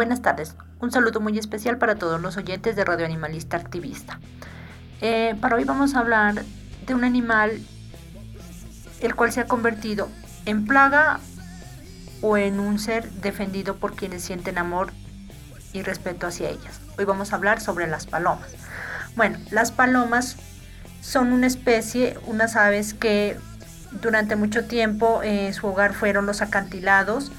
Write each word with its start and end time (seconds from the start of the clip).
Buenas 0.00 0.22
tardes. 0.22 0.56
Un 0.80 0.90
saludo 0.90 1.20
muy 1.20 1.38
especial 1.38 1.76
para 1.76 1.96
todos 1.96 2.22
los 2.22 2.38
oyentes 2.38 2.74
de 2.74 2.86
Radio 2.86 3.04
Animalista 3.04 3.58
Activista. 3.58 4.18
Eh, 5.02 5.36
para 5.42 5.56
hoy 5.56 5.64
vamos 5.64 5.94
a 5.94 5.98
hablar 5.98 6.42
de 6.86 6.94
un 6.94 7.04
animal 7.04 7.60
el 9.00 9.14
cual 9.14 9.30
se 9.30 9.40
ha 9.40 9.44
convertido 9.44 10.08
en 10.46 10.64
plaga 10.64 11.20
o 12.22 12.38
en 12.38 12.60
un 12.60 12.78
ser 12.78 13.10
defendido 13.10 13.76
por 13.76 13.94
quienes 13.94 14.22
sienten 14.22 14.56
amor 14.56 14.90
y 15.74 15.82
respeto 15.82 16.26
hacia 16.26 16.48
ellas. 16.48 16.80
Hoy 16.96 17.04
vamos 17.04 17.34
a 17.34 17.36
hablar 17.36 17.60
sobre 17.60 17.86
las 17.86 18.06
palomas. 18.06 18.48
Bueno, 19.16 19.38
las 19.50 19.70
palomas 19.70 20.36
son 21.02 21.34
una 21.34 21.46
especie, 21.46 22.18
unas 22.26 22.56
aves 22.56 22.94
que 22.94 23.36
durante 24.00 24.34
mucho 24.34 24.64
tiempo 24.64 25.20
eh, 25.22 25.52
su 25.52 25.66
hogar 25.66 25.92
fueron 25.92 26.24
los 26.24 26.40
acantilados 26.40 27.30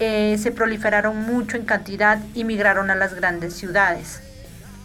eh, 0.00 0.36
se 0.38 0.50
proliferaron 0.50 1.16
mucho 1.16 1.56
en 1.56 1.64
cantidad 1.64 2.18
y 2.34 2.44
migraron 2.44 2.90
a 2.90 2.94
las 2.94 3.14
grandes 3.14 3.54
ciudades, 3.54 4.20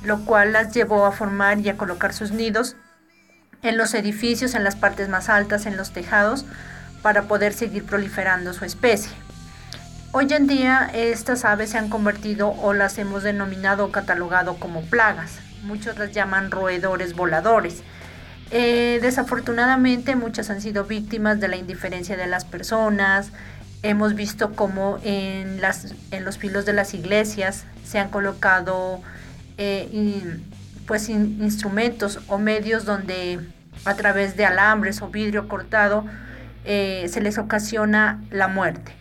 lo 0.03 0.23
cual 0.25 0.53
las 0.53 0.73
llevó 0.73 1.05
a 1.05 1.11
formar 1.11 1.59
y 1.59 1.69
a 1.69 1.77
colocar 1.77 2.13
sus 2.13 2.31
nidos 2.31 2.75
en 3.63 3.77
los 3.77 3.93
edificios, 3.93 4.55
en 4.55 4.63
las 4.63 4.75
partes 4.75 5.09
más 5.09 5.29
altas, 5.29 5.65
en 5.65 5.77
los 5.77 5.91
tejados, 5.91 6.45
para 7.01 7.23
poder 7.23 7.53
seguir 7.53 7.85
proliferando 7.85 8.53
su 8.53 8.65
especie. 8.65 9.11
Hoy 10.11 10.27
en 10.31 10.47
día 10.47 10.89
estas 10.93 11.45
aves 11.45 11.71
se 11.71 11.77
han 11.77 11.89
convertido 11.89 12.49
o 12.49 12.73
las 12.73 12.97
hemos 12.97 13.23
denominado 13.23 13.85
o 13.85 13.91
catalogado 13.91 14.55
como 14.55 14.81
plagas. 14.81 15.39
Muchos 15.63 15.97
las 15.99 16.11
llaman 16.11 16.51
roedores 16.51 17.13
voladores. 17.13 17.83
Eh, 18.51 18.97
desafortunadamente 19.03 20.15
muchas 20.15 20.49
han 20.49 20.61
sido 20.61 20.85
víctimas 20.85 21.39
de 21.39 21.47
la 21.47 21.57
indiferencia 21.57 22.17
de 22.17 22.25
las 22.25 22.45
personas, 22.45 23.31
Hemos 23.81 24.15
visto 24.15 24.53
cómo 24.55 24.99
en, 25.03 25.61
los 26.23 26.37
filos 26.37 26.65
de 26.65 26.73
las 26.73 26.93
iglesias 26.93 27.65
se 27.85 27.99
han 27.99 28.09
colocado 28.09 29.01
eh, 29.57 30.39
pues 30.85 31.07
instrumentos 31.07 32.19
o 32.27 32.37
medios 32.37 32.83
donde 32.83 33.39
a 33.85 33.95
través 33.95 34.35
de 34.35 34.45
alambres 34.45 35.01
o 35.01 35.07
vidrio 35.09 35.47
cortado 35.47 36.05
eh, 36.65 37.05
se 37.09 37.21
les 37.21 37.37
ocasiona 37.37 38.21
la 38.31 38.47
muerte. 38.47 38.91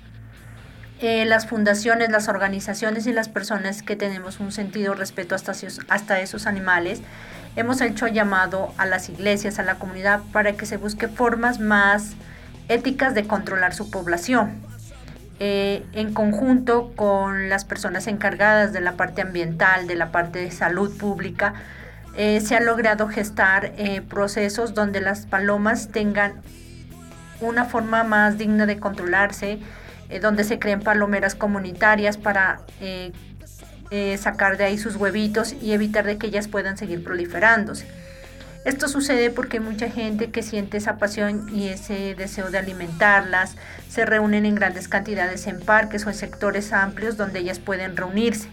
Eh, 1.01 1.25
las 1.27 1.47
fundaciones, 1.47 2.11
las 2.11 2.29
organizaciones 2.29 3.07
y 3.07 3.13
las 3.13 3.29
personas 3.29 3.83
que 3.83 3.95
tenemos 3.95 4.41
un 4.41 4.51
sentido 4.51 4.95
respeto 4.95 5.35
hasta, 5.35 5.53
hasta 5.89 6.21
esos 6.21 6.47
animales, 6.47 7.03
hemos 7.55 7.81
hecho 7.81 8.09
llamado 8.09 8.73
a 8.79 8.87
las 8.87 9.09
iglesias, 9.09 9.59
a 9.59 9.63
la 9.63 9.77
comunidad, 9.77 10.21
para 10.33 10.55
que 10.55 10.67
se 10.67 10.77
busque 10.77 11.07
formas 11.07 11.61
más 11.61 12.15
éticas 12.69 13.15
de 13.15 13.27
controlar 13.27 13.75
su 13.75 13.91
población. 13.91 14.67
eh, 15.41 15.85
en 15.93 16.15
conjunto 16.15 16.93
con 16.97 17.49
las 17.49 17.65
personas 17.65 18.09
encargadas 18.09 18.73
de 18.73 18.81
la 18.81 18.93
parte 18.97 19.23
ambiental, 19.23 19.87
de 19.87 19.95
la 19.95 20.11
parte 20.11 20.41
de 20.41 20.51
salud 20.51 20.97
pública, 20.99 21.55
eh, 22.17 22.41
se 22.41 22.57
ha 22.57 22.61
logrado 22.61 23.07
gestar 23.07 23.73
eh, 23.77 24.01
procesos 24.01 24.75
donde 24.75 25.01
las 25.01 25.27
palomas 25.27 25.91
tengan 25.93 26.43
una 27.41 27.67
forma 27.67 28.03
más 28.03 28.37
digna 28.37 28.67
de 28.67 28.81
controlarse, 28.81 29.61
donde 30.21 30.43
se 30.43 30.59
creen 30.59 30.81
palomeras 30.81 31.37
comunitarias 31.37 32.17
para 32.17 32.63
sacar 34.19 34.57
de 34.57 34.65
ahí 34.65 34.79
sus 34.79 34.97
huevitos 34.97 35.53
y 35.53 35.73
evitar 35.73 36.05
de 36.05 36.19
que 36.19 36.27
ellas 36.27 36.49
puedan 36.49 36.77
seguir 36.77 37.05
proliferándose. 37.05 37.87
Esto 38.69 38.87
sucede 38.87 39.31
porque 39.31 39.61
mucha 39.61 39.89
gente 39.89 40.31
que 40.31 40.43
siente 40.43 40.77
esa 40.77 40.99
pasión 40.99 41.49
y 41.51 41.69
ese 41.69 42.15
deseo 42.15 42.51
de 42.51 42.59
alimentarlas, 42.59 43.57
se 43.89 44.05
reúnen 44.05 44.45
en 44.45 44.55
grandes 44.55 44.89
cantidades 44.89 45.47
en 45.47 45.59
parques 45.59 46.05
o 46.05 46.11
en 46.11 46.15
sectores 46.15 46.75
amplios 46.75 47.17
donde 47.17 47.39
ellas 47.39 47.61
pueden 47.61 47.97
reunirse. 47.97 48.51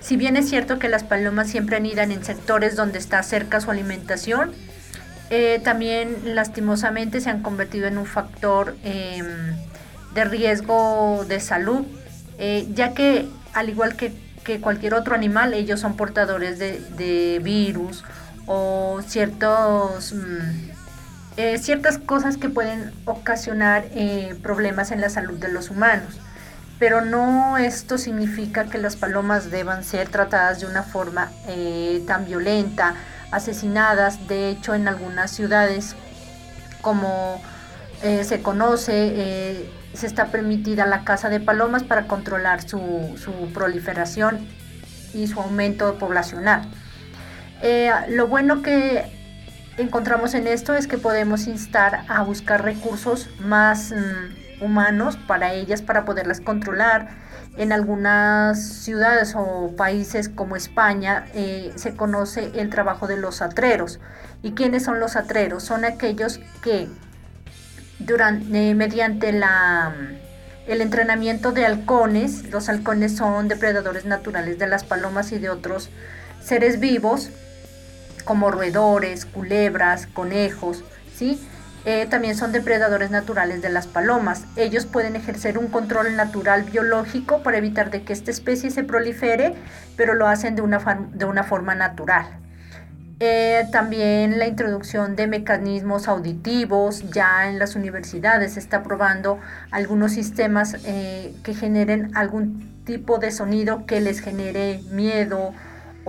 Si 0.00 0.18
bien 0.18 0.36
es 0.36 0.50
cierto 0.50 0.78
que 0.78 0.90
las 0.90 1.02
palomas 1.02 1.48
siempre 1.48 1.76
anidan 1.76 2.12
en 2.12 2.22
sectores 2.22 2.76
donde 2.76 2.98
está 2.98 3.22
cerca 3.22 3.62
su 3.62 3.70
alimentación, 3.70 4.52
eh, 5.30 5.62
también 5.64 6.34
lastimosamente 6.34 7.22
se 7.22 7.30
han 7.30 7.42
convertido 7.42 7.86
en 7.86 7.96
un 7.96 8.04
factor 8.04 8.76
em, 8.84 9.56
de 10.12 10.24
riesgo 10.26 11.24
de 11.26 11.40
salud, 11.40 11.86
eh, 12.38 12.68
ya 12.74 12.92
que 12.92 13.26
al 13.54 13.70
igual 13.70 13.96
que, 13.96 14.12
cualquier 14.60 14.94
otro 14.94 15.14
animal, 15.14 15.54
ellos 15.54 15.78
son 15.78 15.96
portadores 15.96 16.58
de 16.58 17.40
virus 17.42 18.04
o 18.52 19.00
mm, 19.00 20.70
eh, 21.36 21.58
ciertas 21.58 21.98
cosas 21.98 22.36
que 22.36 22.48
pueden 22.48 22.92
ocasionar 23.04 23.84
eh, 23.92 24.36
problemas 24.42 24.90
en 24.90 25.00
la 25.00 25.08
salud 25.08 25.38
de 25.38 25.52
los 25.52 25.70
humanos. 25.70 26.18
Pero 26.80 27.00
no 27.00 27.58
esto 27.58 27.96
significa 27.96 28.64
que 28.64 28.78
las 28.78 28.96
palomas 28.96 29.52
deban 29.52 29.84
ser 29.84 30.08
tratadas 30.08 30.58
de 30.60 30.66
una 30.66 30.82
forma 30.82 31.30
eh, 31.46 32.02
tan 32.08 32.24
violenta, 32.24 32.94
asesinadas. 33.30 34.26
De 34.26 34.48
hecho, 34.48 34.74
en 34.74 34.88
algunas 34.88 35.30
ciudades, 35.30 35.94
como 36.80 37.40
se 38.00 38.40
conoce, 38.40 39.68
se 39.92 40.06
está 40.06 40.28
permitida 40.28 40.86
la 40.86 41.04
caza 41.04 41.28
de 41.28 41.38
palomas 41.38 41.82
para 41.82 42.06
controlar 42.06 42.66
su, 42.66 42.80
su 43.22 43.52
proliferación 43.52 44.38
y 45.12 45.26
su 45.26 45.38
aumento 45.38 45.98
poblacional. 45.98 46.66
Eh, 47.62 47.90
lo 48.08 48.26
bueno 48.26 48.62
que 48.62 49.04
encontramos 49.76 50.34
en 50.34 50.46
esto 50.46 50.74
es 50.74 50.86
que 50.86 50.98
podemos 50.98 51.46
instar 51.46 52.04
a 52.08 52.22
buscar 52.22 52.64
recursos 52.64 53.28
más 53.40 53.92
mm, 53.92 54.64
humanos 54.64 55.18
para 55.26 55.52
ellas, 55.52 55.82
para 55.82 56.04
poderlas 56.04 56.40
controlar. 56.40 57.08
En 57.56 57.72
algunas 57.72 58.62
ciudades 58.62 59.34
o 59.36 59.74
países 59.76 60.28
como 60.28 60.56
España 60.56 61.26
eh, 61.34 61.72
se 61.74 61.96
conoce 61.96 62.52
el 62.54 62.70
trabajo 62.70 63.06
de 63.06 63.16
los 63.16 63.42
atreros. 63.42 64.00
¿Y 64.42 64.52
quiénes 64.52 64.84
son 64.84 65.00
los 65.00 65.16
atreros? 65.16 65.64
Son 65.64 65.84
aquellos 65.84 66.40
que 66.62 66.88
durante, 67.98 68.74
mediante 68.74 69.32
la, 69.32 69.94
el 70.66 70.80
entrenamiento 70.80 71.52
de 71.52 71.66
halcones, 71.66 72.50
los 72.50 72.68
halcones 72.68 73.16
son 73.16 73.48
depredadores 73.48 74.04
naturales 74.04 74.58
de 74.58 74.66
las 74.66 74.84
palomas 74.84 75.32
y 75.32 75.38
de 75.38 75.50
otros 75.50 75.90
seres 76.42 76.80
vivos, 76.80 77.30
como 78.22 78.50
roedores, 78.50 79.26
culebras, 79.26 80.06
conejos, 80.06 80.84
¿sí? 81.14 81.40
Eh, 81.86 82.06
también 82.10 82.36
son 82.36 82.52
depredadores 82.52 83.10
naturales 83.10 83.62
de 83.62 83.70
las 83.70 83.86
palomas. 83.86 84.44
Ellos 84.56 84.84
pueden 84.84 85.16
ejercer 85.16 85.56
un 85.56 85.68
control 85.68 86.14
natural 86.14 86.64
biológico 86.64 87.42
para 87.42 87.56
evitar 87.56 87.90
de 87.90 88.02
que 88.02 88.12
esta 88.12 88.30
especie 88.30 88.70
se 88.70 88.84
prolifere, 88.84 89.54
pero 89.96 90.14
lo 90.14 90.26
hacen 90.26 90.56
de 90.56 90.62
una, 90.62 90.78
de 91.12 91.24
una 91.24 91.42
forma 91.42 91.74
natural. 91.74 92.26
Eh, 93.22 93.66
también 93.70 94.38
la 94.38 94.46
introducción 94.46 95.14
de 95.14 95.26
mecanismos 95.26 96.08
auditivos, 96.08 97.10
ya 97.10 97.50
en 97.50 97.58
las 97.58 97.76
universidades 97.76 98.54
se 98.54 98.60
está 98.60 98.82
probando 98.82 99.38
algunos 99.70 100.12
sistemas 100.12 100.76
eh, 100.86 101.34
que 101.42 101.52
generen 101.52 102.16
algún 102.16 102.82
tipo 102.84 103.18
de 103.18 103.30
sonido 103.30 103.84
que 103.84 104.00
les 104.00 104.20
genere 104.20 104.80
miedo 104.90 105.52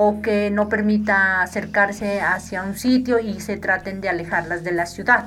o 0.03 0.23
que 0.23 0.49
no 0.49 0.67
permita 0.67 1.43
acercarse 1.43 2.21
hacia 2.21 2.63
un 2.63 2.75
sitio 2.75 3.19
y 3.19 3.39
se 3.39 3.57
traten 3.57 4.01
de 4.01 4.09
alejarlas 4.09 4.63
de 4.63 4.71
la 4.71 4.87
ciudad. 4.87 5.25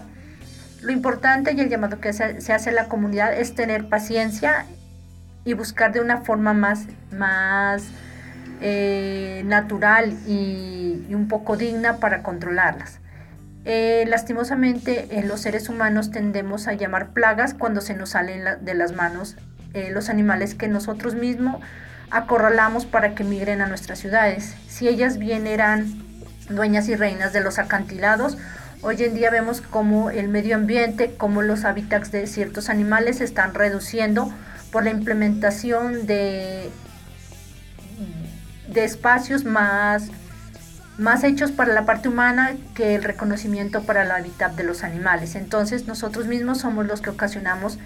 Lo 0.83 0.91
importante 0.91 1.53
y 1.53 1.61
el 1.61 1.69
llamado 1.69 2.01
que 2.01 2.13
se, 2.13 2.53
hace 2.53 2.71
a 2.71 2.73
la 2.73 2.89
comunidad 2.89 3.39
es 3.39 3.55
tener 3.55 3.89
paciencia 3.89 4.67
y 5.45 5.55
buscar 5.55 5.93
de 5.93 6.01
una 6.01 6.23
forma 6.23 6.55
más, 6.55 6.87
más 7.13 7.85
eh, 8.61 9.43
natural 9.47 10.13
y, 10.27 11.07
un 11.15 11.29
poco 11.29 11.57
digna 11.57 11.99
para 11.99 12.25
controlarlas. 12.25 12.99
Eh, 13.65 14.05
lastimosamente, 14.09 15.07
los 15.25 15.41
seres 15.41 15.69
humanos 15.69 16.11
tendemos 16.11 16.67
a 16.67 16.73
llamar 16.73 17.11
plagas 17.11 17.55
cuando 17.55 17.81
se 17.81 17.95
nos 17.95 18.11
salen 18.11 18.43
de 18.61 18.75
las 18.75 18.93
manos 18.93 19.37
eh, 19.73 19.91
los 19.93 20.09
animales 20.09 20.57
que 20.57 20.67
nosotros 20.67 21.15
mismos 21.15 21.61
acorralamos 22.11 22.87
para 22.87 23.15
que 23.15 23.25
migren 23.25 23.61
a 23.61 23.67
nuestras 23.67 23.99
ciudades. 23.99 24.55
Si 24.69 24.89
ellas 24.89 25.19
bien 25.19 25.47
eran 25.47 26.03
dueñas 26.49 26.89
y 26.89 26.95
reinas 26.95 27.33
de 27.33 27.41
los 27.41 27.59
acantilados, 27.59 28.37
hoy 28.83 29.03
en 29.03 29.15
día 29.15 29.31
vemos 29.31 29.61
cómo 29.61 30.11
el 30.11 30.29
medio 30.29 30.57
ambiente, 30.57 31.15
cómo 31.17 31.43
los 31.43 31.65
hábitats 31.65 32.13
de 32.13 32.27
ciertos 32.27 32.69
animales 32.69 33.19
se 33.19 33.25
están 33.25 33.55
reduciendo 33.55 34.33
por 34.71 34.85
la 34.85 34.91
implementación 34.91 36.07
de, 36.07 36.71
de 38.69 38.85
espacios 38.85 39.45
más, 39.45 40.09
más 40.99 41.25
hechos 41.25 41.53
para 41.53 41.73
la 41.73 41.87
parte 41.87 42.09
humana 42.09 42.57
que 42.75 42.95
el 42.95 43.05
reconocimiento 43.05 43.83
para 43.85 44.03
el 44.03 44.11
hábitat 44.11 44.53
de 44.55 44.65
los 44.65 44.83
animales. 44.83 45.35
Entonces 45.35 45.87
nosotros 45.87 46.27
mismos 46.27 46.59
somos 46.59 46.87
los 46.87 47.01
que 47.01 47.11
ocasionamos 47.11 47.79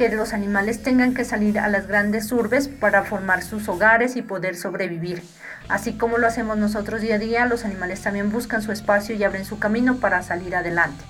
que 0.00 0.16
los 0.16 0.32
animales 0.32 0.82
tengan 0.82 1.12
que 1.12 1.26
salir 1.26 1.58
a 1.58 1.68
las 1.68 1.86
grandes 1.86 2.32
urbes 2.32 2.68
para 2.68 3.04
formar 3.04 3.42
sus 3.42 3.68
hogares 3.68 4.16
y 4.16 4.22
poder 4.22 4.56
sobrevivir. 4.56 5.22
Así 5.68 5.92
como 5.92 6.16
lo 6.16 6.26
hacemos 6.26 6.56
nosotros 6.56 7.02
día 7.02 7.16
a 7.16 7.18
día, 7.18 7.44
los 7.44 7.66
animales 7.66 8.00
también 8.00 8.32
buscan 8.32 8.62
su 8.62 8.72
espacio 8.72 9.14
y 9.14 9.24
abren 9.24 9.44
su 9.44 9.58
camino 9.58 9.96
para 9.96 10.22
salir 10.22 10.56
adelante. 10.56 11.04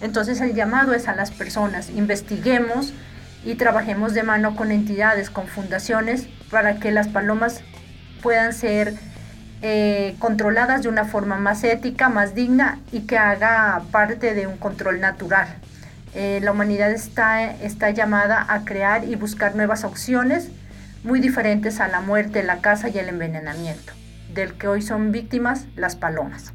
Entonces 0.00 0.40
el 0.40 0.54
llamado 0.54 0.94
es 0.94 1.08
a 1.08 1.14
las 1.14 1.30
personas, 1.30 1.90
investiguemos 1.90 2.94
y 3.44 3.56
trabajemos 3.56 4.14
de 4.14 4.22
mano 4.22 4.56
con 4.56 4.72
entidades, 4.72 5.28
con 5.28 5.46
fundaciones, 5.46 6.26
para 6.50 6.76
que 6.76 6.90
las 6.90 7.08
palomas 7.08 7.60
puedan 8.22 8.54
ser 8.54 8.94
eh, 9.60 10.16
controladas 10.18 10.84
de 10.84 10.88
una 10.88 11.04
forma 11.04 11.36
más 11.36 11.64
ética, 11.64 12.08
más 12.08 12.34
digna 12.34 12.78
y 12.92 13.00
que 13.00 13.18
haga 13.18 13.82
parte 13.90 14.32
de 14.32 14.46
un 14.46 14.56
control 14.56 15.00
natural. 15.00 15.48
Eh, 16.14 16.40
la 16.42 16.52
humanidad 16.52 16.90
está, 16.90 17.50
está 17.50 17.90
llamada 17.90 18.44
a 18.48 18.64
crear 18.64 19.04
y 19.04 19.14
buscar 19.14 19.56
nuevas 19.56 19.84
opciones 19.84 20.50
muy 21.04 21.20
diferentes 21.20 21.80
a 21.80 21.88
la 21.88 22.00
muerte, 22.00 22.42
la 22.42 22.60
caza 22.60 22.88
y 22.88 22.98
el 22.98 23.08
envenenamiento, 23.08 23.92
del 24.32 24.54
que 24.54 24.68
hoy 24.68 24.82
son 24.82 25.10
víctimas 25.10 25.66
las 25.74 25.96
palomas. 25.96 26.52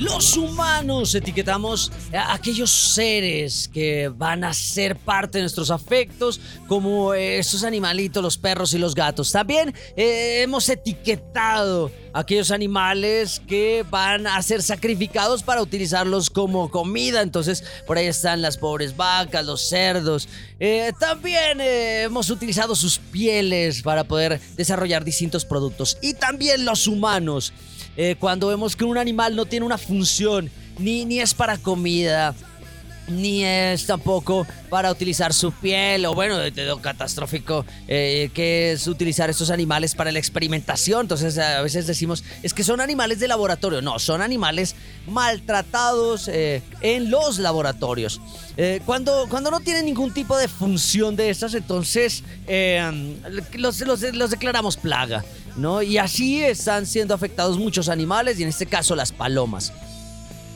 Los 0.00 0.34
humanos 0.36 1.14
etiquetamos 1.14 1.92
a 2.14 2.32
aquellos 2.32 2.70
seres 2.70 3.68
que 3.68 4.08
van 4.08 4.44
a 4.44 4.54
ser 4.54 4.96
parte 4.96 5.36
de 5.36 5.42
nuestros 5.42 5.70
afectos, 5.70 6.40
como 6.66 7.12
esos 7.12 7.64
animalitos, 7.64 8.22
los 8.22 8.38
perros 8.38 8.72
y 8.72 8.78
los 8.78 8.94
gatos. 8.94 9.30
También 9.30 9.74
eh, 9.96 10.40
hemos 10.42 10.70
etiquetado 10.70 11.92
a 12.14 12.20
aquellos 12.20 12.50
animales 12.50 13.42
que 13.46 13.84
van 13.90 14.26
a 14.26 14.40
ser 14.40 14.62
sacrificados 14.62 15.42
para 15.42 15.60
utilizarlos 15.60 16.30
como 16.30 16.70
comida. 16.70 17.20
Entonces, 17.20 17.62
por 17.86 17.98
ahí 17.98 18.06
están 18.06 18.40
las 18.40 18.56
pobres 18.56 18.96
vacas, 18.96 19.44
los 19.44 19.68
cerdos. 19.68 20.28
Eh, 20.58 20.92
también 20.98 21.60
eh, 21.60 22.04
hemos 22.04 22.30
utilizado 22.30 22.74
sus 22.74 22.98
pieles 22.98 23.82
para 23.82 24.04
poder 24.04 24.40
desarrollar 24.56 25.04
distintos 25.04 25.44
productos. 25.44 25.98
Y 26.00 26.14
también 26.14 26.64
los 26.64 26.86
humanos. 26.86 27.52
Eh, 27.96 28.16
cuando 28.18 28.48
vemos 28.48 28.76
que 28.76 28.84
un 28.84 28.98
animal 28.98 29.36
no 29.36 29.46
tiene 29.46 29.66
una 29.66 29.78
función, 29.78 30.50
ni, 30.78 31.04
ni 31.04 31.20
es 31.20 31.34
para 31.34 31.58
comida, 31.58 32.34
ni 33.10 33.44
es 33.44 33.86
tampoco 33.86 34.46
para 34.68 34.90
utilizar 34.90 35.34
su 35.34 35.52
piel, 35.52 36.06
o 36.06 36.14
bueno, 36.14 36.38
de, 36.38 36.50
lo 36.64 36.80
catastrófico 36.80 37.64
eh, 37.88 38.30
que 38.32 38.72
es 38.72 38.86
utilizar 38.86 39.28
estos 39.28 39.50
animales 39.50 39.94
para 39.94 40.12
la 40.12 40.18
experimentación. 40.18 41.02
Entonces 41.02 41.36
a 41.38 41.60
veces 41.62 41.86
decimos, 41.86 42.24
es 42.42 42.54
que 42.54 42.64
son 42.64 42.80
animales 42.80 43.18
de 43.18 43.28
laboratorio. 43.28 43.82
No, 43.82 43.98
son 43.98 44.22
animales 44.22 44.76
maltratados 45.08 46.28
eh, 46.28 46.62
en 46.80 47.10
los 47.10 47.38
laboratorios. 47.38 48.20
Eh, 48.56 48.80
cuando, 48.86 49.26
cuando 49.28 49.50
no 49.50 49.60
tienen 49.60 49.84
ningún 49.84 50.14
tipo 50.14 50.36
de 50.36 50.48
función 50.48 51.16
de 51.16 51.30
estas, 51.30 51.54
entonces 51.54 52.22
los, 53.54 53.80
los 53.80 54.30
declaramos 54.30 54.76
plaga. 54.76 55.24
¿No? 55.60 55.82
Y 55.82 55.98
así 55.98 56.42
están 56.42 56.86
siendo 56.86 57.14
afectados 57.14 57.58
muchos 57.58 57.88
animales 57.88 58.38
y 58.38 58.42
en 58.42 58.48
este 58.48 58.66
caso 58.66 58.96
las 58.96 59.12
palomas. 59.12 59.72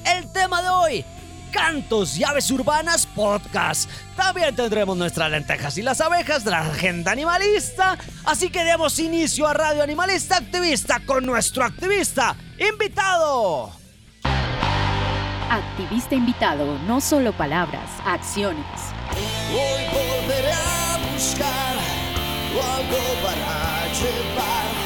El 0.04 0.30
tema 0.32 0.62
de 0.62 0.68
hoy, 0.68 1.04
Cantos 1.52 2.16
y 2.18 2.24
Aves 2.24 2.50
Urbanas 2.50 3.06
Podcast. 3.06 3.88
También 4.16 4.56
tendremos 4.56 4.96
nuestras 4.96 5.30
lentejas 5.30 5.78
y 5.78 5.82
las 5.82 6.00
abejas 6.00 6.44
de 6.44 6.50
la 6.50 6.60
agenda 6.60 7.12
animalista. 7.12 7.96
Así 8.24 8.50
que 8.50 8.64
demos 8.64 8.98
inicio 8.98 9.46
a 9.46 9.54
Radio 9.54 9.82
Animalista 9.82 10.36
Activista 10.36 11.00
con 11.06 11.24
nuestro 11.24 11.64
activista 11.64 12.34
invitado. 12.58 13.72
Activista 15.50 16.14
invitado, 16.16 16.78
no 16.80 17.00
solo 17.00 17.32
palabras, 17.32 17.88
acciones. 18.04 18.64
Hoy 19.52 19.84
volveré 19.92 20.52
a 20.52 21.12
buscar 21.12 21.76
algo 22.60 22.98
para 23.22 23.92
llevar. 23.92 24.83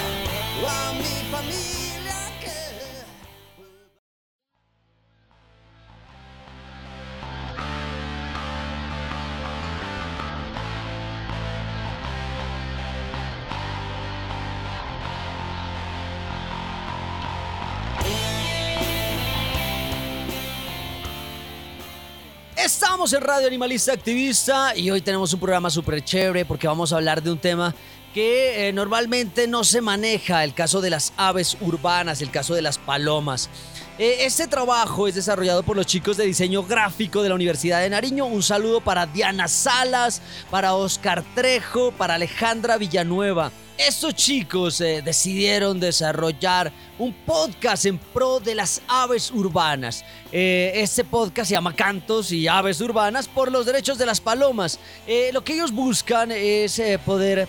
Estamos 22.56 23.12
en 23.12 23.20
Radio 23.20 23.46
Animalista 23.46 23.92
Activista 23.92 24.76
y 24.76 24.90
hoy 24.90 25.00
tenemos 25.00 25.32
un 25.32 25.38
programa 25.38 25.70
súper 25.70 26.02
chévere 26.02 26.44
porque 26.44 26.66
vamos 26.66 26.92
a 26.92 26.96
hablar 26.96 27.22
de 27.22 27.30
un 27.30 27.38
tema 27.38 27.74
que 28.14 28.68
eh, 28.68 28.72
normalmente 28.72 29.46
no 29.46 29.64
se 29.64 29.80
maneja, 29.80 30.44
el 30.44 30.54
caso 30.54 30.80
de 30.80 30.90
las 30.90 31.12
aves 31.16 31.56
urbanas, 31.60 32.22
el 32.22 32.30
caso 32.30 32.54
de 32.54 32.62
las 32.62 32.78
palomas. 32.78 33.50
Eh, 33.98 34.18
este 34.20 34.46
trabajo 34.46 35.08
es 35.08 35.14
desarrollado 35.14 35.62
por 35.62 35.76
los 35.76 35.86
chicos 35.86 36.16
de 36.16 36.24
diseño 36.24 36.62
gráfico 36.62 37.22
de 37.22 37.28
la 37.28 37.34
Universidad 37.34 37.80
de 37.80 37.90
Nariño. 37.90 38.26
Un 38.26 38.42
saludo 38.42 38.80
para 38.80 39.06
Diana 39.06 39.48
Salas, 39.48 40.22
para 40.50 40.74
Oscar 40.74 41.24
Trejo, 41.34 41.90
para 41.92 42.14
Alejandra 42.14 42.78
Villanueva. 42.78 43.50
Estos 43.78 44.16
chicos 44.16 44.80
eh, 44.80 45.02
decidieron 45.04 45.78
desarrollar 45.78 46.72
un 46.98 47.12
podcast 47.12 47.86
en 47.86 47.96
pro 47.96 48.40
de 48.40 48.56
las 48.56 48.82
aves 48.88 49.30
urbanas. 49.30 50.04
Eh, 50.32 50.72
este 50.74 51.04
podcast 51.04 51.48
se 51.48 51.54
llama 51.54 51.76
Cantos 51.76 52.32
y 52.32 52.48
Aves 52.48 52.80
Urbanas 52.80 53.28
por 53.28 53.52
los 53.52 53.66
derechos 53.66 53.96
de 53.96 54.04
las 54.04 54.20
palomas. 54.20 54.80
Eh, 55.06 55.30
lo 55.32 55.44
que 55.44 55.52
ellos 55.54 55.70
buscan 55.70 56.32
es 56.32 56.82
poder 57.06 57.46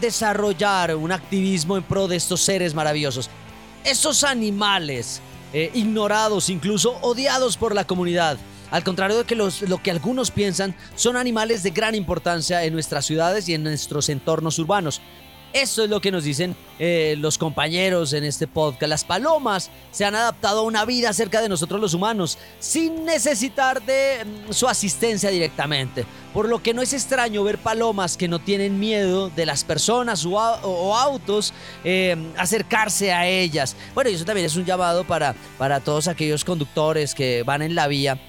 desarrollar 0.00 0.96
un 0.96 1.12
activismo 1.12 1.76
en 1.76 1.84
pro 1.84 2.08
de 2.08 2.16
estos 2.16 2.40
seres 2.40 2.74
maravillosos. 2.74 3.30
Estos 3.84 4.24
animales 4.24 5.20
ignorados, 5.74 6.50
incluso 6.50 6.98
odiados 7.02 7.56
por 7.56 7.76
la 7.76 7.86
comunidad. 7.86 8.36
Al 8.72 8.82
contrario 8.82 9.16
de 9.16 9.24
que 9.24 9.36
lo 9.36 9.82
que 9.82 9.92
algunos 9.92 10.32
piensan, 10.32 10.74
son 10.96 11.16
animales 11.16 11.62
de 11.62 11.70
gran 11.70 11.94
importancia 11.94 12.64
en 12.64 12.72
nuestras 12.72 13.06
ciudades 13.06 13.48
y 13.48 13.54
en 13.54 13.62
nuestros 13.62 14.08
entornos 14.08 14.58
urbanos. 14.58 15.00
Eso 15.52 15.84
es 15.84 15.90
lo 15.90 16.00
que 16.00 16.10
nos 16.10 16.24
dicen 16.24 16.54
eh, 16.78 17.16
los 17.18 17.38
compañeros 17.38 18.12
en 18.12 18.24
este 18.24 18.46
podcast. 18.46 18.88
Las 18.88 19.04
palomas 19.04 19.70
se 19.90 20.04
han 20.04 20.14
adaptado 20.14 20.60
a 20.60 20.62
una 20.62 20.84
vida 20.84 21.12
cerca 21.14 21.40
de 21.40 21.48
nosotros 21.48 21.80
los 21.80 21.94
humanos 21.94 22.38
sin 22.60 23.06
necesitar 23.06 23.82
de 23.82 24.24
mm, 24.24 24.52
su 24.52 24.68
asistencia 24.68 25.30
directamente. 25.30 26.04
Por 26.34 26.48
lo 26.48 26.62
que 26.62 26.74
no 26.74 26.82
es 26.82 26.92
extraño 26.92 27.42
ver 27.44 27.58
palomas 27.58 28.18
que 28.18 28.28
no 28.28 28.38
tienen 28.38 28.78
miedo 28.78 29.30
de 29.30 29.46
las 29.46 29.64
personas 29.64 30.26
o, 30.26 30.94
autos 30.94 31.54
eh, 31.82 32.16
acercarse 32.36 33.12
a 33.12 33.26
ellas. 33.26 33.74
Bueno, 33.94 34.10
y 34.10 34.14
eso 34.14 34.26
también 34.26 34.46
es 34.46 34.56
un 34.56 34.66
llamado 34.66 35.04
para, 35.04 35.34
para 35.56 35.80
todos 35.80 36.08
aquellos 36.08 36.44
conductores 36.44 37.14
que 37.14 37.42
van 37.42 37.62
en 37.62 37.74
la 37.74 37.88
vía 37.88 38.20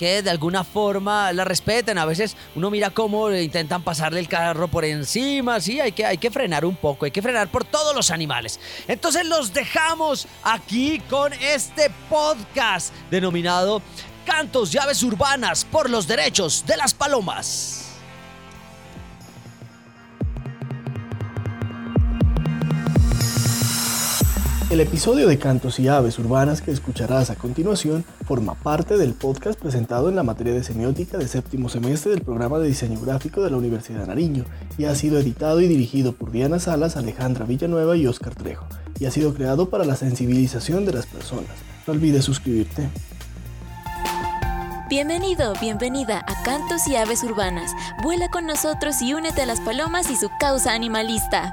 que 0.00 0.22
de 0.22 0.30
alguna 0.30 0.64
forma 0.64 1.30
la 1.34 1.44
respeten. 1.44 1.98
A 1.98 2.06
veces 2.06 2.34
uno 2.56 2.70
mira 2.70 2.88
cómo 2.88 3.30
intentan 3.30 3.82
pasarle 3.82 4.18
el 4.18 4.28
carro 4.28 4.66
por 4.66 4.86
encima. 4.86 5.60
Sí, 5.60 5.78
hay 5.78 5.92
que, 5.92 6.06
hay 6.06 6.16
que 6.16 6.30
frenar 6.30 6.64
un 6.64 6.74
poco, 6.74 7.04
hay 7.04 7.10
que 7.10 7.20
frenar 7.20 7.48
por 7.48 7.66
todos 7.66 7.94
los 7.94 8.10
animales. 8.10 8.58
Entonces 8.88 9.26
los 9.26 9.52
dejamos 9.52 10.26
aquí 10.42 11.00
con 11.10 11.34
este 11.34 11.92
podcast 12.08 12.94
denominado 13.10 13.82
Cantos 14.24 14.74
y 14.74 14.78
Aves 14.78 15.02
Urbanas 15.02 15.66
por 15.66 15.90
los 15.90 16.08
Derechos 16.08 16.64
de 16.66 16.78
las 16.78 16.94
Palomas. 16.94 17.89
El 24.70 24.78
episodio 24.78 25.26
de 25.26 25.36
Cantos 25.36 25.80
y 25.80 25.88
Aves 25.88 26.20
Urbanas 26.20 26.62
que 26.62 26.70
escucharás 26.70 27.28
a 27.30 27.34
continuación 27.34 28.04
forma 28.24 28.54
parte 28.54 28.96
del 28.96 29.14
podcast 29.14 29.58
presentado 29.58 30.08
en 30.08 30.14
la 30.14 30.22
materia 30.22 30.54
de 30.54 30.62
semiótica 30.62 31.18
de 31.18 31.26
séptimo 31.26 31.68
semestre 31.68 32.12
del 32.12 32.20
programa 32.20 32.60
de 32.60 32.68
diseño 32.68 33.00
gráfico 33.00 33.42
de 33.42 33.50
la 33.50 33.56
Universidad 33.56 34.02
de 34.02 34.06
Nariño 34.06 34.44
y 34.78 34.84
ha 34.84 34.94
sido 34.94 35.18
editado 35.18 35.60
y 35.60 35.66
dirigido 35.66 36.12
por 36.12 36.30
Diana 36.30 36.60
Salas, 36.60 36.96
Alejandra 36.96 37.46
Villanueva 37.46 37.96
y 37.96 38.06
Oscar 38.06 38.36
Trejo 38.36 38.64
y 39.00 39.06
ha 39.06 39.10
sido 39.10 39.34
creado 39.34 39.68
para 39.70 39.84
la 39.84 39.96
sensibilización 39.96 40.86
de 40.86 40.92
las 40.92 41.06
personas. 41.06 41.50
No 41.88 41.92
olvides 41.92 42.24
suscribirte. 42.24 42.88
Bienvenido, 44.88 45.52
bienvenida 45.60 46.24
a 46.28 46.42
Cantos 46.44 46.86
y 46.86 46.94
Aves 46.94 47.24
Urbanas. 47.24 47.72
Vuela 48.04 48.28
con 48.28 48.46
nosotros 48.46 49.02
y 49.02 49.14
únete 49.14 49.42
a 49.42 49.46
las 49.46 49.60
palomas 49.60 50.10
y 50.10 50.16
su 50.16 50.28
causa 50.38 50.74
animalista. 50.74 51.52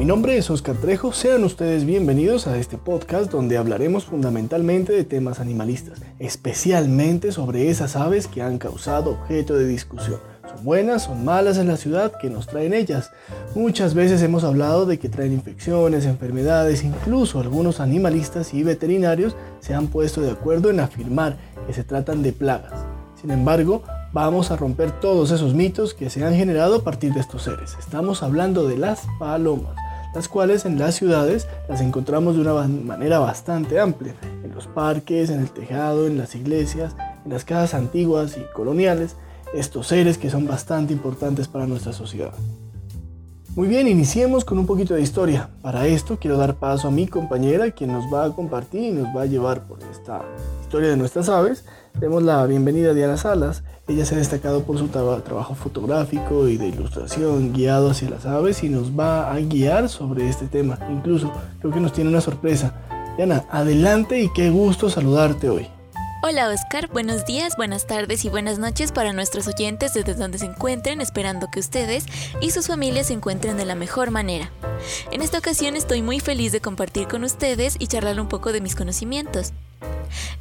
Mi 0.00 0.06
nombre 0.06 0.38
es 0.38 0.48
Oscar 0.48 0.76
Trejo, 0.76 1.12
sean 1.12 1.44
ustedes 1.44 1.84
bienvenidos 1.84 2.46
a 2.46 2.56
este 2.56 2.78
podcast 2.78 3.30
donde 3.30 3.58
hablaremos 3.58 4.06
fundamentalmente 4.06 4.94
de 4.94 5.04
temas 5.04 5.40
animalistas, 5.40 6.00
especialmente 6.18 7.32
sobre 7.32 7.68
esas 7.68 7.96
aves 7.96 8.26
que 8.26 8.40
han 8.40 8.56
causado 8.56 9.10
objeto 9.10 9.56
de 9.56 9.66
discusión. 9.66 10.18
¿Son 10.48 10.64
buenas, 10.64 11.02
son 11.02 11.22
malas 11.22 11.58
en 11.58 11.68
la 11.68 11.76
ciudad? 11.76 12.14
¿Qué 12.18 12.30
nos 12.30 12.46
traen 12.46 12.72
ellas? 12.72 13.10
Muchas 13.54 13.92
veces 13.92 14.22
hemos 14.22 14.42
hablado 14.42 14.86
de 14.86 14.98
que 14.98 15.10
traen 15.10 15.34
infecciones, 15.34 16.06
enfermedades, 16.06 16.82
incluso 16.82 17.38
algunos 17.38 17.78
animalistas 17.78 18.54
y 18.54 18.62
veterinarios 18.62 19.36
se 19.60 19.74
han 19.74 19.88
puesto 19.88 20.22
de 20.22 20.30
acuerdo 20.30 20.70
en 20.70 20.80
afirmar 20.80 21.36
que 21.66 21.74
se 21.74 21.84
tratan 21.84 22.22
de 22.22 22.32
plagas. 22.32 22.72
Sin 23.20 23.32
embargo, 23.32 23.82
vamos 24.14 24.50
a 24.50 24.56
romper 24.56 24.98
todos 24.98 25.30
esos 25.30 25.52
mitos 25.52 25.92
que 25.92 26.08
se 26.08 26.24
han 26.24 26.34
generado 26.34 26.76
a 26.76 26.84
partir 26.84 27.12
de 27.12 27.20
estos 27.20 27.42
seres. 27.42 27.76
Estamos 27.78 28.22
hablando 28.22 28.66
de 28.66 28.78
las 28.78 29.02
palomas 29.18 29.76
las 30.14 30.28
cuales 30.28 30.64
en 30.64 30.78
las 30.78 30.94
ciudades 30.94 31.46
las 31.68 31.80
encontramos 31.80 32.34
de 32.34 32.42
una 32.42 32.54
manera 32.66 33.18
bastante 33.18 33.78
amplia, 33.78 34.14
en 34.44 34.54
los 34.54 34.66
parques, 34.66 35.30
en 35.30 35.40
el 35.40 35.50
tejado, 35.50 36.06
en 36.06 36.18
las 36.18 36.34
iglesias, 36.34 36.96
en 37.24 37.32
las 37.32 37.44
casas 37.44 37.74
antiguas 37.74 38.36
y 38.36 38.44
coloniales, 38.54 39.16
estos 39.54 39.88
seres 39.88 40.18
que 40.18 40.30
son 40.30 40.46
bastante 40.46 40.92
importantes 40.92 41.48
para 41.48 41.66
nuestra 41.66 41.92
sociedad. 41.92 42.32
Muy 43.56 43.66
bien, 43.66 43.88
iniciemos 43.88 44.44
con 44.44 44.60
un 44.60 44.66
poquito 44.66 44.94
de 44.94 45.02
historia. 45.02 45.50
Para 45.60 45.88
esto 45.88 46.18
quiero 46.20 46.36
dar 46.36 46.54
paso 46.54 46.86
a 46.86 46.92
mi 46.92 47.08
compañera, 47.08 47.72
quien 47.72 47.92
nos 47.92 48.04
va 48.04 48.24
a 48.24 48.30
compartir 48.30 48.82
y 48.82 48.92
nos 48.92 49.08
va 49.14 49.22
a 49.22 49.26
llevar 49.26 49.66
por 49.66 49.80
esta 49.90 50.22
historia 50.62 50.90
de 50.90 50.96
nuestras 50.96 51.28
aves. 51.28 51.64
Demos 51.98 52.22
la 52.22 52.46
bienvenida 52.46 52.90
a 52.90 52.94
Diana 52.94 53.16
Salas. 53.16 53.64
Ella 53.90 54.04
se 54.04 54.14
ha 54.14 54.18
destacado 54.18 54.62
por 54.62 54.78
su 54.78 54.86
trabajo 54.86 55.56
fotográfico 55.56 56.46
y 56.46 56.56
de 56.56 56.68
ilustración 56.68 57.52
guiado 57.52 57.90
hacia 57.90 58.08
las 58.08 58.24
aves 58.24 58.62
y 58.62 58.68
nos 58.68 58.96
va 58.96 59.32
a 59.32 59.36
guiar 59.40 59.88
sobre 59.88 60.28
este 60.28 60.46
tema. 60.46 60.78
Incluso 60.92 61.32
creo 61.58 61.72
que 61.72 61.80
nos 61.80 61.92
tiene 61.92 62.08
una 62.08 62.20
sorpresa. 62.20 62.72
Diana, 63.16 63.46
adelante 63.50 64.20
y 64.22 64.32
qué 64.32 64.48
gusto 64.48 64.88
saludarte 64.88 65.50
hoy. 65.50 65.66
Hola 66.22 66.50
Oscar, 66.50 66.88
buenos 66.88 67.24
días, 67.24 67.56
buenas 67.56 67.86
tardes 67.86 68.26
y 68.26 68.28
buenas 68.28 68.58
noches 68.58 68.92
para 68.92 69.14
nuestros 69.14 69.48
oyentes 69.48 69.94
desde 69.94 70.12
donde 70.12 70.36
se 70.36 70.44
encuentren, 70.44 71.00
esperando 71.00 71.50
que 71.50 71.60
ustedes 71.60 72.04
y 72.42 72.50
sus 72.50 72.66
familias 72.66 73.06
se 73.06 73.14
encuentren 73.14 73.56
de 73.56 73.64
la 73.64 73.74
mejor 73.74 74.10
manera. 74.10 74.50
En 75.12 75.22
esta 75.22 75.38
ocasión 75.38 75.76
estoy 75.76 76.02
muy 76.02 76.20
feliz 76.20 76.52
de 76.52 76.60
compartir 76.60 77.08
con 77.08 77.24
ustedes 77.24 77.76
y 77.78 77.86
charlar 77.86 78.20
un 78.20 78.28
poco 78.28 78.52
de 78.52 78.60
mis 78.60 78.76
conocimientos. 78.76 79.54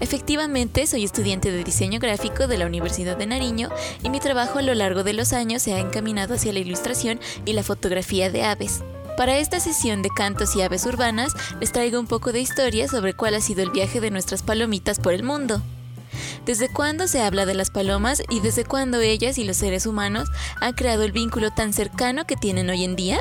Efectivamente, 0.01 0.85
soy 0.85 1.05
estudiante 1.05 1.49
de 1.49 1.63
diseño 1.63 2.01
gráfico 2.01 2.47
de 2.47 2.57
la 2.57 2.65
Universidad 2.65 3.15
de 3.15 3.27
Nariño 3.27 3.69
y 4.03 4.09
mi 4.09 4.19
trabajo 4.19 4.59
a 4.59 4.63
lo 4.63 4.73
largo 4.73 5.05
de 5.05 5.13
los 5.13 5.31
años 5.31 5.61
se 5.61 5.75
ha 5.75 5.79
encaminado 5.79 6.33
hacia 6.33 6.51
la 6.51 6.59
ilustración 6.59 7.21
y 7.45 7.53
la 7.53 7.63
fotografía 7.63 8.29
de 8.29 8.43
aves. 8.43 8.83
Para 9.17 9.37
esta 9.37 9.59
sesión 9.59 10.01
de 10.01 10.09
cantos 10.09 10.55
y 10.55 10.61
aves 10.61 10.85
urbanas 10.85 11.33
les 11.59 11.71
traigo 11.71 11.99
un 11.99 12.07
poco 12.07 12.31
de 12.31 12.39
historia 12.39 12.87
sobre 12.87 13.13
cuál 13.13 13.35
ha 13.35 13.41
sido 13.41 13.63
el 13.63 13.71
viaje 13.71 13.99
de 13.99 14.11
nuestras 14.11 14.43
palomitas 14.43 14.99
por 14.99 15.13
el 15.13 15.23
mundo. 15.23 15.61
¿Desde 16.45 16.71
cuándo 16.71 17.07
se 17.07 17.21
habla 17.21 17.45
de 17.45 17.53
las 17.53 17.69
palomas 17.69 18.23
y 18.29 18.39
desde 18.39 18.65
cuándo 18.65 18.99
ellas 18.99 19.37
y 19.37 19.43
los 19.43 19.57
seres 19.57 19.85
humanos 19.85 20.29
han 20.61 20.73
creado 20.73 21.03
el 21.03 21.11
vínculo 21.11 21.51
tan 21.51 21.73
cercano 21.73 22.25
que 22.25 22.37
tienen 22.37 22.69
hoy 22.69 22.83
en 22.83 22.95
día? 22.95 23.19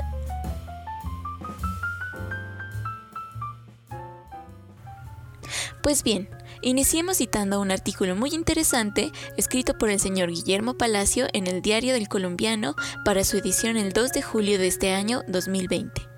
Pues 5.82 6.02
bien, 6.02 6.28
iniciemos 6.62 7.18
citando 7.18 7.60
un 7.60 7.70
artículo 7.70 8.16
muy 8.16 8.30
interesante 8.34 9.10
escrito 9.36 9.76
por 9.76 9.90
el 9.90 10.00
señor 10.00 10.30
Guillermo 10.30 10.74
Palacio 10.74 11.26
en 11.32 11.46
el 11.46 11.62
Diario 11.62 11.92
del 11.92 12.08
Colombiano 12.08 12.74
para 13.04 13.24
su 13.24 13.36
edición 13.36 13.76
el 13.76 13.92
2 13.92 14.12
de 14.12 14.22
julio 14.22 14.58
de 14.58 14.66
este 14.66 14.92
año 14.92 15.22
2020 15.28 16.08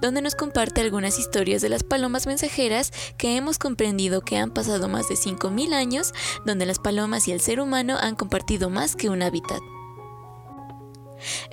donde 0.00 0.22
nos 0.22 0.34
comparte 0.34 0.80
algunas 0.80 1.18
historias 1.18 1.62
de 1.62 1.68
las 1.68 1.84
palomas 1.84 2.26
mensajeras 2.26 2.92
que 3.16 3.36
hemos 3.36 3.58
comprendido 3.58 4.22
que 4.22 4.36
han 4.36 4.50
pasado 4.50 4.88
más 4.88 5.08
de 5.08 5.16
5.000 5.16 5.74
años, 5.74 6.12
donde 6.44 6.66
las 6.66 6.78
palomas 6.78 7.28
y 7.28 7.32
el 7.32 7.40
ser 7.40 7.60
humano 7.60 7.96
han 8.00 8.16
compartido 8.16 8.70
más 8.70 8.96
que 8.96 9.10
un 9.10 9.22
hábitat. 9.22 9.60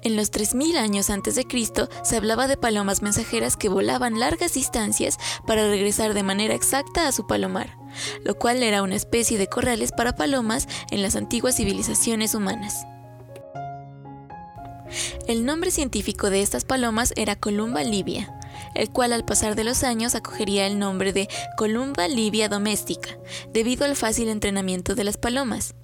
En 0.04 0.16
los 0.16 0.32
3.000 0.32 0.78
años 0.78 1.10
antes 1.10 1.36
de 1.36 1.46
Cristo 1.46 1.90
se 2.04 2.18
hablaba 2.18 2.48
de 2.48 2.58
palomas 2.58 3.02
mensajeras 3.02 3.58
que 3.58 3.70
volaban 3.70 4.20
largas 4.20 4.54
distancias 4.54 5.18
para 5.46 5.68
regresar 5.68 6.14
de 6.14 6.24
manera 6.24 6.54
exacta 6.54 7.08
a 7.08 7.12
su 7.12 7.28
palomar, 7.28 7.78
lo 8.24 8.36
cual 8.36 8.64
era 8.64 8.84
una 8.84 8.96
especie 8.96 9.38
de 9.38 9.48
corrales 9.48 9.92
para 9.92 10.16
palomas 10.16 10.68
en 10.92 11.02
las 11.02 11.16
antiguas 11.16 11.56
civilizaciones 11.56 12.34
humanas. 12.36 12.86
El 15.28 15.46
nombre 15.46 15.72
científico 15.72 16.30
de 16.30 16.42
estas 16.42 16.64
palomas 16.64 17.14
era 17.18 17.36
Columba 17.36 17.84
libia, 17.84 18.34
el 18.76 18.90
cual 18.90 19.14
al 19.14 19.26
pasar 19.26 19.56
de 19.56 19.64
los 19.64 19.84
años 19.84 20.16
acogería 20.16 20.66
el 20.66 20.80
nombre 20.80 21.14
de 21.14 21.28
Columba 21.58 22.08
libia 22.08 22.48
doméstica, 22.48 23.18
debido 23.52 23.86
al 23.86 23.96
fácil 23.96 24.30
entrenamiento 24.30 24.96
de 24.96 25.04
las 25.04 25.18
palomas. 25.18 25.76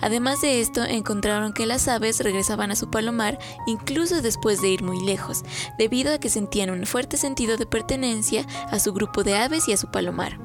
Además 0.00 0.40
de 0.40 0.60
esto, 0.60 0.84
encontraron 0.84 1.52
que 1.52 1.66
las 1.66 1.88
aves 1.88 2.20
regresaban 2.20 2.70
a 2.70 2.76
su 2.76 2.90
palomar 2.90 3.38
incluso 3.66 4.22
después 4.22 4.60
de 4.60 4.68
ir 4.68 4.82
muy 4.82 5.00
lejos, 5.04 5.42
debido 5.78 6.12
a 6.12 6.18
que 6.18 6.28
sentían 6.28 6.70
un 6.70 6.86
fuerte 6.86 7.16
sentido 7.16 7.56
de 7.56 7.66
pertenencia 7.66 8.46
a 8.70 8.78
su 8.78 8.92
grupo 8.92 9.24
de 9.24 9.36
aves 9.36 9.68
y 9.68 9.72
a 9.72 9.76
su 9.76 9.90
palomar. 9.90 10.38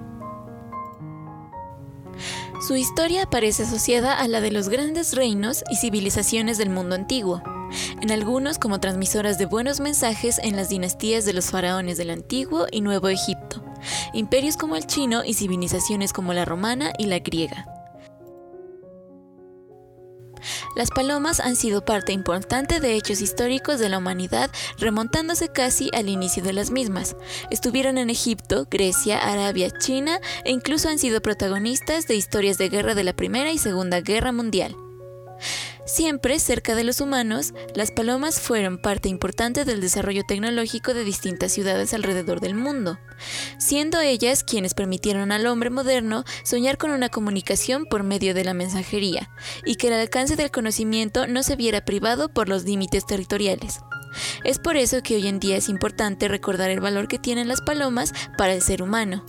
Su 2.65 2.75
historia 2.75 3.30
parece 3.30 3.63
asociada 3.63 4.18
a 4.18 4.27
la 4.27 4.39
de 4.39 4.51
los 4.51 4.70
grandes 4.70 5.13
reinos 5.15 5.63
y 5.70 5.75
civilizaciones 5.75 6.58
del 6.58 6.70
mundo 6.70 6.96
antiguo, 6.96 7.42
en 8.01 8.12
algunos 8.12 8.58
como 8.58 8.80
transmisoras 8.80 9.38
de 9.38 9.46
buenos 9.46 9.80
mensajes 9.80 10.39
en 10.42 10.56
las 10.56 10.70
dinastías 10.70 11.25
de 11.25 11.34
los 11.34 11.48
faraones 11.48 11.98
del 11.98 12.10
Antiguo 12.10 12.68
y 12.72 12.82
Nuevo 12.82 13.10
Egipto, 13.10 13.63
imperios 14.13 14.56
como 14.56 14.75
el 14.75 14.86
chino 14.86 15.24
y 15.25 15.34
civilizaciones 15.34 16.13
como 16.13 16.34
la 16.34 16.46
romana 16.46 16.94
y 16.98 17.08
la 17.08 17.20
griega. 17.20 17.83
Las 20.76 20.90
palomas 20.90 21.40
han 21.40 21.56
sido 21.56 21.86
parte 21.86 22.12
importante 22.12 22.80
de 22.80 22.96
hechos 22.96 23.22
históricos 23.22 23.80
de 23.80 23.90
la 23.90 23.98
humanidad, 23.98 24.50
remontándose 24.78 25.50
casi 25.50 25.90
al 25.94 26.10
inicio 26.10 26.44
de 26.44 26.54
las 26.54 26.72
mismas. 26.72 27.16
Estuvieron 27.52 27.98
en 27.98 28.10
Egipto, 28.10 28.68
Grecia, 28.70 29.18
Arabia, 29.18 29.70
China 29.72 30.20
e 30.44 30.52
incluso 30.52 30.90
han 30.90 31.00
sido 31.00 31.22
protagonistas 31.22 32.08
de 32.08 32.16
historias 32.16 32.58
de 32.58 32.70
guerra 32.70 32.96
de 32.96 33.04
la 33.04 33.14
Primera 33.14 33.52
y 33.52 33.58
Segunda 33.58 34.02
Guerra 34.02 34.32
Mundial. 34.32 34.76
Siempre 35.86 36.40
cerca 36.40 36.75
de 36.75 36.86
los 36.86 37.02
humanos, 37.02 37.54
las 37.75 37.92
palomas 37.92 38.40
fueron 38.40 38.78
parte 38.78 39.10
importante 39.10 39.66
del 39.66 39.82
desarrollo 39.82 40.24
tecnológico 40.25 40.94
de 40.94 41.04
distintas 41.04 41.52
ciudades 41.52 41.94
alrededor 41.94 42.40
del 42.40 42.56
mundo, 42.56 43.00
siendo 43.58 44.00
ellas 44.00 44.46
quienes 44.46 44.75
permitieron 44.75 45.34
al 45.34 45.46
hombre 45.46 45.70
moderno 45.70 46.24
soñar 46.46 46.78
con 46.78 46.92
una 46.92 47.10
comunicación 47.10 47.86
por 47.86 48.04
medio 48.04 48.34
de 48.34 48.46
la 48.46 48.54
mensajería, 48.54 49.30
y 49.66 49.75
que 49.75 49.88
el 49.88 49.94
alcance 49.96 50.38
del 50.38 50.52
conocimiento 50.52 51.28
no 51.28 51.44
se 51.44 51.58
viera 51.58 51.84
privado 51.84 52.30
por 52.30 52.48
los 52.48 52.63
límites 52.63 53.06
territoriales. 53.06 53.82
Es 54.46 54.60
por 54.60 54.78
eso 54.78 55.04
que 55.04 55.16
hoy 55.16 55.28
en 55.28 55.42
día 55.42 55.58
es 55.58 55.68
importante 55.68 56.30
recordar 56.30 56.70
el 56.70 56.80
valor 56.80 57.10
que 57.10 57.20
tienen 57.20 57.50
las 57.50 57.60
palomas 57.60 58.13
para 58.38 58.54
el 58.54 58.62
ser 58.62 58.82
humano, 58.82 59.26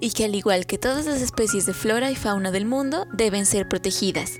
y 0.00 0.10
que 0.10 0.26
al 0.26 0.34
igual 0.34 0.66
que 0.66 0.76
todas 0.76 1.06
las 1.06 1.22
especies 1.22 1.64
de 1.64 1.72
flora 1.72 2.10
y 2.10 2.14
fauna 2.14 2.50
del 2.50 2.66
mundo, 2.66 3.06
deben 3.14 3.46
ser 3.46 3.68
protegidas. 3.68 4.32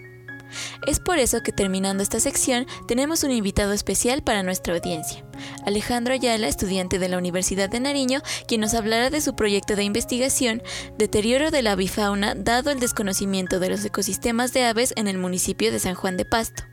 Es 0.86 1.00
por 1.00 1.18
eso 1.18 1.42
que 1.42 1.52
terminando 1.52 2.02
esta 2.02 2.20
sección 2.20 2.66
tenemos 2.86 3.22
un 3.24 3.30
invitado 3.30 3.72
especial 3.72 4.22
para 4.22 4.42
nuestra 4.42 4.74
audiencia, 4.74 5.24
Alejandro 5.64 6.14
Ayala, 6.14 6.48
estudiante 6.48 6.98
de 6.98 7.08
la 7.08 7.18
Universidad 7.18 7.68
de 7.68 7.80
Nariño, 7.80 8.20
quien 8.46 8.60
nos 8.60 8.74
hablará 8.74 9.10
de 9.10 9.20
su 9.20 9.34
proyecto 9.34 9.76
de 9.76 9.84
investigación 9.84 10.62
Deterioro 10.98 11.50
de 11.50 11.62
la 11.62 11.72
avifauna 11.72 12.34
dado 12.34 12.70
el 12.70 12.80
desconocimiento 12.80 13.60
de 13.60 13.70
los 13.70 13.84
ecosistemas 13.84 14.52
de 14.52 14.64
aves 14.64 14.92
en 14.96 15.08
el 15.08 15.18
municipio 15.18 15.72
de 15.72 15.78
San 15.78 15.94
Juan 15.94 16.16
de 16.16 16.24
Pasto. 16.24 16.64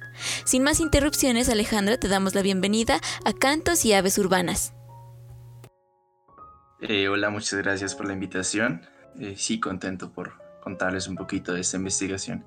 Sin 0.45 0.63
más 0.63 0.79
interrupciones, 0.79 1.49
Alejandro, 1.49 1.99
te 1.99 2.07
damos 2.07 2.35
la 2.35 2.41
bienvenida 2.41 2.99
a 3.25 3.33
Cantos 3.33 3.85
y 3.85 3.93
Aves 3.93 4.17
Urbanas. 4.17 4.73
Eh, 6.81 7.07
hola, 7.09 7.29
muchas 7.29 7.59
gracias 7.61 7.95
por 7.95 8.07
la 8.07 8.13
invitación. 8.13 8.81
Eh, 9.19 9.35
sí, 9.38 9.59
contento 9.59 10.11
por 10.11 10.33
contarles 10.61 11.07
un 11.07 11.15
poquito 11.15 11.53
de 11.53 11.61
esta 11.61 11.77
investigación. 11.77 12.45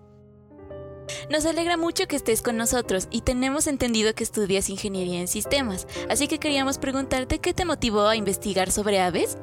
Nos 1.30 1.46
alegra 1.46 1.76
mucho 1.76 2.06
que 2.06 2.16
estés 2.16 2.42
con 2.42 2.56
nosotros 2.56 3.08
y 3.10 3.22
tenemos 3.22 3.66
entendido 3.66 4.14
que 4.14 4.24
estudias 4.24 4.70
ingeniería 4.70 5.20
en 5.20 5.28
sistemas, 5.28 5.86
así 6.08 6.28
que 6.28 6.38
queríamos 6.38 6.78
preguntarte 6.78 7.38
qué 7.38 7.54
te 7.54 7.64
motivó 7.64 8.06
a 8.06 8.16
investigar 8.16 8.70
sobre 8.70 9.00
aves. 9.00 9.38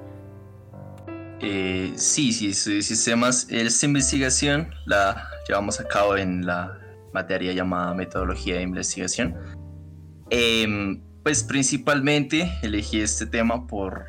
Eh, 1.41 1.93
sí, 1.95 2.31
sí, 2.31 2.53
sistemas. 2.81 3.47
Esta 3.49 3.85
investigación 3.85 4.73
la 4.85 5.29
llevamos 5.47 5.79
a 5.79 5.87
cabo 5.87 6.17
en 6.17 6.45
la 6.45 6.79
materia 7.13 7.53
llamada 7.53 7.93
metodología 7.93 8.55
de 8.55 8.61
investigación. 8.63 9.35
Em, 10.29 11.01
pues 11.23 11.43
principalmente 11.43 12.51
elegí 12.61 12.99
este 12.99 13.25
tema 13.25 13.67
por... 13.67 14.05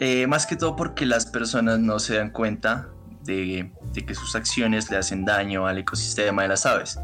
Eh, 0.00 0.26
más 0.26 0.46
que 0.46 0.56
todo 0.56 0.74
porque 0.74 1.06
las 1.06 1.24
personas 1.24 1.78
no 1.78 2.00
se 2.00 2.16
dan 2.16 2.30
cuenta 2.30 2.88
de, 3.24 3.70
que 4.06 4.14
sus 4.14 4.34
acciones 4.34 4.90
le 4.90 4.96
hacen 4.96 5.24
daño 5.24 5.66
al 5.66 5.78
ecosistema 5.78 6.42
de 6.42 6.48
las 6.48 6.66
aves. 6.66 6.98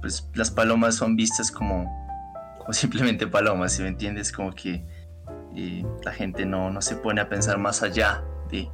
Pues 0.00 0.28
las 0.34 0.50
palomas 0.50 0.96
son 0.96 1.16
vistas 1.16 1.50
como, 1.50 1.84
como 2.58 2.72
simplemente 2.72 3.26
palomas, 3.26 3.72
si 3.72 3.82
me 3.82 3.88
entiendes, 3.88 4.32
como 4.32 4.54
que 4.54 4.84
eh, 5.56 5.84
la 6.04 6.12
gente 6.12 6.44
no, 6.44 6.70
no, 6.70 6.82
se 6.82 6.96
pone 6.96 7.20
a 7.20 7.28
pensar 7.28 7.58
más 7.58 7.82
allá 7.82 8.22
de, 8.50 8.68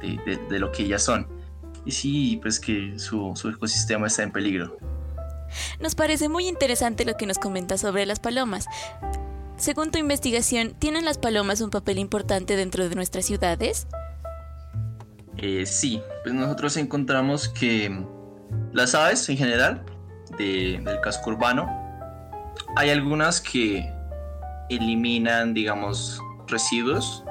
de, 0.00 0.38
de, 0.48 0.58
lo 0.58 0.72
que 0.72 0.84
ellas 0.84 1.02
son. 1.02 1.26
Y 1.84 1.92
sí, 1.92 2.38
pues 2.40 2.60
que 2.60 2.98
su, 2.98 3.32
su 3.34 3.50
ecosistema 3.50 4.06
está 4.06 4.22
en 4.22 4.32
peligro. 4.32 4.76
Nos 5.80 5.94
parece 5.94 6.28
muy 6.28 6.48
interesante 6.48 7.04
lo 7.04 7.16
que 7.16 7.26
nos 7.26 7.38
comentas 7.38 7.80
sobre 7.80 8.06
las 8.06 8.20
palomas. 8.20 8.66
Según 9.56 9.92
tu 9.92 9.98
investigación, 9.98 10.74
¿tienen 10.78 11.04
las 11.04 11.18
palomas 11.18 11.60
un 11.60 11.70
papel 11.70 11.98
importante 11.98 12.56
dentro 12.56 12.88
de 12.88 12.94
nuestras 12.96 13.26
ciudades? 13.26 13.86
Eh, 15.38 15.66
sí, 15.66 16.00
pues 16.22 16.34
nosotros 16.34 16.76
encontramos 16.76 17.48
que 17.48 18.04
las 18.72 18.94
aves 18.94 19.28
en 19.28 19.36
general 19.36 19.84
del 20.38 21.00
casco 21.02 21.30
urbano, 21.30 21.68
hay 22.76 22.90
algunas 22.90 23.40
que 23.40 23.92
eliminan, 24.68 25.54
digamos, 25.54 26.20
residuos. 26.46 27.24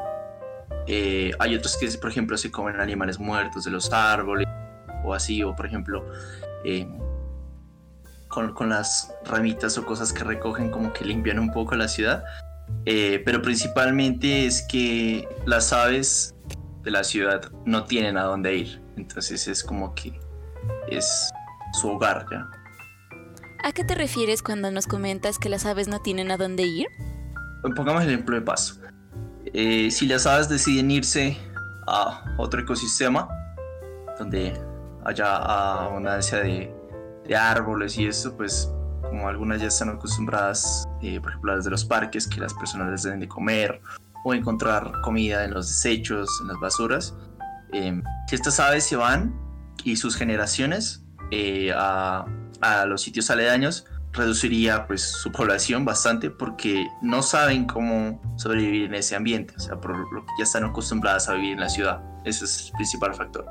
Eh, 0.87 1.31
hay 1.39 1.55
otras 1.55 1.77
que, 1.77 1.87
por 1.97 2.09
ejemplo, 2.09 2.37
se 2.37 2.51
comen 2.51 2.79
animales 2.79 3.19
muertos 3.19 3.63
de 3.63 3.71
los 3.71 3.91
árboles 3.93 4.47
o 5.03 5.13
así, 5.13 5.43
o 5.43 5.55
por 5.55 5.65
ejemplo, 5.65 6.05
eh, 6.65 6.87
con, 8.27 8.53
con, 8.53 8.69
las 8.69 9.13
ramitas 9.25 9.77
o 9.77 9.85
cosas 9.85 10.11
que 10.11 10.23
recogen 10.23 10.69
como 10.69 10.91
que 10.91 11.05
limpian 11.05 11.39
un 11.39 11.51
poco 11.51 11.75
la 11.75 11.87
ciudad. 11.87 12.23
pero 12.85 13.41
principalmente 13.41 14.45
es 14.45 14.61
que 14.61 15.27
las 15.45 15.71
aves 15.73 16.32
de 16.83 16.91
la 16.91 17.03
ciudad 17.03 17.51
no 17.65 17.85
tienen 17.85 18.17
a 18.17 18.23
dónde 18.23 18.55
ir. 18.55 18.81
Entonces 18.97 19.47
es 19.47 19.63
como 19.63 19.93
que 19.95 20.19
es 20.89 21.31
su 21.73 21.89
hogar 21.89 22.25
ya. 22.31 22.49
¿A 23.63 23.71
qué 23.71 23.83
te 23.83 23.95
refieres 23.95 24.43
cuando 24.43 24.71
nos 24.71 24.87
comentas 24.87 25.39
que 25.39 25.49
las 25.49 25.65
aves 25.65 25.87
no 25.87 25.99
tienen 25.99 26.31
a 26.31 26.37
dónde 26.37 26.63
ir? 26.63 26.87
Pongamos 27.75 28.03
el 28.03 28.09
ejemplo 28.09 28.35
de 28.35 28.41
paso. 28.41 28.75
Eh, 29.45 29.89
si 29.89 30.05
las 30.05 30.27
aves 30.27 30.49
deciden 30.49 30.91
irse 30.91 31.37
a 31.87 32.23
otro 32.37 32.61
ecosistema, 32.61 33.29
donde 34.19 34.53
haya 35.05 35.35
abundancia 35.85 36.39
de, 36.39 36.73
de 37.25 37.35
árboles 37.35 37.97
y 37.97 38.07
eso, 38.07 38.35
pues 38.35 38.69
como 39.01 39.27
algunas 39.27 39.61
ya 39.61 39.67
están 39.67 39.89
acostumbradas, 39.89 40.87
eh, 41.01 41.19
por 41.21 41.29
ejemplo 41.29 41.55
las 41.55 41.65
de 41.65 41.71
los 41.71 41.85
parques, 41.85 42.27
que 42.27 42.41
las 42.41 42.53
personas 42.53 42.89
les 42.89 43.03
deben 43.03 43.19
de 43.19 43.27
comer, 43.27 43.79
o 44.23 44.33
encontrar 44.33 45.01
comida 45.01 45.43
en 45.45 45.53
los 45.53 45.67
desechos, 45.67 46.29
en 46.41 46.47
las 46.47 46.59
basuras. 46.59 47.15
Eh, 47.71 48.01
estas 48.31 48.59
aves 48.59 48.86
se 48.86 48.95
van 48.95 49.33
y 49.83 49.95
sus 49.95 50.15
generaciones 50.15 51.03
eh, 51.31 51.71
a, 51.75 52.25
a, 52.62 52.86
los 52.86 53.01
sitios 53.01 53.29
aledaños, 53.29 53.86
reduciría 54.12 54.86
pues 54.86 55.01
su 55.01 55.31
población 55.31 55.86
bastante 55.86 56.29
porque 56.29 56.88
no 57.01 57.23
saben 57.23 57.65
cómo 57.65 58.21
sobrevivir 58.38 58.86
en 58.86 58.95
ese 58.95 59.15
ambiente, 59.15 59.55
o 59.57 59.59
sea, 59.59 59.79
por 59.79 59.97
lo 60.13 60.25
que 60.25 60.31
ya 60.38 60.43
están 60.43 60.63
acostumbradas 60.63 61.29
a 61.29 61.33
vivir 61.33 61.53
en 61.53 61.59
la 61.59 61.69
ciudad. 61.69 62.01
Ese 62.23 62.45
es 62.45 62.67
el 62.67 62.73
principal 62.73 63.13
factor. 63.15 63.45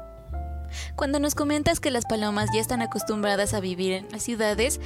Cuando 0.97 1.19
nos 1.19 1.35
comentas 1.35 1.81
que 1.81 1.91
las 1.91 2.07
palomas 2.07 2.49
ya 2.55 2.61
están 2.61 2.81
acostumbradas 2.81 3.55
a 3.55 3.61
vivir 3.61 3.93
en 3.93 4.09
las 4.11 4.23
ciudades, 4.23 4.81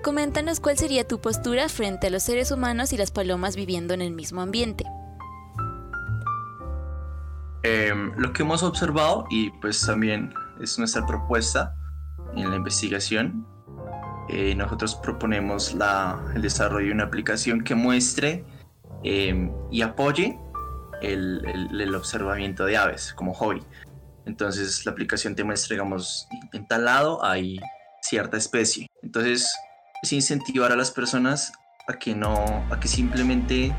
coméntanos 0.00 0.60
cuál 0.60 0.78
sería 0.78 1.06
tu 1.06 1.20
postura 1.20 1.68
frente 1.68 2.06
a 2.06 2.10
los 2.10 2.22
seres 2.22 2.50
humanos 2.50 2.92
y 2.92 2.96
las 2.96 3.10
palomas 3.10 3.56
viviendo 3.56 3.94
en 3.94 4.02
el 4.02 4.12
mismo 4.12 4.40
ambiente. 4.40 4.84
Em, 7.62 8.12
lo 8.16 8.32
que 8.32 8.42
hemos 8.42 8.62
observado 8.62 9.26
y 9.28 9.50
pues 9.60 9.84
también 9.84 10.32
es 10.60 10.78
nuestra 10.78 11.04
propuesta 11.04 11.74
en 12.36 12.50
la 12.50 12.56
investigación, 12.56 13.46
eh, 14.28 14.54
nosotros 14.54 14.94
proponemos 14.96 15.74
la, 15.74 16.20
el 16.34 16.42
desarrollo 16.42 16.86
de 16.86 16.92
una 16.92 17.04
aplicación 17.04 17.62
que 17.62 17.74
muestre 17.74 18.44
em, 19.04 19.52
y 19.70 19.82
apoye 19.82 20.38
el, 21.02 21.44
el, 21.46 21.80
el, 21.80 21.94
observamiento 21.94 22.64
de 22.64 22.76
aves 22.76 23.12
como 23.14 23.34
hobby. 23.34 23.62
Entonces 24.26 24.84
la 24.84 24.92
aplicación 24.92 25.34
te 25.36 25.44
muestra, 25.44 25.74
digamos, 25.74 26.26
en 26.52 26.66
tal 26.66 26.84
lado 26.84 27.24
hay 27.24 27.60
cierta 28.02 28.36
especie. 28.36 28.88
Entonces 29.02 29.48
es 30.02 30.12
incentivar 30.12 30.72
a 30.72 30.76
las 30.76 30.90
personas 30.90 31.52
a 31.88 31.94
que 31.94 32.14
no, 32.14 32.64
a 32.70 32.80
que 32.80 32.88
simplemente 32.88 33.74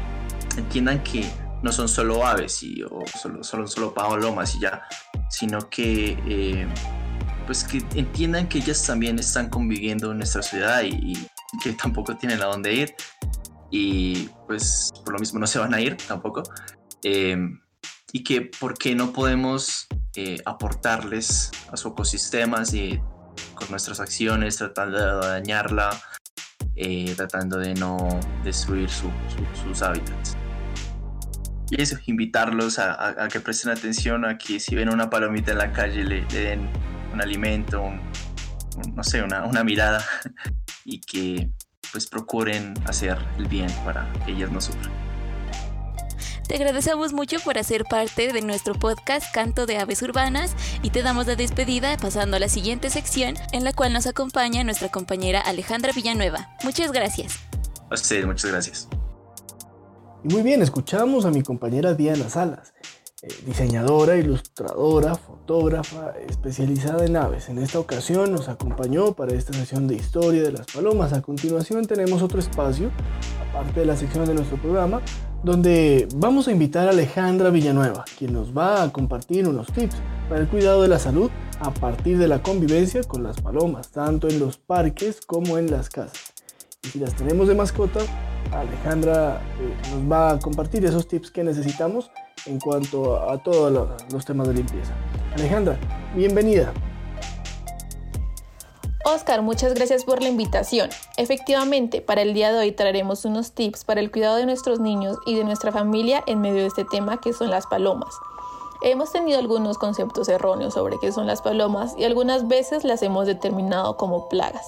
entiendan 0.58 1.03
que 1.03 1.30
no 1.62 1.71
son 1.71 1.88
solo 1.88 2.25
aves 2.25 2.63
y, 2.63 2.84
o 2.84 3.03
solo, 3.19 3.43
solo, 3.43 3.67
solo 3.67 3.93
palomas 3.93 4.56
y 4.56 4.62
ya, 4.62 4.82
sino 5.30 5.69
que 5.69 6.17
eh, 6.27 6.67
pues 7.45 7.63
que 7.63 7.84
entiendan 7.95 8.47
que 8.47 8.60
ellas 8.60 8.84
también 8.86 9.19
están 9.19 9.49
conviviendo 9.49 10.12
en 10.12 10.17
nuestra 10.17 10.41
ciudad 10.41 10.84
y, 10.84 11.13
y, 11.13 11.27
que 11.63 11.71
tampoco 11.73 12.15
tienen 12.17 12.41
a 12.41 12.45
dónde 12.45 12.73
ir 12.73 12.95
y 13.71 14.30
pues 14.45 14.91
por 15.03 15.13
lo 15.13 15.19
mismo 15.19 15.39
no 15.39 15.47
se 15.47 15.60
van 15.60 15.73
a 15.73 15.82
ir 15.82 15.95
tampoco 15.95 16.43
eh, 17.03 17.38
y 18.12 18.23
que 18.23 18.41
por 18.41 18.77
qué 18.77 18.95
no 18.95 19.13
podemos 19.13 19.88
eh, 20.15 20.38
aportarles 20.45 21.51
a 21.71 21.77
su 21.77 21.89
ecosistema 21.89 22.63
y 22.73 22.99
con 23.56 23.69
nuestras 23.69 24.00
acciones 24.00 24.58
tratando 24.58 24.97
de 24.97 25.28
dañarla 25.28 25.89
eh, 26.76 27.13
tratando 27.15 27.58
de 27.58 27.73
no 27.73 27.97
destruir 28.43 28.89
su, 28.89 29.10
su, 29.30 29.63
sus 29.63 29.82
hábitats 29.82 30.38
y 31.69 31.82
eso, 31.82 31.97
invitarlos 32.06 32.80
a, 32.80 33.28
que 33.32 33.39
presten 33.39 33.71
atención, 33.71 34.26
a 34.26 34.38
que 34.38 34.60
si 34.60 34.76
ven 34.76 34.89
una 34.89 35.10
palomita 35.10 35.52
en 35.52 35.58
la 35.58 35.71
calle 35.73 36.04
le, 36.04 36.21
den 36.26 36.69
un 37.12 37.21
alimento, 37.21 37.84
no 38.93 39.04
sé, 39.04 39.21
una, 39.21 39.45
una, 39.45 39.63
mirada 39.63 40.04
y 40.86 41.02
que 41.02 41.50
pues 41.91 42.08
procuren 42.08 42.73
hacer 42.86 43.17
el 43.38 43.47
bien 43.47 43.69
para 43.84 44.12
que 44.26 44.32
ellas 44.32 44.52
no 44.52 44.62
sufran. 44.62 45.07
Te 46.48 46.56
agradecemos 46.56 47.12
mucho 47.12 47.40
por 47.44 47.58
hacer 47.58 47.84
parte 47.84 48.32
de 48.32 48.42
nuestro 48.42 48.74
podcast 48.74 49.34
Canto 49.34 49.66
de 49.66 49.80
Aves 49.80 50.02
Urbanas 50.02 50.56
y 50.82 50.92
te 50.92 51.04
damos 51.04 51.28
la 51.28 51.36
despedida 51.36 51.98
pasando 51.98 52.38
a 52.38 52.40
la 52.40 52.48
siguiente 52.48 52.90
sección 52.90 53.36
en 53.52 53.66
la 53.66 53.74
cual 53.74 53.92
nos 53.92 54.08
acompaña 54.08 54.64
nuestra 54.64 54.88
compañera 54.90 55.42
Alejandra 55.42 55.92
Villanueva. 55.92 56.56
Muchas 56.64 56.94
gracias. 56.94 57.34
A 57.90 57.96
ustedes, 57.96 58.26
muchas 58.26 58.50
gracias. 58.50 58.88
Y 60.24 60.30
muy 60.34 60.42
bien, 60.42 60.62
escuchamos 60.62 61.26
a 61.26 61.32
mi 61.32 61.44
compañera 61.44 61.94
Diana 61.96 62.30
Salas, 62.30 62.74
eh, 63.24 63.28
diseñadora, 63.46 64.16
ilustradora, 64.16 65.16
fotógrafa, 65.16 66.14
especializada 66.30 67.06
en 67.06 67.18
aves. 67.18 67.50
En 67.50 67.58
esta 67.58 67.78
ocasión 67.78 68.32
nos 68.32 68.48
acompañó 68.48 69.12
para 69.12 69.34
esta 69.34 69.52
sesión 69.52 69.86
de 69.90 69.96
historia 69.96 70.44
de 70.44 70.54
las 70.54 70.68
palomas. 70.68 71.12
A 71.12 71.22
continuación 71.22 71.86
tenemos 71.86 72.22
otro 72.22 72.40
espacio, 72.40 72.90
aparte 73.50 73.82
de 73.82 73.86
la 73.86 73.98
sección 73.98 74.26
de 74.26 74.34
nuestro 74.34 74.56
programa, 74.62 75.02
donde 75.43 76.08
vamos 76.15 76.47
a 76.47 76.52
invitar 76.52 76.88
a 76.88 76.91
Alejandra 76.91 77.50
Villanueva, 77.50 78.06
quien 78.17 78.34
nos 78.34 78.56
va 78.56 78.84
a 78.84 78.91
compartir 78.91 79.47
unos 79.47 79.67
tips 79.67 79.95
para 80.30 80.41
el 80.41 80.47
cuidado 80.47 80.82
de 80.82 80.88
la 80.88 81.00
salud 81.00 81.30
a 81.60 81.71
partir 81.71 82.17
de 82.17 82.28
la 82.28 82.41
convivencia 82.41 83.04
con 83.04 83.23
las 83.23 83.39
palomas, 83.39 83.89
tanto 83.89 84.28
en 84.28 84.39
los 84.39 84.58
parques 84.58 85.21
como 85.26 85.58
en 85.58 85.71
las 85.71 85.89
casas. 85.89 86.34
Y 86.84 86.89
si 86.89 87.00
las 87.00 87.15
tenemos 87.15 87.47
de 87.47 87.56
mascota, 87.56 88.00
Alejandra 88.52 89.41
eh, 89.60 89.91
nos 89.91 90.12
va 90.12 90.32
a 90.32 90.39
compartir 90.39 90.86
esos 90.86 91.08
tips 91.08 91.32
que 91.32 91.43
necesitamos 91.43 92.12
en 92.45 92.60
cuanto 92.60 93.17
a, 93.17 93.34
a 93.34 93.38
todos 93.43 93.89
los 94.12 94.26
temas 94.26 94.47
de 94.47 94.56
limpieza. 94.56 94.93
Alejandra, 95.36 95.78
bienvenida. 96.15 96.71
Oscar, 99.08 99.41
muchas 99.41 99.74
gracias 99.74 100.04
por 100.04 100.22
la 100.22 100.28
invitación. 100.28 100.89
Efectivamente, 101.15 102.02
para 102.02 102.24
el 102.24 102.34
día 102.34 102.52
de 102.52 102.60
hoy 102.60 102.74
traeremos 102.74 103.24
unos 103.24 103.54
tips 103.54 103.86
para 103.86 104.02
el 104.02 104.12
cuidado 104.12 104.36
de 104.36 104.46
nuestros 104.46 104.82
niños 104.82 105.17
y 105.26 105.36
de 105.36 105.46
nuestra 105.46 105.72
familia 105.72 106.26
en 106.28 106.41
medio 106.41 106.58
de 106.58 106.65
este 106.65 106.84
tema 106.84 107.22
que 107.22 107.32
son 107.32 107.50
las 107.50 107.65
palomas. 107.67 108.13
Hemos 108.82 109.13
tenido 109.13 109.39
algunos 109.39 109.78
conceptos 109.78 110.28
erróneos 110.28 110.74
sobre 110.74 111.00
qué 111.00 111.13
son 111.13 111.26
las 111.26 111.41
palomas 111.41 111.96
y 111.98 112.04
algunas 112.04 112.50
veces 112.50 112.84
las 112.84 113.02
hemos 113.02 113.26
determinado 113.26 113.96
como 113.96 114.28
plagas. 114.28 114.65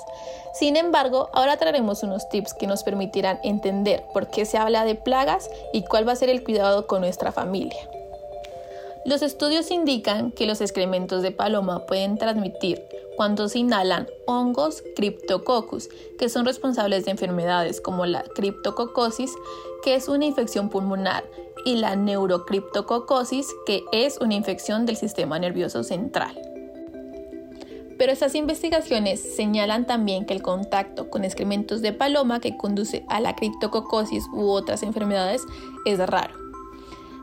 Sin 0.53 0.77
embargo, 0.77 1.29
ahora 1.33 1.57
traeremos 1.57 2.01
unos 2.03 2.29
tips 2.29 2.53
que 2.53 2.65
nos 2.65 2.83
permitirán 2.83 3.41
entender 3.43 4.05
por 4.13 4.27
qué 4.27 4.45
se 4.45 4.57
habla 4.57 4.85
de 4.85 4.95
plagas 4.95 5.49
y 5.73 5.83
cuál 5.83 6.07
va 6.07 6.13
a 6.13 6.15
ser 6.15 6.29
el 6.29 6.45
cuidado 6.45 6.87
con 6.87 7.01
nuestra 7.01 7.33
familia. 7.33 7.98
Los 9.09 9.23
estudios 9.23 9.71
indican 9.71 10.31
que 10.31 10.45
los 10.45 10.61
excrementos 10.61 11.23
de 11.23 11.31
paloma 11.31 11.87
pueden 11.87 12.19
transmitir 12.19 12.79
cuando 13.17 13.49
se 13.49 13.57
inhalan 13.57 14.07
hongos 14.27 14.83
Cryptococcus, 14.95 15.89
que 16.19 16.29
son 16.29 16.45
responsables 16.45 17.05
de 17.05 17.11
enfermedades 17.11 17.81
como 17.81 18.05
la 18.05 18.21
criptococosis, 18.21 19.33
que 19.83 19.95
es 19.95 20.09
una 20.09 20.25
infección 20.25 20.69
pulmonar, 20.69 21.27
y 21.65 21.77
la 21.77 21.95
neurocriptococosis, 21.95 23.47
que 23.65 23.83
es 23.91 24.19
una 24.21 24.35
infección 24.35 24.85
del 24.85 24.95
sistema 24.95 25.39
nervioso 25.39 25.83
central. 25.83 26.39
Pero 27.97 28.11
estas 28.11 28.35
investigaciones 28.35 29.21
señalan 29.35 29.87
también 29.87 30.27
que 30.27 30.35
el 30.35 30.43
contacto 30.43 31.09
con 31.09 31.25
excrementos 31.25 31.81
de 31.81 31.93
paloma 31.93 32.41
que 32.41 32.57
conduce 32.57 33.05
a 33.09 33.19
la 33.21 33.35
criptococosis 33.35 34.25
u 34.31 34.51
otras 34.51 34.83
enfermedades 34.83 35.41
es 35.87 35.97
raro. 35.97 36.48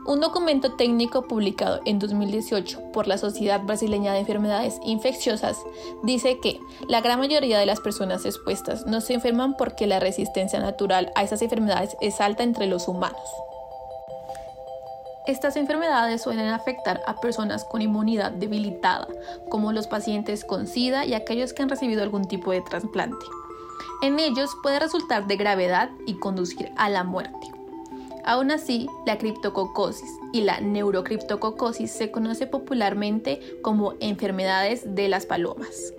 Un 0.07 0.21
documento 0.21 0.71
técnico 0.71 1.23
publicado 1.23 1.81
en 1.83 1.99
2018 1.99 2.93
por 2.93 3.07
la 3.07 3.17
Sociedad 3.17 3.61
Brasileña 3.61 4.13
de 4.13 4.19
Enfermedades 4.19 4.79
Infecciosas 4.85 5.57
dice 6.01 6.39
que 6.39 6.61
la 6.87 7.01
gran 7.01 7.19
mayoría 7.19 7.59
de 7.59 7.65
las 7.65 7.81
personas 7.81 8.25
expuestas 8.25 8.85
no 8.85 9.01
se 9.01 9.15
enferman 9.15 9.57
porque 9.57 9.85
la 9.85 9.99
resistencia 9.99 10.61
natural 10.61 11.11
a 11.15 11.23
esas 11.23 11.41
enfermedades 11.41 11.97
es 11.99 12.21
alta 12.21 12.43
entre 12.43 12.67
los 12.67 12.87
humanos. 12.87 13.19
Estas 15.27 15.57
enfermedades 15.57 16.21
suelen 16.21 16.47
afectar 16.47 17.01
a 17.05 17.19
personas 17.19 17.65
con 17.65 17.81
inmunidad 17.81 18.31
debilitada, 18.31 19.09
como 19.49 19.73
los 19.73 19.87
pacientes 19.87 20.45
con 20.45 20.67
SIDA 20.67 21.05
y 21.05 21.15
aquellos 21.15 21.51
que 21.51 21.63
han 21.63 21.69
recibido 21.69 22.01
algún 22.01 22.29
tipo 22.29 22.51
de 22.51 22.61
trasplante. 22.61 23.25
En 24.01 24.19
ellos 24.19 24.51
puede 24.63 24.79
resultar 24.79 25.27
de 25.27 25.35
gravedad 25.35 25.89
y 26.05 26.13
conducir 26.13 26.71
a 26.77 26.87
la 26.87 27.03
muerte. 27.03 27.56
Aún 28.27 28.51
así, 28.51 28.89
la 29.05 29.17
criptococosis 29.17 30.19
y 30.33 30.41
la 30.41 30.59
neurocriptococosis 30.59 31.89
se 31.89 32.11
conoce 32.11 32.45
popularmente 32.45 33.39
como 33.61 33.93
enfermedades 34.01 34.95
de 34.95 35.07
las 35.07 35.25
palomas. 35.25 35.93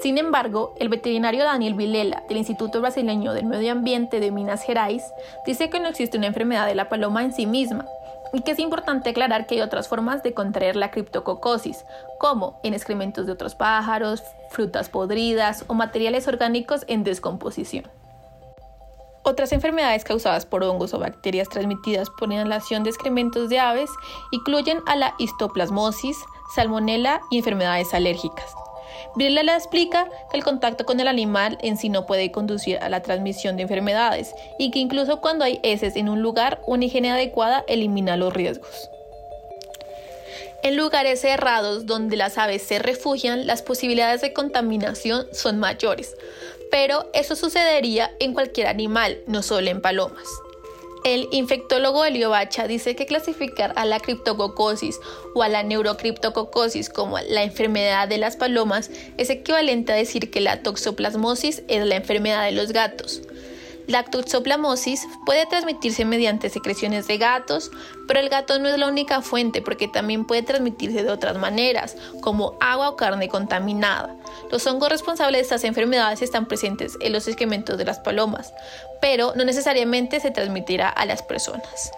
Sin 0.00 0.16
embargo, 0.16 0.74
el 0.80 0.88
veterinario 0.88 1.44
Daniel 1.44 1.74
Vilela 1.74 2.22
del 2.30 2.38
Instituto 2.38 2.80
Brasileño 2.80 3.34
del 3.34 3.44
Medio 3.44 3.70
Ambiente 3.70 4.18
de 4.18 4.30
Minas 4.30 4.62
Gerais 4.62 5.02
dice 5.44 5.68
que 5.68 5.78
no 5.78 5.88
existe 5.88 6.16
una 6.16 6.28
enfermedad 6.28 6.66
de 6.66 6.74
la 6.74 6.88
paloma 6.88 7.22
en 7.22 7.34
sí 7.34 7.44
misma 7.44 7.84
y 8.32 8.40
que 8.40 8.52
es 8.52 8.58
importante 8.58 9.10
aclarar 9.10 9.46
que 9.46 9.56
hay 9.56 9.60
otras 9.60 9.88
formas 9.88 10.22
de 10.22 10.32
contraer 10.32 10.74
la 10.74 10.90
criptococosis, 10.90 11.84
como 12.18 12.58
en 12.62 12.72
excrementos 12.72 13.26
de 13.26 13.32
otros 13.32 13.54
pájaros, 13.54 14.22
frutas 14.48 14.88
podridas 14.88 15.66
o 15.66 15.74
materiales 15.74 16.26
orgánicos 16.28 16.84
en 16.88 17.04
descomposición. 17.04 17.84
Otras 19.28 19.50
enfermedades 19.50 20.04
causadas 20.04 20.46
por 20.46 20.62
hongos 20.62 20.94
o 20.94 21.00
bacterias 21.00 21.48
transmitidas 21.48 22.10
por 22.10 22.32
inhalación 22.32 22.84
de 22.84 22.90
excrementos 22.90 23.48
de 23.48 23.58
aves 23.58 23.90
incluyen 24.30 24.78
a 24.86 24.94
la 24.94 25.16
histoplasmosis, 25.18 26.16
salmonela 26.54 27.20
y 27.28 27.38
enfermedades 27.38 27.92
alérgicas. 27.92 28.54
Vilela 29.16 29.56
explica 29.56 30.08
que 30.30 30.36
el 30.36 30.44
contacto 30.44 30.86
con 30.86 31.00
el 31.00 31.08
animal 31.08 31.58
en 31.62 31.76
sí 31.76 31.88
no 31.88 32.06
puede 32.06 32.30
conducir 32.30 32.78
a 32.78 32.88
la 32.88 33.02
transmisión 33.02 33.56
de 33.56 33.64
enfermedades 33.64 34.32
y 34.60 34.70
que 34.70 34.78
incluso 34.78 35.20
cuando 35.20 35.44
hay 35.44 35.58
heces 35.64 35.96
en 35.96 36.08
un 36.08 36.22
lugar, 36.22 36.60
una 36.64 36.84
higiene 36.84 37.10
adecuada 37.10 37.64
elimina 37.66 38.16
los 38.16 38.32
riesgos. 38.32 38.90
En 40.62 40.76
lugares 40.76 41.20
cerrados 41.20 41.86
donde 41.86 42.16
las 42.16 42.38
aves 42.38 42.62
se 42.62 42.78
refugian, 42.78 43.46
las 43.46 43.62
posibilidades 43.62 44.20
de 44.20 44.32
contaminación 44.32 45.26
son 45.32 45.58
mayores, 45.58 46.16
pero 46.70 47.10
eso 47.12 47.36
sucedería 47.36 48.14
en 48.18 48.34
cualquier 48.34 48.66
animal, 48.66 49.18
no 49.26 49.42
solo 49.42 49.70
en 49.70 49.80
palomas. 49.80 50.26
El 51.04 51.28
infectólogo 51.30 52.04
Elio 52.04 52.30
Bacha 52.30 52.66
dice 52.66 52.96
que 52.96 53.06
clasificar 53.06 53.72
a 53.76 53.84
la 53.84 54.00
criptococosis 54.00 54.98
o 55.36 55.42
a 55.44 55.48
la 55.48 55.62
neurocriptococosis 55.62 56.88
como 56.88 57.20
la 57.20 57.44
enfermedad 57.44 58.08
de 58.08 58.18
las 58.18 58.36
palomas 58.36 58.90
es 59.16 59.30
equivalente 59.30 59.92
a 59.92 59.96
decir 59.96 60.32
que 60.32 60.40
la 60.40 60.64
toxoplasmosis 60.64 61.62
es 61.68 61.86
la 61.86 61.94
enfermedad 61.94 62.44
de 62.44 62.52
los 62.52 62.72
gatos. 62.72 63.22
La 63.86 64.02
toxoplasmosis 64.04 65.06
puede 65.24 65.46
transmitirse 65.46 66.04
mediante 66.04 66.50
secreciones 66.50 67.06
de 67.06 67.18
gatos, 67.18 67.70
pero 68.08 68.18
el 68.18 68.28
gato 68.28 68.58
no 68.58 68.68
es 68.68 68.78
la 68.78 68.88
única 68.88 69.22
fuente 69.22 69.62
porque 69.62 69.86
también 69.86 70.24
puede 70.24 70.42
transmitirse 70.42 71.04
de 71.04 71.10
otras 71.10 71.38
maneras, 71.38 71.96
como 72.20 72.56
agua 72.60 72.90
o 72.90 72.96
carne 72.96 73.28
contaminada. 73.28 74.14
Los 74.50 74.66
hongos 74.66 74.90
responsables 74.90 75.38
de 75.38 75.42
estas 75.42 75.64
enfermedades 75.64 76.22
están 76.22 76.46
presentes 76.46 76.98
en 77.00 77.12
los 77.12 77.28
excrementos 77.28 77.78
de 77.78 77.84
las 77.84 78.00
palomas, 78.00 78.52
pero 79.00 79.34
no 79.36 79.44
necesariamente 79.44 80.18
se 80.18 80.32
transmitirá 80.32 80.88
a 80.88 81.06
las 81.06 81.22
personas. 81.22 81.92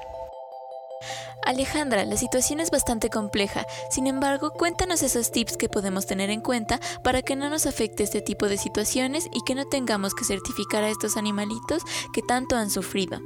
Alejandra, 1.49 2.05
la 2.05 2.19
situación 2.19 2.61
es 2.61 2.71
bastante 2.71 3.09
compleja, 3.09 3.67
sin 3.89 4.07
embargo, 4.07 4.51
cuéntanos 4.51 5.03
esos 5.03 5.33
tips 5.33 5.57
que 5.57 5.71
podemos 5.71 6.05
tener 6.05 6.29
en 6.29 6.43
cuenta 6.43 6.79
para 7.03 7.23
que 7.23 7.37
no 7.37 7.49
nos 7.49 7.65
afecte 7.65 8.03
este 8.03 8.21
tipo 8.21 8.51
de 8.51 8.59
situaciones 8.59 9.31
y 9.33 9.41
que 9.47 9.55
no 9.55 9.65
tengamos 9.65 10.15
que 10.15 10.27
certificar 10.27 10.85
a 10.85 10.91
estos 10.91 11.17
animalitos 11.17 11.85
que 12.13 12.21
tanto 12.21 12.55
han 12.55 12.69
sufrido. 12.69 13.23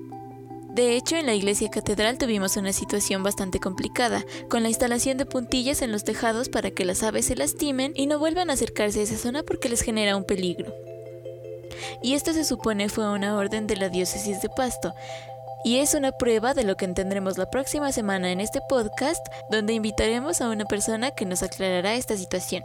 De 0.68 0.94
hecho, 0.94 1.16
en 1.16 1.26
la 1.26 1.34
iglesia 1.34 1.68
catedral 1.68 2.16
tuvimos 2.16 2.56
una 2.56 2.72
situación 2.72 3.24
bastante 3.24 3.58
complicada, 3.58 4.24
con 4.48 4.62
la 4.62 4.68
instalación 4.68 5.18
de 5.18 5.26
puntillas 5.26 5.82
en 5.82 5.90
los 5.90 6.04
tejados 6.04 6.48
para 6.48 6.70
que 6.70 6.84
las 6.84 7.02
aves 7.02 7.26
se 7.26 7.34
lastimen 7.34 7.92
y 7.96 8.06
no 8.06 8.20
vuelvan 8.20 8.50
a 8.50 8.52
acercarse 8.52 9.00
a 9.00 9.02
esa 9.02 9.16
zona 9.16 9.42
porque 9.42 9.68
les 9.68 9.82
genera 9.82 10.16
un 10.16 10.22
peligro. 10.22 10.72
Y 12.02 12.14
esto 12.14 12.32
se 12.32 12.44
supone 12.44 12.88
fue 12.88 13.10
una 13.10 13.36
orden 13.36 13.66
de 13.66 13.76
la 13.76 13.88
diócesis 13.88 14.40
de 14.40 14.48
Pasto, 14.48 14.94
y 15.64 15.78
es 15.78 15.94
una 15.94 16.12
prueba 16.12 16.54
de 16.54 16.64
lo 16.64 16.76
que 16.76 16.88
tendremos 16.88 17.38
la 17.38 17.50
próxima 17.50 17.92
semana 17.92 18.32
en 18.32 18.40
este 18.40 18.60
podcast, 18.68 19.24
donde 19.50 19.74
invitaremos 19.74 20.40
a 20.40 20.48
una 20.48 20.64
persona 20.64 21.12
que 21.12 21.24
nos 21.24 21.42
aclarará 21.42 21.94
esta 21.94 22.16
situación. 22.16 22.64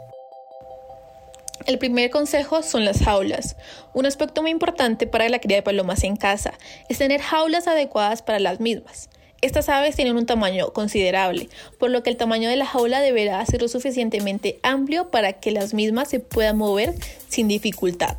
El 1.66 1.78
primer 1.78 2.10
consejo 2.10 2.62
son 2.62 2.84
las 2.84 3.00
jaulas. 3.00 3.56
Un 3.92 4.06
aspecto 4.06 4.42
muy 4.42 4.50
importante 4.50 5.06
para 5.06 5.28
la 5.28 5.38
cría 5.40 5.56
de 5.56 5.62
palomas 5.62 6.04
en 6.04 6.16
casa 6.16 6.54
es 6.88 6.98
tener 6.98 7.20
jaulas 7.20 7.66
adecuadas 7.66 8.22
para 8.22 8.38
las 8.38 8.60
mismas. 8.60 9.10
Estas 9.40 9.68
aves 9.68 9.94
tienen 9.94 10.16
un 10.16 10.26
tamaño 10.26 10.72
considerable, 10.72 11.48
por 11.78 11.90
lo 11.90 12.02
que 12.02 12.10
el 12.10 12.16
tamaño 12.16 12.48
de 12.48 12.56
la 12.56 12.66
jaula 12.66 13.00
deberá 13.00 13.44
ser 13.46 13.62
lo 13.62 13.68
suficientemente 13.68 14.58
amplio 14.64 15.10
para 15.10 15.34
que 15.34 15.52
las 15.52 15.74
mismas 15.74 16.08
se 16.08 16.18
puedan 16.18 16.56
mover 16.56 16.94
sin 17.28 17.46
dificultad. 17.46 18.16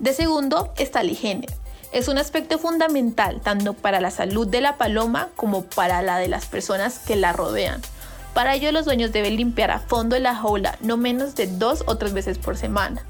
De 0.00 0.12
segundo 0.12 0.72
está 0.76 1.04
la 1.04 1.10
higiene 1.10 1.46
es 1.92 2.08
un 2.08 2.18
aspecto 2.18 2.58
fundamental 2.58 3.40
tanto 3.40 3.74
para 3.74 4.00
la 4.00 4.10
salud 4.10 4.46
de 4.46 4.60
la 4.60 4.76
paloma 4.76 5.28
como 5.36 5.64
para 5.64 6.02
la 6.02 6.18
de 6.18 6.28
las 6.28 6.46
personas 6.46 6.98
que 6.98 7.16
la 7.16 7.32
rodean. 7.32 7.82
Para 8.34 8.54
ello 8.54 8.70
los 8.70 8.84
dueños 8.84 9.12
deben 9.12 9.36
limpiar 9.36 9.70
a 9.70 9.80
fondo 9.80 10.18
la 10.18 10.34
jaula 10.34 10.76
no 10.80 10.96
menos 10.96 11.34
de 11.34 11.48
dos 11.48 11.82
o 11.86 11.96
tres 11.96 12.12
veces 12.12 12.38
por 12.38 12.56
semana. 12.56 13.04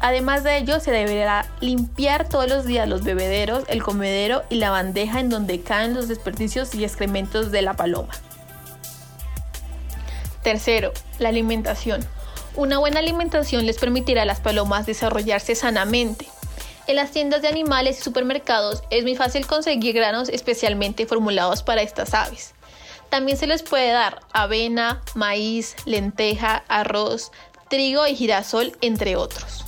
Además 0.00 0.44
de 0.44 0.58
ello, 0.58 0.78
se 0.78 0.92
deberá 0.92 1.46
limpiar 1.60 2.28
todos 2.28 2.48
los 2.48 2.64
días 2.64 2.88
los 2.88 3.02
bebederos, 3.02 3.64
el 3.66 3.82
comedero 3.82 4.44
y 4.48 4.56
la 4.56 4.70
bandeja 4.70 5.18
en 5.18 5.28
donde 5.28 5.60
caen 5.60 5.94
los 5.94 6.06
desperdicios 6.06 6.74
y 6.74 6.84
excrementos 6.84 7.50
de 7.50 7.62
la 7.62 7.74
paloma. 7.74 8.14
Tercero, 10.42 10.92
la 11.18 11.30
alimentación. 11.30 12.06
Una 12.54 12.78
buena 12.78 13.00
alimentación 13.00 13.66
les 13.66 13.78
permitirá 13.78 14.22
a 14.22 14.24
las 14.24 14.40
palomas 14.40 14.86
desarrollarse 14.86 15.56
sanamente, 15.56 16.28
en 16.88 16.96
las 16.96 17.10
tiendas 17.10 17.42
de 17.42 17.48
animales 17.48 18.00
y 18.00 18.02
supermercados 18.02 18.82
es 18.90 19.04
muy 19.04 19.14
fácil 19.14 19.46
conseguir 19.46 19.94
granos 19.94 20.30
especialmente 20.30 21.06
formulados 21.06 21.62
para 21.62 21.82
estas 21.82 22.14
aves. 22.14 22.54
También 23.10 23.36
se 23.36 23.46
les 23.46 23.62
puede 23.62 23.92
dar 23.92 24.20
avena, 24.32 25.02
maíz, 25.14 25.76
lenteja, 25.84 26.64
arroz, 26.66 27.30
trigo 27.68 28.06
y 28.06 28.16
girasol, 28.16 28.76
entre 28.80 29.16
otros. 29.16 29.66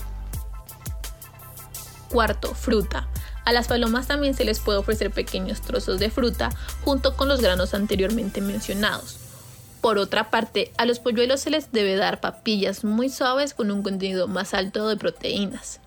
Cuarto, 2.11 2.55
fruta. 2.55 3.07
A 3.45 3.53
las 3.53 3.69
palomas 3.69 4.07
también 4.07 4.35
se 4.35 4.45
les 4.45 4.59
puede 4.59 4.79
ofrecer 4.79 5.11
pequeños 5.11 5.61
trozos 5.61 6.01
de 6.01 6.11
fruta 6.11 6.51
junto 6.85 7.17
con 7.17 7.29
los 7.29 7.43
granos 7.43 7.75
anteriormente 7.75 8.41
mencionados. 8.41 9.19
Por 9.83 9.99
otra 9.99 10.31
parte, 10.31 10.73
a 10.79 10.87
los 10.87 11.01
polluelos 11.01 11.41
se 11.41 11.51
les 11.51 11.71
debe 11.71 11.97
dar 11.97 12.21
papillas 12.21 12.83
muy 12.83 13.11
suaves 13.11 13.53
con 13.53 13.71
un 13.71 13.83
contenido 13.83 14.27
más 14.27 14.55
alto 14.55 14.89
de 14.89 14.97
proteínas. 14.97 15.81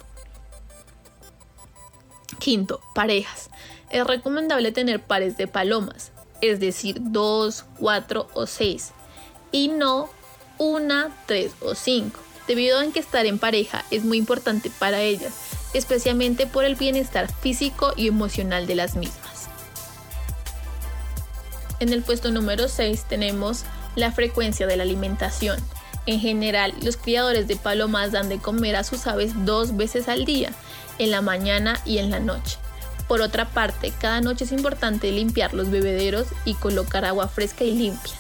Quinto, 2.43 2.81
parejas. 2.93 3.49
Es 3.89 4.05
recomendable 4.05 4.73
tener 4.73 5.01
pares 5.01 5.37
de 5.37 5.47
palomas, 5.47 6.11
es 6.41 6.59
decir, 6.59 6.97
dos, 6.99 7.63
cuatro 7.79 8.27
o 8.33 8.47
seis, 8.47 8.91
y 9.53 9.69
no 9.69 10.09
una, 10.57 11.15
tres 11.25 11.53
o 11.61 11.73
cinco, 11.73 12.19
debido 12.45 12.77
a 12.77 12.85
que 12.87 12.99
estar 12.99 13.25
en 13.25 13.39
pareja 13.39 13.85
es 13.91 14.03
muy 14.03 14.17
importante 14.17 14.69
para 14.77 14.99
ellas, 14.99 15.31
especialmente 15.73 16.45
por 16.45 16.65
el 16.65 16.75
bienestar 16.75 17.31
físico 17.31 17.93
y 17.95 18.09
emocional 18.09 18.67
de 18.67 18.75
las 18.75 18.97
mismas. 18.97 19.47
En 21.79 21.93
el 21.93 22.03
puesto 22.03 22.29
número 22.29 22.67
6 22.67 23.05
tenemos 23.07 23.63
la 23.95 24.11
frecuencia 24.11 24.67
de 24.67 24.75
la 24.75 24.83
alimentación. 24.83 25.57
En 26.05 26.19
general, 26.19 26.73
los 26.81 26.97
criadores 26.97 27.47
de 27.47 27.55
palomas 27.55 28.11
dan 28.11 28.27
de 28.27 28.39
comer 28.39 28.75
a 28.75 28.83
sus 28.83 29.07
aves 29.07 29.31
dos 29.45 29.77
veces 29.77 30.09
al 30.09 30.25
día 30.25 30.51
en 30.99 31.11
la 31.11 31.21
mañana 31.21 31.79
y 31.85 31.97
en 31.97 32.11
la 32.11 32.19
noche. 32.19 32.57
Por 33.07 33.21
otra 33.21 33.49
parte, 33.49 33.91
cada 33.99 34.21
noche 34.21 34.45
es 34.45 34.51
importante 34.51 35.11
limpiar 35.11 35.53
los 35.53 35.69
bebederos 35.69 36.27
y 36.45 36.55
colocar 36.55 37.05
agua 37.05 37.27
fresca 37.27 37.63
y 37.63 37.71
limpia. 37.75 38.13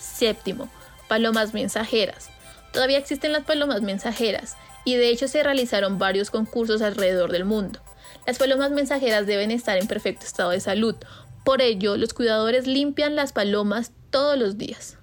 Séptimo, 0.00 0.68
palomas 1.08 1.52
mensajeras. 1.52 2.30
Todavía 2.72 2.98
existen 2.98 3.32
las 3.32 3.44
palomas 3.44 3.82
mensajeras 3.82 4.56
y 4.84 4.94
de 4.94 5.08
hecho 5.08 5.28
se 5.28 5.42
realizaron 5.42 5.98
varios 5.98 6.30
concursos 6.30 6.82
alrededor 6.82 7.32
del 7.32 7.44
mundo. 7.44 7.80
Las 8.26 8.38
palomas 8.38 8.70
mensajeras 8.70 9.26
deben 9.26 9.50
estar 9.50 9.76
en 9.78 9.86
perfecto 9.86 10.24
estado 10.24 10.50
de 10.50 10.60
salud, 10.60 10.96
por 11.44 11.60
ello 11.60 11.96
los 11.96 12.14
cuidadores 12.14 12.66
limpian 12.66 13.16
las 13.16 13.32
palomas 13.32 13.92
todos 14.10 14.38
los 14.38 14.56
días. 14.56 14.96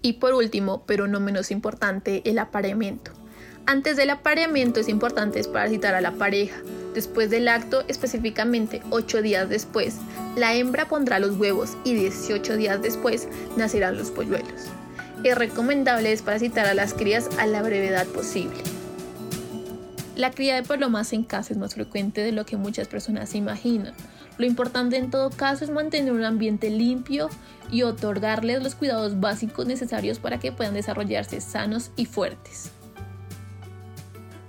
Y 0.00 0.14
por 0.14 0.32
último, 0.32 0.84
pero 0.86 1.06
no 1.06 1.20
menos 1.20 1.50
importante, 1.50 2.22
el 2.24 2.38
apareamiento. 2.38 3.12
Antes 3.68 3.98
del 3.98 4.08
apareamiento 4.08 4.80
es 4.80 4.88
importante 4.88 5.36
desparasitar 5.36 5.94
a 5.94 6.00
la 6.00 6.12
pareja. 6.12 6.56
Después 6.94 7.28
del 7.28 7.48
acto, 7.48 7.84
específicamente 7.86 8.80
8 8.88 9.20
días 9.20 9.50
después, 9.50 9.96
la 10.36 10.54
hembra 10.54 10.88
pondrá 10.88 11.18
los 11.18 11.36
huevos 11.36 11.76
y 11.84 11.92
18 11.92 12.56
días 12.56 12.80
después 12.80 13.28
nacerán 13.58 13.98
los 13.98 14.10
polluelos. 14.10 14.68
Es 15.22 15.36
recomendable 15.36 16.08
desparasitar 16.08 16.64
a 16.64 16.72
las 16.72 16.94
crías 16.94 17.28
a 17.38 17.46
la 17.46 17.60
brevedad 17.60 18.06
posible. 18.06 18.56
La 20.16 20.30
cría 20.30 20.54
de 20.54 20.62
palomas 20.62 21.12
en 21.12 21.22
casa 21.22 21.52
es 21.52 21.58
más 21.58 21.74
frecuente 21.74 22.22
de 22.22 22.32
lo 22.32 22.46
que 22.46 22.56
muchas 22.56 22.88
personas 22.88 23.28
se 23.28 23.36
imaginan. 23.36 23.92
Lo 24.38 24.46
importante 24.46 24.96
en 24.96 25.10
todo 25.10 25.28
caso 25.28 25.66
es 25.66 25.70
mantener 25.70 26.12
un 26.12 26.24
ambiente 26.24 26.70
limpio 26.70 27.28
y 27.70 27.82
otorgarles 27.82 28.62
los 28.62 28.74
cuidados 28.74 29.20
básicos 29.20 29.66
necesarios 29.66 30.20
para 30.20 30.38
que 30.38 30.52
puedan 30.52 30.72
desarrollarse 30.72 31.42
sanos 31.42 31.90
y 31.96 32.06
fuertes. 32.06 32.70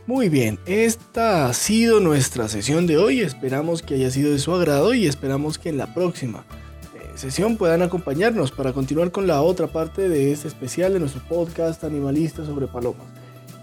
Muy 0.09 0.27
bien, 0.27 0.57
esta 0.65 1.45
ha 1.45 1.53
sido 1.53 1.99
nuestra 1.99 2.47
sesión 2.47 2.87
de 2.87 2.97
hoy. 2.97 3.21
Esperamos 3.21 3.83
que 3.83 3.93
haya 3.93 4.09
sido 4.09 4.31
de 4.31 4.39
su 4.39 4.51
agrado 4.55 4.95
y 4.95 5.05
esperamos 5.05 5.59
que 5.59 5.69
en 5.69 5.77
la 5.77 5.93
próxima 5.93 6.45
eh, 6.95 7.11
sesión 7.13 7.57
puedan 7.57 7.83
acompañarnos 7.83 8.51
para 8.51 8.73
continuar 8.73 9.11
con 9.11 9.27
la 9.27 9.43
otra 9.43 9.67
parte 9.67 10.09
de 10.09 10.31
este 10.31 10.47
especial 10.47 10.93
de 10.93 10.99
nuestro 10.99 11.21
podcast 11.29 11.83
Animalista 11.83 12.43
sobre 12.43 12.65
Palomas. 12.65 13.05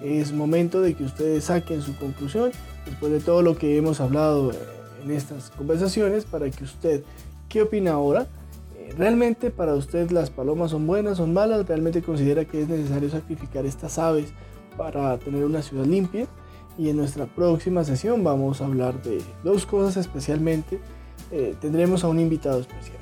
Es 0.00 0.30
momento 0.30 0.80
de 0.80 0.94
que 0.94 1.02
ustedes 1.02 1.46
saquen 1.46 1.82
su 1.82 1.96
conclusión 1.96 2.52
después 2.84 3.10
de 3.10 3.18
todo 3.18 3.42
lo 3.42 3.58
que 3.58 3.76
hemos 3.76 4.00
hablado 4.00 4.52
eh, 4.52 4.54
en 5.02 5.10
estas 5.10 5.50
conversaciones 5.50 6.26
para 6.26 6.48
que 6.48 6.62
usted, 6.62 7.02
¿qué 7.48 7.62
opina 7.62 7.94
ahora? 7.94 8.28
Eh, 8.76 8.94
¿Realmente 8.96 9.50
para 9.50 9.74
usted 9.74 10.12
las 10.12 10.30
palomas 10.30 10.70
son 10.70 10.86
buenas, 10.86 11.16
son 11.16 11.34
malas? 11.34 11.66
¿Realmente 11.66 12.02
considera 12.02 12.44
que 12.44 12.62
es 12.62 12.68
necesario 12.68 13.10
sacrificar 13.10 13.66
estas 13.66 13.98
aves? 13.98 14.32
Para 14.76 15.18
tener 15.18 15.44
una 15.44 15.62
ciudad 15.62 15.84
limpia. 15.84 16.26
Y 16.78 16.90
en 16.90 16.96
nuestra 16.98 17.26
próxima 17.26 17.84
sesión 17.84 18.22
vamos 18.22 18.60
a 18.60 18.66
hablar 18.66 19.02
de 19.02 19.22
dos 19.42 19.64
cosas 19.64 19.96
especialmente. 19.96 20.78
Eh, 21.32 21.54
tendremos 21.60 22.04
a 22.04 22.08
un 22.08 22.20
invitado 22.20 22.60
especial, 22.60 22.98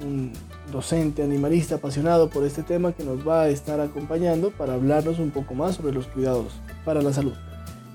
un 0.00 0.30
docente 0.70 1.22
animalista 1.22 1.76
apasionado 1.76 2.28
por 2.28 2.44
este 2.44 2.62
tema 2.62 2.92
que 2.92 3.02
nos 3.02 3.26
va 3.26 3.42
a 3.42 3.48
estar 3.48 3.80
acompañando 3.80 4.50
para 4.50 4.74
hablarnos 4.74 5.18
un 5.18 5.30
poco 5.30 5.54
más 5.54 5.76
sobre 5.76 5.94
los 5.94 6.06
cuidados 6.06 6.52
para 6.84 7.02
la 7.02 7.12
salud. 7.12 7.34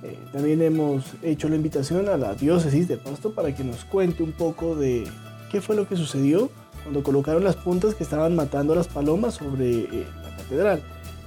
Eh, 0.02 0.18
también 0.32 0.62
hemos 0.62 1.04
hecho 1.22 1.50
la 1.50 1.56
invitación 1.56 2.08
a 2.10 2.18
la 2.18 2.34
diócesis 2.34 2.88
de 2.88 2.98
Pasto 2.98 3.34
para 3.34 3.54
que 3.54 3.64
nos 3.64 3.86
cuente 3.86 4.24
un 4.24 4.32
poco 4.32 4.76
de 4.76 5.06
qué 5.52 5.62
fue 5.62 5.76
lo 5.76 5.88
que 5.88 5.96
sucedió 5.98 6.50
cuando 6.84 7.04
colocaron 7.04 7.44
las 7.44 7.58
puntas 7.58 7.96
que 7.96 8.04
estaban 8.04 8.36
matando 8.36 8.74
a 8.74 8.78
las 8.78 8.88
palomas 8.88 9.36
sobre 9.36 9.82
eh, 9.82 10.08
la 10.24 10.38
catedral. 10.38 10.82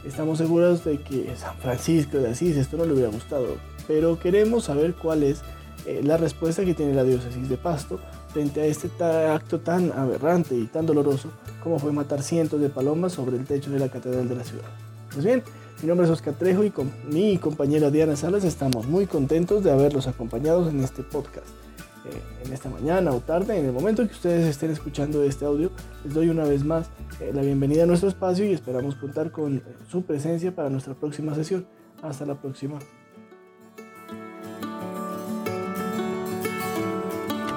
Estamos 0.05 0.39
seguros 0.39 0.85
de 0.85 0.99
que 0.99 1.35
San 1.37 1.57
Francisco 1.59 2.19
de 2.19 2.31
Asís 2.31 2.57
esto 2.57 2.77
no 2.77 2.85
le 2.85 2.93
hubiera 2.93 3.11
gustado, 3.11 3.57
pero 3.87 4.19
queremos 4.19 4.65
saber 4.65 4.95
cuál 4.95 5.23
es 5.23 5.43
eh, 5.87 6.01
la 6.03 6.17
respuesta 6.17 6.65
que 6.65 6.75
tiene 6.75 6.95
la 6.95 7.05
diócesis 7.05 7.49
de 7.49 7.57
Pasto 7.57 8.01
frente 8.33 8.61
a 8.61 8.67
este 8.67 8.89
acto 9.05 9.61
tan 9.61 9.93
aberrante 9.93 10.57
y 10.57 10.67
tan 10.67 10.87
doloroso 10.87 11.31
como 11.63 11.79
fue 11.79 11.93
matar 11.93 12.23
cientos 12.23 12.61
de 12.61 12.69
palomas 12.69 13.13
sobre 13.13 13.37
el 13.37 13.45
techo 13.45 13.71
de 13.71 13.79
la 13.79 13.89
catedral 13.89 14.29
de 14.29 14.37
la 14.37 14.45
ciudad. 14.45 14.69
Pues 15.13 15.25
bien, 15.25 15.43
mi 15.83 15.89
nombre 15.89 16.07
es 16.07 16.13
Oscar 16.13 16.35
Trejo 16.35 16.65
y 16.65 16.71
con 16.71 16.91
mi 17.09 17.39
compañera 17.39 17.91
Diana 17.91 18.17
Salas 18.17 18.45
estamos 18.45 18.87
muy 18.87 19.07
contentos 19.07 19.63
de 19.63 19.71
haberlos 19.71 20.09
acompañado 20.09 20.69
en 20.69 20.81
este 20.81 21.03
podcast. 21.03 21.62
En 22.45 22.53
esta 22.53 22.69
mañana 22.69 23.13
o 23.13 23.21
tarde, 23.21 23.57
en 23.59 23.67
el 23.67 23.73
momento 23.73 24.05
que 24.07 24.13
ustedes 24.13 24.47
estén 24.47 24.71
escuchando 24.71 25.23
este 25.23 25.45
audio, 25.45 25.71
les 26.05 26.13
doy 26.13 26.29
una 26.29 26.45
vez 26.45 26.65
más 26.65 26.89
eh, 27.21 27.31
la 27.33 27.43
bienvenida 27.43 27.85
a 27.85 27.87
nuestro 27.87 28.09
espacio 28.09 28.45
y 28.45 28.53
esperamos 28.53 28.97
contar 28.97 29.31
con 29.31 29.59
eh, 29.59 29.63
su 29.89 30.03
presencia 30.03 30.55
para 30.55 30.69
nuestra 30.69 30.95
próxima 30.95 31.35
sesión. 31.35 31.67
Hasta 32.03 32.27
la 32.27 32.35
próxima. 32.35 32.81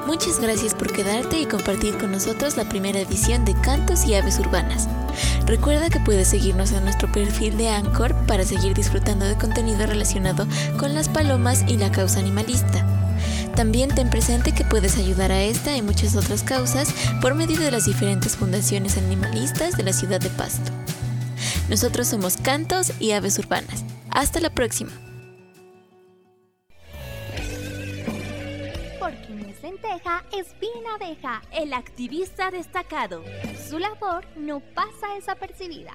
Muchas 0.06 0.40
gracias 0.40 0.76
por 0.76 0.94
quedarte 0.94 1.40
y 1.40 1.46
compartir 1.46 1.98
con 1.98 2.12
nosotros 2.12 2.56
la 2.56 2.70
primera 2.70 3.00
edición 3.00 3.44
de 3.44 3.54
Cantos 3.62 4.06
y 4.06 4.14
Aves 4.14 4.40
Urbanas. 4.40 4.88
Recuerda 5.48 5.90
que 5.90 6.00
puedes 6.00 6.28
seguirnos 6.28 6.72
en 6.72 6.84
nuestro 6.84 7.12
perfil 7.12 7.58
de 7.58 7.70
Anchor 7.70 8.14
para 8.28 8.44
seguir 8.44 8.76
disfrutando 8.76 9.26
de 9.26 9.36
contenido 9.36 9.86
relacionado 9.88 10.48
con 10.80 10.94
las 10.94 11.10
palomas 11.10 11.66
y 11.68 11.78
la 11.78 11.92
causa 11.92 12.20
animalista. 12.20 12.95
También 13.56 13.94
ten 13.94 14.10
presente 14.10 14.52
que 14.52 14.66
puedes 14.66 14.98
ayudar 14.98 15.32
a 15.32 15.42
esta 15.42 15.76
y 15.76 15.82
muchas 15.82 16.16
otras 16.16 16.44
causas 16.44 16.94
por 17.22 17.36
medio 17.36 17.60
de 17.60 17.72
las 17.72 17.86
diferentes 17.86 18.36
fundaciones 18.36 18.98
animalistas 18.98 19.78
de 19.78 19.84
la 19.84 19.94
ciudad 19.94 20.20
de 20.20 20.30
Pasto. 20.30 20.72
Nosotros 21.70 22.08
somos 22.08 22.38
Cantos 22.38 22.92
y 23.00 23.12
Aves 23.12 23.40
Urbanas. 23.40 23.84
Hasta 24.12 24.40
la 24.40 24.50
próxima. 24.50 24.92
Lenteja 29.66 30.24
es 30.32 30.54
bien 30.60 30.86
abeja, 30.94 31.42
el 31.52 31.74
activista 31.74 32.52
destacado. 32.52 33.24
Su 33.68 33.80
labor 33.80 34.24
no 34.38 34.60
pasa 34.60 35.16
desapercibida. 35.16 35.94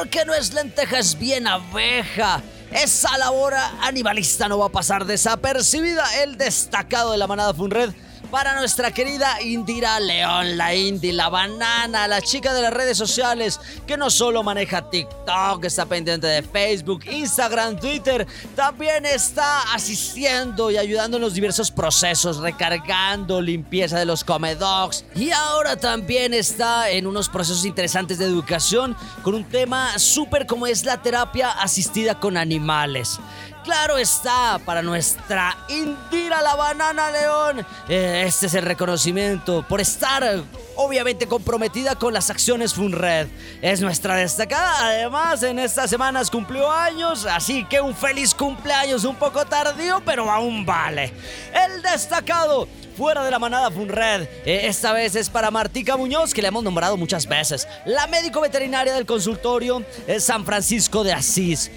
Porque 0.00 0.24
no 0.24 0.32
es 0.32 0.54
lenteja, 0.54 0.98
es 0.98 1.18
bien 1.18 1.46
abeja. 1.46 2.40
Esa 2.70 3.18
labor 3.18 3.52
animalista 3.82 4.48
no 4.48 4.56
va 4.56 4.68
a 4.68 4.70
pasar 4.70 5.04
desapercibida. 5.04 6.22
El 6.22 6.38
destacado 6.38 7.12
de 7.12 7.18
la 7.18 7.26
manada 7.26 7.52
Funred 7.52 7.90
para 8.30 8.54
nuestra 8.54 8.92
querida 8.92 9.42
Indira 9.42 9.98
León, 9.98 10.56
la 10.56 10.74
Indy, 10.74 11.12
la 11.12 11.28
banana, 11.28 12.06
la 12.06 12.22
chica 12.22 12.54
de 12.54 12.62
las 12.62 12.72
redes 12.72 12.96
sociales 12.96 13.60
que 13.86 13.96
no 13.96 14.08
solo 14.08 14.42
maneja 14.42 14.88
TikTok, 14.88 15.64
está 15.64 15.86
pendiente 15.86 16.26
de 16.26 16.42
Facebook, 16.42 17.04
Instagram, 17.10 17.76
Twitter, 17.78 18.26
también 18.54 19.04
está 19.04 19.74
asistiendo 19.74 20.70
y 20.70 20.76
ayudando 20.76 21.16
en 21.16 21.22
los 21.22 21.34
diversos 21.34 21.70
procesos, 21.70 22.38
recargando, 22.38 23.40
limpieza 23.40 23.98
de 23.98 24.04
los 24.04 24.22
comedogs 24.22 25.04
y 25.16 25.30
ahora 25.30 25.76
también 25.76 26.32
está 26.32 26.90
en 26.90 27.06
unos 27.06 27.28
procesos 27.28 27.64
interesantes 27.64 28.18
de 28.18 28.26
educación 28.26 28.96
con 29.22 29.34
un 29.34 29.44
tema 29.44 29.98
súper 29.98 30.46
como 30.46 30.66
es 30.66 30.84
la 30.84 31.02
terapia 31.02 31.50
asistida 31.50 32.20
con 32.20 32.36
animales. 32.36 33.18
Claro 33.64 33.98
está, 33.98 34.58
para 34.64 34.80
nuestra 34.80 35.56
Indira 35.68 36.40
la 36.40 36.54
Banana 36.54 37.10
León. 37.10 37.66
Eh, 37.88 38.24
este 38.26 38.46
es 38.46 38.54
el 38.54 38.64
reconocimiento 38.64 39.64
por 39.68 39.80
estar 39.80 40.42
obviamente 40.76 41.26
comprometida 41.26 41.94
con 41.94 42.14
las 42.14 42.30
acciones 42.30 42.72
Funred. 42.72 43.28
Es 43.60 43.82
nuestra 43.82 44.16
destacada. 44.16 44.86
Además, 44.86 45.42
en 45.42 45.58
estas 45.58 45.90
semanas 45.90 46.30
cumplió 46.30 46.70
años, 46.70 47.26
así 47.26 47.64
que 47.66 47.80
un 47.80 47.94
feliz 47.94 48.34
cumpleaños 48.34 49.04
un 49.04 49.16
poco 49.16 49.44
tardío, 49.44 50.02
pero 50.06 50.30
aún 50.30 50.64
vale. 50.64 51.12
El 51.52 51.82
destacado 51.82 52.66
fuera 52.96 53.22
de 53.24 53.30
la 53.30 53.38
manada 53.38 53.70
Funred. 53.70 54.22
Eh, 54.44 54.62
esta 54.64 54.92
vez 54.92 55.14
es 55.16 55.28
para 55.28 55.50
Martica 55.50 55.98
Muñoz, 55.98 56.32
que 56.32 56.40
le 56.40 56.48
hemos 56.48 56.64
nombrado 56.64 56.96
muchas 56.96 57.26
veces. 57.26 57.68
La 57.84 58.06
médico 58.06 58.40
veterinaria 58.40 58.94
del 58.94 59.04
consultorio 59.04 59.84
es 60.06 60.24
San 60.24 60.46
Francisco 60.46 61.04
de 61.04 61.12
Asís. 61.12 61.70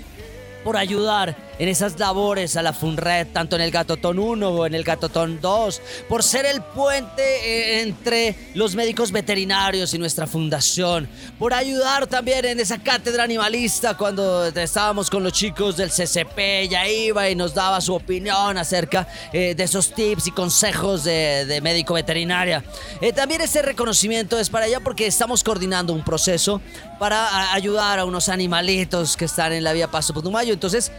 Por 0.64 0.78
ayudar 0.78 1.36
en 1.60 1.70
esas 1.70 2.00
labores 2.00 2.56
a 2.58 2.62
la 2.62 2.74
FUNRED, 2.74 3.28
tanto 3.34 3.56
en 3.56 3.62
el 3.62 3.72
Gatotón 3.72 4.20
1 4.20 4.50
o 4.50 4.66
en 4.66 4.76
el 4.76 4.84
Gatotón 4.84 5.40
2, 5.42 5.82
por 6.10 6.24
ser 6.24 6.46
el 6.46 6.62
puente 6.62 7.22
eh, 7.22 7.82
entre 7.82 8.36
los 8.54 8.76
médicos 8.76 9.12
veterinarios 9.12 9.94
y 9.94 10.00
nuestra 10.00 10.28
fundación, 10.28 11.08
por 11.38 11.54
ayudar 11.54 12.08
también 12.08 12.46
en 12.46 12.60
esa 12.60 12.78
cátedra 12.80 13.24
animalista 13.24 13.96
cuando 13.96 14.48
estábamos 14.48 15.10
con 15.10 15.24
los 15.24 15.34
chicos 15.34 15.78
del 15.78 15.90
CCP, 15.90 16.70
ya 16.70 16.88
iba 16.88 17.30
y 17.30 17.36
nos 17.36 17.54
daba 17.54 17.82
su 17.82 17.94
opinión 17.94 18.58
acerca 18.58 19.08
eh, 19.32 19.56
de 19.56 19.64
esos 19.64 19.94
tips 19.94 20.28
y 20.28 20.32
consejos 20.32 21.04
de, 21.04 21.60
médico 21.64 21.94
veterinaria. 21.94 22.64
Eh, 23.00 23.14
también 23.14 23.42
ese 23.42 23.62
reconocimiento 23.62 24.40
es 24.40 24.50
para 24.50 24.66
ella 24.68 24.80
porque 24.80 25.08
estamos 25.08 25.44
coordinando 25.44 25.94
un 25.94 26.04
proceso 26.04 26.62
para 27.00 27.54
ayudar 27.54 28.00
a 28.00 28.06
unos 28.06 28.30
animalitos 28.30 29.18
que 29.18 29.26
están 29.26 29.54
en 29.54 29.64
la 29.64 29.74
vía 29.74 29.90
Paso 29.90 30.14
Putumayo. 30.14 30.54
Entonces, 30.54 30.92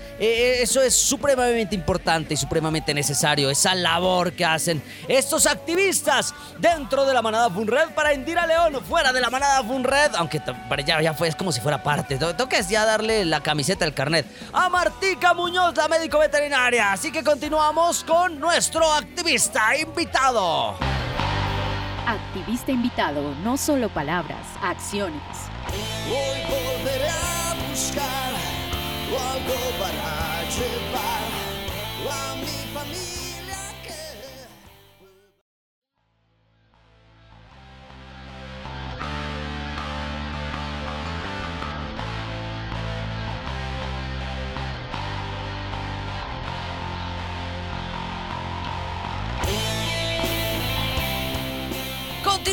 eso 0.44 0.82
es 0.82 0.94
supremamente 0.94 1.74
importante 1.74 2.34
y 2.34 2.36
supremamente 2.36 2.94
necesario, 2.94 3.50
esa 3.50 3.74
labor 3.74 4.32
que 4.32 4.44
hacen 4.44 4.82
estos 5.08 5.46
activistas 5.46 6.34
dentro 6.58 7.04
de 7.04 7.14
la 7.14 7.22
manada 7.22 7.50
Funred 7.50 7.90
para 7.94 8.14
Indira 8.14 8.46
León, 8.46 8.82
fuera 8.84 9.12
de 9.12 9.20
la 9.20 9.30
manada 9.30 9.62
Funred, 9.62 10.14
aunque 10.16 10.40
ya, 10.86 11.00
ya 11.00 11.14
fue, 11.14 11.28
es 11.28 11.36
como 11.36 11.52
si 11.52 11.60
fuera 11.60 11.82
parte, 11.82 12.16
toca 12.16 12.58
es 12.58 12.68
ya 12.68 12.84
darle 12.84 13.24
la 13.24 13.42
camiseta 13.42 13.84
del 13.84 13.94
carnet 13.94 14.26
a 14.52 14.68
Martica 14.68 15.34
Muñoz, 15.34 15.76
la 15.76 15.88
médico 15.88 16.18
veterinaria, 16.18 16.92
así 16.92 17.10
que 17.10 17.22
continuamos 17.22 18.04
con 18.04 18.38
nuestro 18.38 18.92
activista 18.92 19.76
invitado. 19.76 20.76
Activista 22.06 22.70
invitado, 22.70 23.34
no 23.42 23.56
solo 23.56 23.88
palabras, 23.88 24.46
acciones. 24.62 25.20
Hoy 26.06 26.40
volveré 26.48 27.08
a 27.08 27.54
buscar 27.70 28.34
algo 29.34 29.54
para 29.78 30.33
llevar 30.50 31.24
a 32.10 32.36
mi 32.36 32.63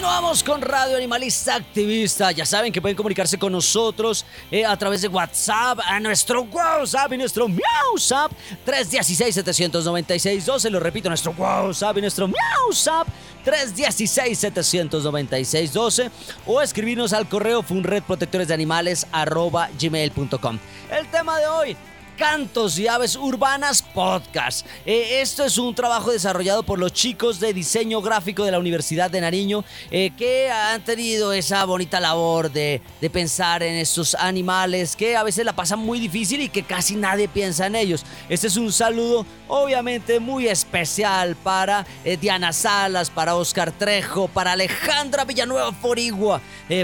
Continuamos 0.02 0.42
con 0.42 0.64
Radio 0.64 0.98
Animalista 0.98 1.54
Activista. 1.54 2.32
Ya 2.32 2.44
saben 2.44 2.74
que 2.74 2.82
pueden 2.82 2.98
comunicarse 2.98 3.38
con 3.38 3.52
nosotros 3.52 4.26
eh, 4.50 4.66
a 4.66 4.76
través 4.76 5.04
de 5.04 5.08
WhatsApp, 5.08 5.78
a 5.86 6.00
nuestro 6.00 6.42
WhatsApp 6.42 7.14
y 7.14 7.18
nuestro 7.18 7.48
MiauSap 7.48 8.32
316-796-12. 8.66 10.72
Lo 10.72 10.80
repito, 10.80 11.08
nuestro 11.08 11.36
WhatsApp 11.38 12.00
y 12.00 12.02
nuestro 12.02 12.28
MiauSap 12.28 13.08
316-796-12. 13.46 16.10
O 16.48 16.64
escribirnos 16.64 17.14
al 17.14 17.30
correo 17.30 17.62
funredprotectoresdeanimales.com. 17.62 20.60
El 20.90 21.08
tema 21.12 21.38
de 21.38 21.46
hoy 21.46 21.78
Cantos 22.22 22.78
y 22.78 22.88
Aves 22.88 23.16
Urbanas 23.16 23.82
Podcast. 23.82 24.64
Eh, 24.86 25.22
esto 25.22 25.44
es 25.44 25.58
un 25.58 25.74
trabajo 25.74 26.12
desarrollado 26.12 26.62
por 26.62 26.78
los 26.78 26.94
chicos 26.94 27.40
de 27.40 27.52
diseño 27.52 28.00
gráfico 28.00 28.46
de 28.46 28.52
la 28.52 28.60
Universidad 28.60 29.10
de 29.10 29.20
Nariño 29.22 29.66
eh, 29.90 30.12
que 30.16 30.52
han 30.52 30.84
tenido 30.84 31.34
esa 31.34 31.66
bonita 31.66 32.00
labor 32.00 32.52
de, 32.52 32.80
pensar 33.12 33.64
en 33.64 33.74
estos 33.74 34.14
animales 34.14 34.96
que 34.96 35.18
a 35.18 35.24
veces 35.24 35.46
la 35.46 35.54
pasan 35.54 35.80
muy 35.80 36.00
difícil 36.00 36.42
y 36.42 36.50
que 36.50 36.62
casi 36.62 36.96
nadie 36.96 37.28
piensa 37.28 37.66
en 37.66 37.76
ellos. 37.76 38.06
Este 38.30 38.46
es 38.46 38.56
un 38.56 38.72
saludo 38.72 39.26
obviamente 39.48 40.20
muy 40.20 40.48
especial 40.48 41.36
para 41.36 41.88
eh, 42.06 42.18
Diana 42.18 42.54
Salas, 42.54 43.10
para 43.10 43.34
Oscar 43.34 43.72
Trejo, 43.72 44.28
para 44.28 44.52
Alejandra 44.52 45.26
Villanueva 45.26 45.74
Forigua 45.74 46.40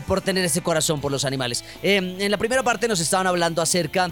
por 0.05 0.19
tener 0.19 0.43
ese 0.43 0.61
corazón 0.61 0.99
por 0.99 1.11
los 1.13 1.23
animales. 1.23 1.63
en 1.81 2.29
la 2.29 2.37
primera 2.37 2.61
parte 2.61 2.89
nos 2.89 2.99
estaban 2.99 3.25
hablando 3.25 3.61
acerca 3.61 4.11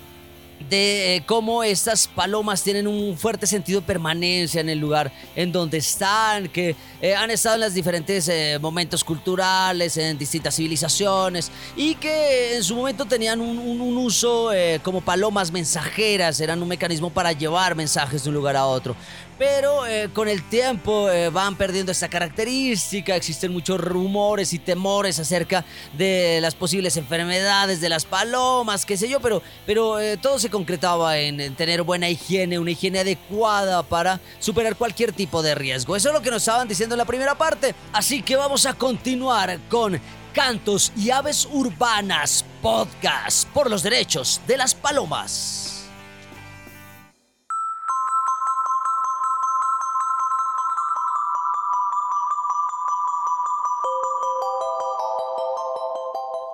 de 0.70 1.18
eh, 1.18 1.24
cómo 1.26 1.64
estas 1.64 2.08
palomas 2.08 2.64
tienen 2.64 2.88
un 2.88 3.18
fuerte 3.18 3.46
sentido 3.46 3.82
de 3.82 3.88
permanencia 3.88 4.62
en 4.62 4.70
el 4.70 4.80
lugar 4.80 5.12
en 5.36 5.52
donde 5.52 5.78
están, 5.78 6.48
que 6.48 6.76
eh, 7.02 7.14
han 7.16 7.30
estado 7.30 7.56
en 7.56 7.62
los 7.62 7.74
diferentes 7.74 8.28
eh, 8.28 8.58
momentos 8.60 9.04
culturales, 9.04 9.98
en 9.98 10.18
distintas 10.18 10.56
civilizaciones 10.56 11.52
y 11.76 11.96
que 11.96 12.56
en 12.56 12.64
su 12.64 12.76
momento 12.76 13.06
tenían 13.06 13.42
un, 13.42 13.58
un 13.58 13.98
uso 13.98 14.52
como 14.84 15.02
palomas 15.02 15.52
mensajeras, 15.52 16.40
eran 16.40 16.62
un 16.62 16.68
mecanismo 16.68 17.10
para 17.10 17.32
llevar 17.32 17.76
mensajes 17.76 18.24
de 18.24 18.30
un 18.30 18.36
lugar 18.36 18.56
a 18.56 18.66
otro 18.66 18.96
pero 19.38 19.86
eh, 19.86 20.10
con 20.14 20.28
el 20.28 20.44
tiempo 20.44 21.10
eh, 21.10 21.30
van 21.30 21.56
perdiendo 21.56 21.92
esta 21.92 22.08
característica, 22.08 23.16
existen 23.16 23.52
muchos 23.52 23.80
rumores 23.80 24.54
y 24.54 24.60
temores 24.60 25.20
acerca 25.20 25.66
de 25.98 26.40
las 26.42 26.56
posibles 26.56 26.98
enfermedades 26.98 27.82
de 27.82 27.90
las 27.90 28.06
palomas, 28.06 28.86
qué 28.86 28.98
sé 28.98 29.10
yo, 29.10 29.20
pero, 29.20 29.42
pero 29.66 30.00
eh, 30.00 30.18
todo 30.18 30.40
se 30.40 30.50
concretaba 30.50 31.18
en, 31.18 31.56
tener 31.56 31.84
buena 31.84 32.10
higiene, 32.10 32.60
una 32.60 32.72
higiene 32.72 33.00
adecuada 33.00 33.84
para 33.84 34.20
superar 34.40 34.76
cualquier 34.76 35.12
tipo 35.12 35.42
de 35.42 35.56
riesgo. 35.56 35.96
Eso 35.96 36.10
es 36.10 36.16
lo 36.16 36.22
que 36.22 36.32
nos 36.32 36.42
estaban 36.42 36.68
diciendo 36.68 36.96
en 36.96 37.00
la 37.00 37.06
primera 37.06 37.36
parte, 37.36 37.76
así 37.92 38.22
que 38.22 38.36
vamos 38.36 38.66
a 38.66 38.74
continuar 38.74 39.60
con 39.70 40.00
Cantos 40.34 40.92
y 40.98 41.12
Aves 41.12 41.48
Urbanas 41.52 42.46
Podcast 42.62 43.48
por 43.50 43.70
los 43.70 43.84
derechos 43.84 44.42
de 44.48 44.58
las 44.58 44.76
palomas. 44.76 45.65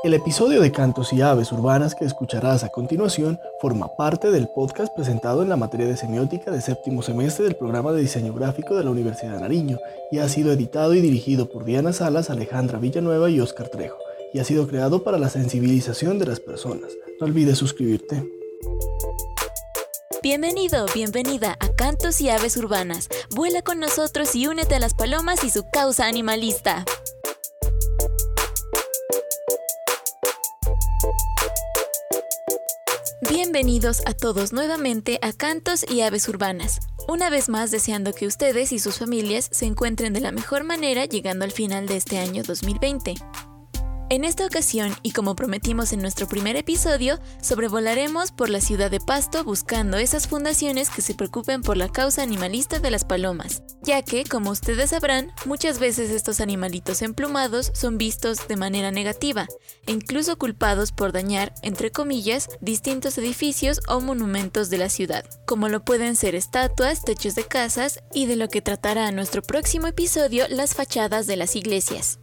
El 0.03 0.15
episodio 0.15 0.61
de 0.61 0.71
Cantos 0.71 1.13
y 1.13 1.21
Aves 1.21 1.51
Urbanas 1.51 1.93
que 1.93 2.05
escucharás 2.05 2.63
a 2.63 2.69
continuación 2.69 3.39
forma 3.59 3.95
parte 3.95 4.31
del 4.31 4.47
podcast 4.47 4.91
presentado 4.95 5.43
en 5.43 5.49
la 5.49 5.57
materia 5.57 5.85
de 5.85 5.95
semiótica 5.95 6.49
de 6.49 6.59
séptimo 6.59 7.03
semestre 7.03 7.45
del 7.45 7.55
programa 7.55 7.91
de 7.91 8.01
diseño 8.01 8.33
gráfico 8.33 8.75
de 8.75 8.83
la 8.83 8.89
Universidad 8.89 9.33
de 9.33 9.41
Nariño 9.41 9.77
y 10.11 10.17
ha 10.17 10.27
sido 10.27 10.51
editado 10.51 10.95
y 10.95 11.01
dirigido 11.01 11.51
por 11.51 11.65
Diana 11.65 11.93
Salas, 11.93 12.31
Alejandra 12.31 12.79
Villanueva 12.79 13.29
y 13.29 13.39
Oscar 13.41 13.69
Trejo 13.69 13.99
y 14.33 14.39
ha 14.39 14.43
sido 14.43 14.67
creado 14.67 15.03
para 15.03 15.19
la 15.19 15.29
sensibilización 15.29 16.17
de 16.17 16.25
las 16.25 16.39
personas. 16.39 16.93
No 17.19 17.27
olvides 17.27 17.59
suscribirte. 17.59 18.27
Bienvenido, 20.23 20.87
bienvenida 20.95 21.57
a 21.59 21.67
Cantos 21.75 22.21
y 22.21 22.29
Aves 22.29 22.57
Urbanas. 22.57 23.07
Vuela 23.35 23.61
con 23.61 23.79
nosotros 23.79 24.35
y 24.35 24.47
únete 24.47 24.75
a 24.75 24.79
las 24.79 24.95
palomas 24.95 25.43
y 25.43 25.51
su 25.51 25.63
causa 25.71 26.07
animalista. 26.07 26.85
Bienvenidos 33.33 34.01
a 34.05 34.13
todos 34.13 34.51
nuevamente 34.51 35.17
a 35.21 35.31
Cantos 35.31 35.85
y 35.89 36.01
Aves 36.01 36.27
Urbanas. 36.27 36.81
Una 37.07 37.29
vez 37.29 37.47
más 37.47 37.71
deseando 37.71 38.11
que 38.11 38.27
ustedes 38.27 38.73
y 38.73 38.79
sus 38.79 38.97
familias 38.97 39.47
se 39.53 39.67
encuentren 39.67 40.11
de 40.11 40.19
la 40.19 40.33
mejor 40.33 40.65
manera 40.65 41.05
llegando 41.05 41.45
al 41.45 41.53
final 41.53 41.87
de 41.87 41.95
este 41.95 42.17
año 42.17 42.43
2020. 42.43 43.13
En 44.11 44.25
esta 44.25 44.45
ocasión, 44.45 44.93
y 45.03 45.13
como 45.13 45.37
prometimos 45.37 45.93
en 45.93 46.01
nuestro 46.01 46.27
primer 46.27 46.57
episodio, 46.57 47.17
sobrevolaremos 47.41 48.33
por 48.33 48.49
la 48.49 48.59
ciudad 48.59 48.91
de 48.91 48.99
Pasto 48.99 49.45
buscando 49.45 49.95
esas 49.95 50.27
fundaciones 50.27 50.89
que 50.89 51.01
se 51.01 51.13
preocupen 51.13 51.61
por 51.61 51.77
la 51.77 51.87
causa 51.87 52.21
animalista 52.21 52.79
de 52.79 52.91
las 52.91 53.05
palomas, 53.05 53.63
ya 53.81 54.01
que, 54.01 54.25
como 54.25 54.49
ustedes 54.49 54.89
sabrán, 54.89 55.31
muchas 55.45 55.79
veces 55.79 56.09
estos 56.09 56.41
animalitos 56.41 57.01
emplumados 57.01 57.71
son 57.73 57.97
vistos 57.97 58.49
de 58.49 58.57
manera 58.57 58.91
negativa, 58.91 59.47
e 59.87 59.93
incluso 59.93 60.37
culpados 60.37 60.91
por 60.91 61.13
dañar, 61.13 61.53
entre 61.61 61.89
comillas, 61.89 62.49
distintos 62.59 63.17
edificios 63.17 63.79
o 63.87 64.01
monumentos 64.01 64.69
de 64.69 64.77
la 64.77 64.89
ciudad, 64.89 65.23
como 65.47 65.69
lo 65.69 65.85
pueden 65.85 66.17
ser 66.17 66.35
estatuas, 66.35 67.05
techos 67.05 67.33
de 67.35 67.45
casas 67.45 68.03
y 68.13 68.25
de 68.25 68.35
lo 68.35 68.49
que 68.49 68.61
tratará 68.61 69.09
nuestro 69.13 69.41
próximo 69.41 69.87
episodio 69.87 70.47
las 70.49 70.75
fachadas 70.75 71.27
de 71.27 71.37
las 71.37 71.55
iglesias. 71.55 72.19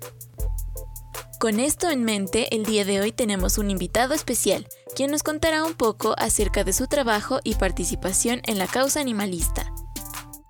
Con 1.39 1.61
esto 1.61 1.89
en 1.89 2.03
mente, 2.03 2.53
el 2.53 2.64
día 2.64 2.84
de 2.84 3.01
hoy 3.01 3.12
tenemos 3.12 3.59
un 3.59 3.70
invitado 3.70 4.12
especial, 4.12 4.66
quien 4.97 5.12
nos 5.12 5.22
contará 5.22 5.62
un 5.62 5.74
poco 5.74 6.16
acerca 6.18 6.64
de 6.64 6.72
su 6.72 6.89
trabajo 6.89 7.39
y 7.45 7.55
participación 7.55 8.41
en 8.43 8.59
la 8.59 8.66
causa 8.66 8.99
animalista. 8.99 9.72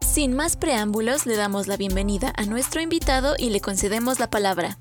Sin 0.00 0.32
más 0.32 0.56
preámbulos, 0.56 1.26
le 1.26 1.36
damos 1.36 1.66
la 1.66 1.76
bienvenida 1.76 2.32
a 2.38 2.46
nuestro 2.46 2.80
invitado 2.80 3.34
y 3.38 3.50
le 3.50 3.60
concedemos 3.60 4.18
la 4.18 4.30
palabra. 4.30 4.78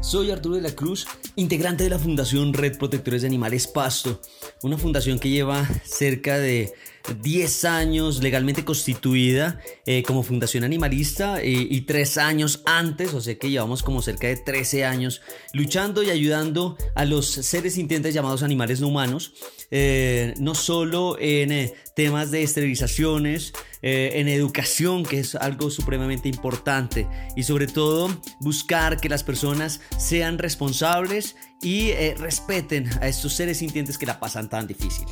Soy 0.00 0.30
Arturo 0.30 0.54
de 0.54 0.62
la 0.62 0.70
Cruz, 0.70 1.08
integrante 1.34 1.82
de 1.82 1.90
la 1.90 1.98
Fundación 1.98 2.54
Red 2.54 2.78
Protectores 2.78 3.22
de 3.22 3.26
Animales 3.26 3.66
Pasto, 3.66 4.20
una 4.62 4.78
fundación 4.78 5.18
que 5.18 5.28
lleva 5.28 5.68
cerca 5.84 6.38
de 6.38 6.72
10 7.14 7.64
años 7.64 8.22
legalmente 8.22 8.64
constituida 8.64 9.60
eh, 9.86 10.02
como 10.02 10.22
fundación 10.22 10.64
animalista 10.64 11.40
eh, 11.40 11.48
y 11.48 11.82
3 11.82 12.18
años 12.18 12.62
antes, 12.66 13.14
o 13.14 13.20
sea 13.20 13.38
que 13.38 13.50
llevamos 13.50 13.82
como 13.82 14.02
cerca 14.02 14.26
de 14.26 14.36
13 14.36 14.84
años 14.84 15.20
luchando 15.52 16.02
y 16.02 16.10
ayudando 16.10 16.76
a 16.94 17.04
los 17.04 17.26
seres 17.26 17.74
sintientes 17.74 18.14
llamados 18.14 18.42
animales 18.42 18.80
no 18.80 18.88
humanos, 18.88 19.32
eh, 19.70 20.34
no 20.38 20.54
solo 20.54 21.16
en 21.20 21.72
temas 21.94 22.30
de 22.30 22.42
esterilizaciones, 22.42 23.52
en 23.80 24.26
educación, 24.26 25.04
que 25.04 25.20
es 25.20 25.36
algo 25.36 25.70
supremamente 25.70 26.28
importante, 26.28 27.06
y 27.36 27.44
sobre 27.44 27.68
todo 27.68 28.10
buscar 28.40 29.00
que 29.00 29.08
las 29.08 29.22
personas 29.22 29.80
sean 29.98 30.38
responsables 30.38 31.36
y 31.62 31.92
respeten 32.18 32.88
a 33.00 33.08
estos 33.08 33.34
seres 33.34 33.58
sintientes 33.58 33.96
que 33.96 34.06
la 34.06 34.18
pasan 34.18 34.48
tan 34.48 34.66
difícil. 34.66 35.06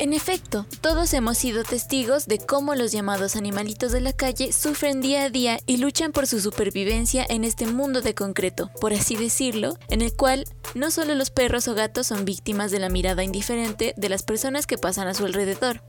En 0.00 0.12
efecto, 0.12 0.64
todos 0.80 1.12
hemos 1.12 1.38
sido 1.38 1.64
testigos 1.64 2.26
de 2.26 2.38
cómo 2.38 2.76
los 2.76 2.92
llamados 2.92 3.34
animalitos 3.34 3.90
de 3.90 4.00
la 4.00 4.12
calle 4.12 4.52
sufren 4.52 5.00
día 5.00 5.24
a 5.24 5.30
día 5.30 5.58
y 5.66 5.78
luchan 5.78 6.12
por 6.12 6.28
su 6.28 6.40
supervivencia 6.40 7.26
en 7.28 7.42
este 7.42 7.66
mundo 7.66 8.00
de 8.00 8.14
concreto, 8.14 8.70
por 8.80 8.92
así 8.92 9.16
decirlo, 9.16 9.76
en 9.88 10.00
el 10.00 10.14
cual 10.14 10.44
no 10.76 10.92
solo 10.92 11.16
los 11.16 11.30
perros 11.30 11.66
o 11.66 11.74
gatos 11.74 12.06
son 12.06 12.24
víctimas 12.24 12.70
de 12.70 12.78
la 12.78 12.90
mirada 12.90 13.24
indiferente 13.24 13.92
de 13.96 14.08
las 14.08 14.22
personas 14.22 14.68
que 14.68 14.78
pasan 14.78 15.08
a 15.08 15.14
su 15.14 15.26
alrededor. 15.26 15.82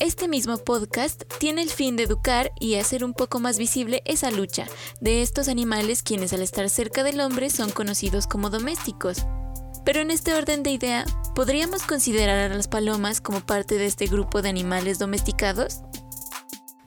Este 0.00 0.26
mismo 0.26 0.58
podcast 0.58 1.22
tiene 1.38 1.62
el 1.62 1.70
fin 1.70 1.94
de 1.94 2.02
educar 2.02 2.50
y 2.58 2.74
hacer 2.74 3.04
un 3.04 3.14
poco 3.14 3.38
más 3.38 3.58
visible 3.58 4.02
esa 4.06 4.32
lucha 4.32 4.66
de 5.00 5.22
estos 5.22 5.46
animales 5.46 6.02
quienes 6.02 6.32
al 6.32 6.42
estar 6.42 6.68
cerca 6.68 7.04
del 7.04 7.20
hombre 7.20 7.48
son 7.50 7.70
conocidos 7.70 8.26
como 8.26 8.50
domésticos, 8.50 9.18
pero 9.84 10.00
en 10.00 10.10
este 10.10 10.34
orden 10.34 10.62
de 10.62 10.70
idea, 10.70 11.04
¿podríamos 11.34 11.82
considerar 11.82 12.50
a 12.50 12.54
las 12.54 12.68
palomas 12.68 13.20
como 13.20 13.40
parte 13.40 13.76
de 13.76 13.86
este 13.86 14.06
grupo 14.06 14.40
de 14.40 14.48
animales 14.48 14.98
domesticados? 14.98 15.80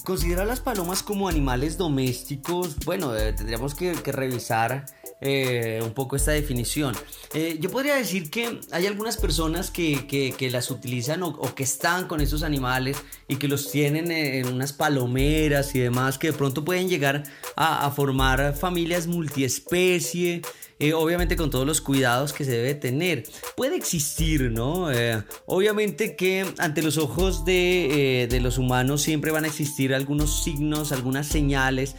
Considerar 0.04 0.46
a 0.46 0.48
las 0.48 0.62
palomas 0.62 1.04
como 1.04 1.28
animales 1.28 1.78
domésticos, 1.78 2.78
bueno, 2.86 3.16
eh, 3.16 3.34
tendríamos 3.34 3.76
que, 3.76 3.94
revisar 3.94 4.86
eh, 5.20 5.82
un 5.84 5.92
poco 5.92 6.16
esta 6.16 6.32
definición. 6.32 6.96
Eh, 7.34 7.58
yo 7.60 7.70
podría 7.70 7.96
decir 7.96 8.32
que 8.32 8.62
hay 8.72 8.86
algunas 8.88 9.18
personas 9.18 9.70
que, 9.70 10.34
las 10.50 10.72
utilizan 10.72 11.24
o, 11.24 11.54
que 11.54 11.64
están 11.64 12.08
con 12.08 12.22
esos 12.22 12.42
animales 12.42 12.98
y 13.28 13.36
que 13.36 13.50
los 13.50 13.70
tienen 13.70 14.10
en 14.12 14.48
unas 14.48 14.72
palomeras 14.72 15.76
y 15.76 15.80
demás, 15.80 16.18
que 16.18 16.28
de 16.28 16.38
pronto 16.38 16.64
pueden 16.64 16.88
llegar 16.88 17.24
a, 17.58 17.86
a 17.86 17.92
formar 17.92 18.56
familias 18.56 19.08
multiespecie. 19.08 20.42
Eh, 20.80 20.94
obviamente 20.94 21.36
con 21.36 21.50
todos 21.50 21.66
los 21.66 21.82
cuidados 21.82 22.34
que 22.34 22.46
se 22.46 22.52
debe 22.52 22.76
tener. 22.76 23.24
Puede 23.56 23.76
existir, 23.76 24.52
¿no? 24.52 24.92
Eh, 24.92 25.24
obviamente 25.46 26.16
que 26.16 26.46
ante 26.60 26.84
los 26.84 26.98
ojos 26.98 27.46
de, 27.46 28.24
eh, 28.24 28.40
los 28.42 28.60
humanos 28.60 29.02
siempre 29.02 29.32
van 29.32 29.46
a 29.46 29.48
existir 29.48 29.96
algunos 29.96 30.44
signos, 30.44 30.92
algunas 30.92 31.28
señales 31.28 31.96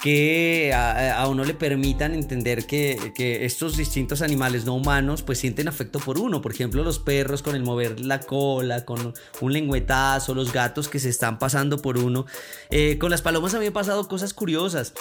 que 0.00 0.72
a, 0.74 1.26
uno 1.28 1.44
le 1.44 1.52
permitan 1.52 2.14
entender 2.14 2.64
que, 2.64 3.12
que, 3.14 3.44
estos 3.44 3.76
distintos 3.76 4.22
animales 4.22 4.64
no 4.64 4.74
humanos 4.74 5.20
pues 5.20 5.38
sienten 5.38 5.68
afecto 5.68 5.98
por 5.98 6.18
uno. 6.18 6.40
Por 6.40 6.52
ejemplo, 6.52 6.82
los 6.82 6.98
perros 6.98 7.42
con 7.42 7.54
el 7.54 7.62
mover 7.62 8.00
la 8.00 8.20
cola, 8.20 8.86
con 8.86 9.12
un 9.42 9.52
lengüetazo, 9.52 10.34
los 10.34 10.54
gatos 10.54 10.88
que 10.88 11.00
se 11.00 11.10
están 11.10 11.38
pasando 11.38 11.82
por 11.82 11.98
uno. 11.98 12.24
con 12.98 13.10
las 13.10 13.20
palomas 13.20 13.52
habían 13.52 13.74
pasado 13.74 14.08
cosas 14.08 14.32
curiosas. 14.32 14.94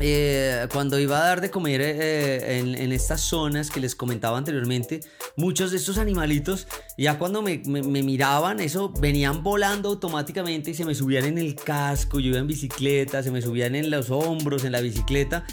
Eh, 0.00 0.66
cuando 0.72 0.98
iba 0.98 1.18
a 1.18 1.24
dar 1.24 1.40
de 1.40 1.52
comer 1.52 1.80
eh, 1.80 2.58
en, 2.58 2.90
estas 2.90 3.20
zonas 3.20 3.70
que 3.70 3.78
les 3.78 3.94
comentaba 3.94 4.36
anteriormente, 4.36 4.98
muchos 5.36 5.70
de 5.70 5.76
estos 5.76 5.98
animalitos, 5.98 6.66
ya 6.98 7.16
cuando 7.16 7.42
me, 7.42 7.58
miraban, 7.58 8.58
eso 8.58 8.88
venían 8.88 9.44
volando 9.44 9.90
automáticamente 9.90 10.72
y 10.72 10.74
se 10.74 10.84
me 10.84 10.96
subían 10.96 11.26
en 11.26 11.38
el 11.38 11.54
casco, 11.54 12.18
yo 12.18 12.30
iba 12.30 12.38
en 12.38 12.48
bicicleta, 12.48 13.22
se 13.22 13.30
me 13.30 13.40
subían 13.40 13.76
en 13.76 13.88
los 13.88 14.10
hombros, 14.10 14.64
en 14.64 14.72
la 14.72 14.80
bicicleta, 14.80 15.44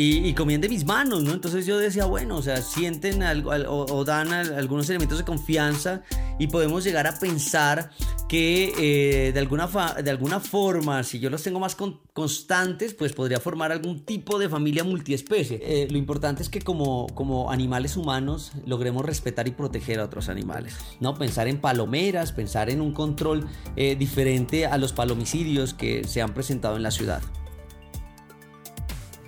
y, 0.00 0.32
comían 0.34 0.60
de 0.60 0.68
mis 0.68 0.84
manos, 0.84 1.24
¿no? 1.24 1.32
Entonces 1.32 1.66
yo 1.66 1.76
decía, 1.76 2.04
bueno, 2.04 2.36
o 2.36 2.42
sea, 2.42 2.62
sienten 2.62 3.24
algo 3.24 3.50
o, 3.50 4.04
dan 4.04 4.32
algunos 4.32 4.88
elementos 4.88 5.18
de 5.18 5.24
confianza 5.24 6.02
y 6.38 6.46
podemos 6.46 6.84
llegar 6.84 7.08
a 7.08 7.18
pensar 7.18 7.90
que 8.28 8.74
eh, 8.78 9.32
de, 9.32 9.40
alguna 9.40 9.66
de 10.00 10.08
alguna 10.08 10.38
forma, 10.38 11.02
si 11.02 11.18
yo 11.18 11.30
los 11.30 11.42
tengo 11.42 11.58
más 11.58 11.76
constantes, 12.12 12.94
pues 12.94 13.12
podría 13.12 13.40
formar 13.40 13.72
algún 13.72 14.04
tipo 14.04 14.38
de 14.38 14.48
familia 14.48 14.84
multiespecie. 14.84 15.58
Eh, 15.64 15.88
lo 15.90 15.98
importante 15.98 16.44
es 16.44 16.48
que 16.48 16.60
como, 16.60 17.08
como 17.08 17.50
animales 17.50 17.96
humanos 17.96 18.52
logremos 18.66 19.04
respetar 19.04 19.48
y 19.48 19.50
proteger 19.50 19.98
a 19.98 20.04
otros 20.04 20.28
animales, 20.28 20.76
¿no? 21.00 21.14
Pensar 21.16 21.48
en 21.48 21.60
palomeras, 21.60 22.30
pensar 22.30 22.70
en 22.70 22.80
un 22.80 22.92
control 22.92 23.48
eh, 23.74 23.96
diferente 23.96 24.64
a 24.64 24.78
los 24.78 24.92
palomicidios 24.92 25.74
que 25.74 26.04
se 26.04 26.22
han 26.22 26.34
presentado 26.34 26.76
en 26.76 26.84
la 26.84 26.92
ciudad. 26.92 27.20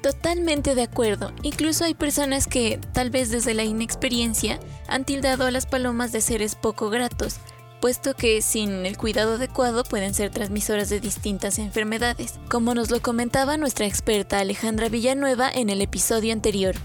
Totalmente 0.03 0.74
de 0.74 0.82
acuerdo. 0.82 1.32
Incluso 1.42 1.84
hay 1.84 1.94
personas 1.94 2.46
que, 2.46 2.80
tal 2.92 3.11
vez 3.11 3.30
desde 3.30 3.53
la 3.53 3.64
inexperiencia, 3.64 4.59
han 4.88 5.05
tildado 5.05 5.44
a 5.44 5.51
las 5.51 5.66
palomas 5.66 6.11
de 6.11 6.22
seres 6.22 6.55
poco 6.55 6.88
gratos, 6.88 7.36
puesto 7.80 8.14
que 8.14 8.40
sin 8.40 8.86
el 8.86 8.96
cuidado 8.96 9.34
adecuado 9.34 9.84
pueden 9.84 10.14
ser 10.14 10.30
transmisoras 10.30 10.88
de 10.88 11.01
distintas 11.01 11.59
enfermedades, 11.59 12.34
como 12.48 12.74
nos 12.74 12.90
lo 12.90 13.01
comentaba 13.01 13.59
nuestra 13.59 13.86
experta 13.86 14.38
Alejandra 14.38 14.88
Villanueva 14.88 15.51
en 15.53 15.68
el 15.68 15.82
episodio 15.82 16.32
anterior. 16.32 16.76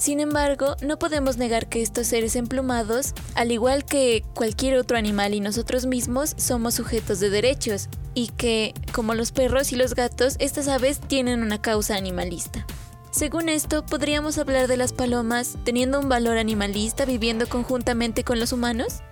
Sin 0.00 0.18
embargo, 0.18 0.76
no 0.80 0.98
podemos 0.98 1.36
negar 1.36 1.68
que 1.68 1.82
estos 1.82 2.06
seres 2.06 2.34
emplumados, 2.34 3.12
al 3.34 3.52
igual 3.52 3.84
que 3.84 4.24
cualquier 4.32 4.78
otro 4.78 4.96
animal 4.96 5.34
y 5.34 5.40
nosotros 5.40 5.84
mismos, 5.84 6.32
somos 6.38 6.76
sujetos 6.76 7.20
de 7.20 7.28
derechos, 7.28 7.90
y 8.14 8.28
que, 8.28 8.72
como 8.92 9.12
los 9.12 9.30
perros 9.30 9.72
y 9.72 9.76
los 9.76 9.94
gatos, 9.94 10.36
estas 10.38 10.68
aves 10.68 11.00
tienen 11.00 11.42
una 11.42 11.60
causa 11.60 11.96
animalista. 11.96 12.66
Según 13.10 13.50
esto, 13.50 13.84
¿podríamos 13.84 14.38
hablar 14.38 14.68
de 14.68 14.78
las 14.78 14.94
palomas 14.94 15.58
teniendo 15.64 16.00
un 16.00 16.08
valor 16.08 16.38
animalista 16.38 17.04
viviendo 17.04 17.46
conjuntamente 17.46 18.24
con 18.24 18.40
los 18.40 18.54
humanos? 18.54 19.02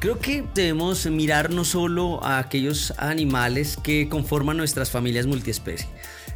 Creo 0.00 0.18
que 0.18 0.44
debemos 0.54 1.06
mirar 1.06 1.50
no 1.50 1.64
solo 1.64 2.24
a 2.24 2.38
aquellos 2.38 2.94
animales 2.96 3.76
que 3.76 4.08
conforman 4.08 4.56
nuestras 4.56 4.90
familias 4.90 5.26
multiespecie, 5.26 5.86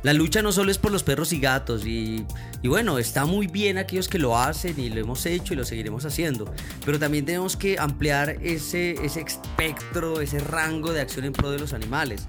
la 0.05 0.13
lucha 0.13 0.43
no 0.43 0.53
solo 0.53 0.71
es 0.71 0.77
por 0.77 0.93
los 0.93 1.03
perros 1.03 1.33
y 1.33 1.41
gatos 1.41 1.87
y, 1.87 2.27
bueno, 2.63 2.99
está 2.99 3.25
muy 3.25 3.47
bien 3.47 3.79
aquellos 3.79 4.07
que 4.07 4.19
lo 4.19 4.39
hacen 4.39 4.79
y 4.79 4.91
lo 4.91 5.01
hemos 5.01 5.25
hecho 5.25 5.55
y 5.55 5.57
lo 5.57 5.65
seguiremos 5.65 6.05
haciendo, 6.05 6.53
pero 6.85 6.99
también 6.99 7.25
tenemos 7.25 7.57
que 7.57 7.79
ampliar 7.79 8.37
ese, 8.43 9.03
ese 9.03 9.23
espectro, 9.23 10.21
ese 10.21 10.41
rango 10.41 10.93
de 10.93 11.01
acción 11.01 11.25
en 11.25 11.33
pro 11.33 11.51
de 11.51 11.59
los 11.59 11.73
animales. 11.73 12.27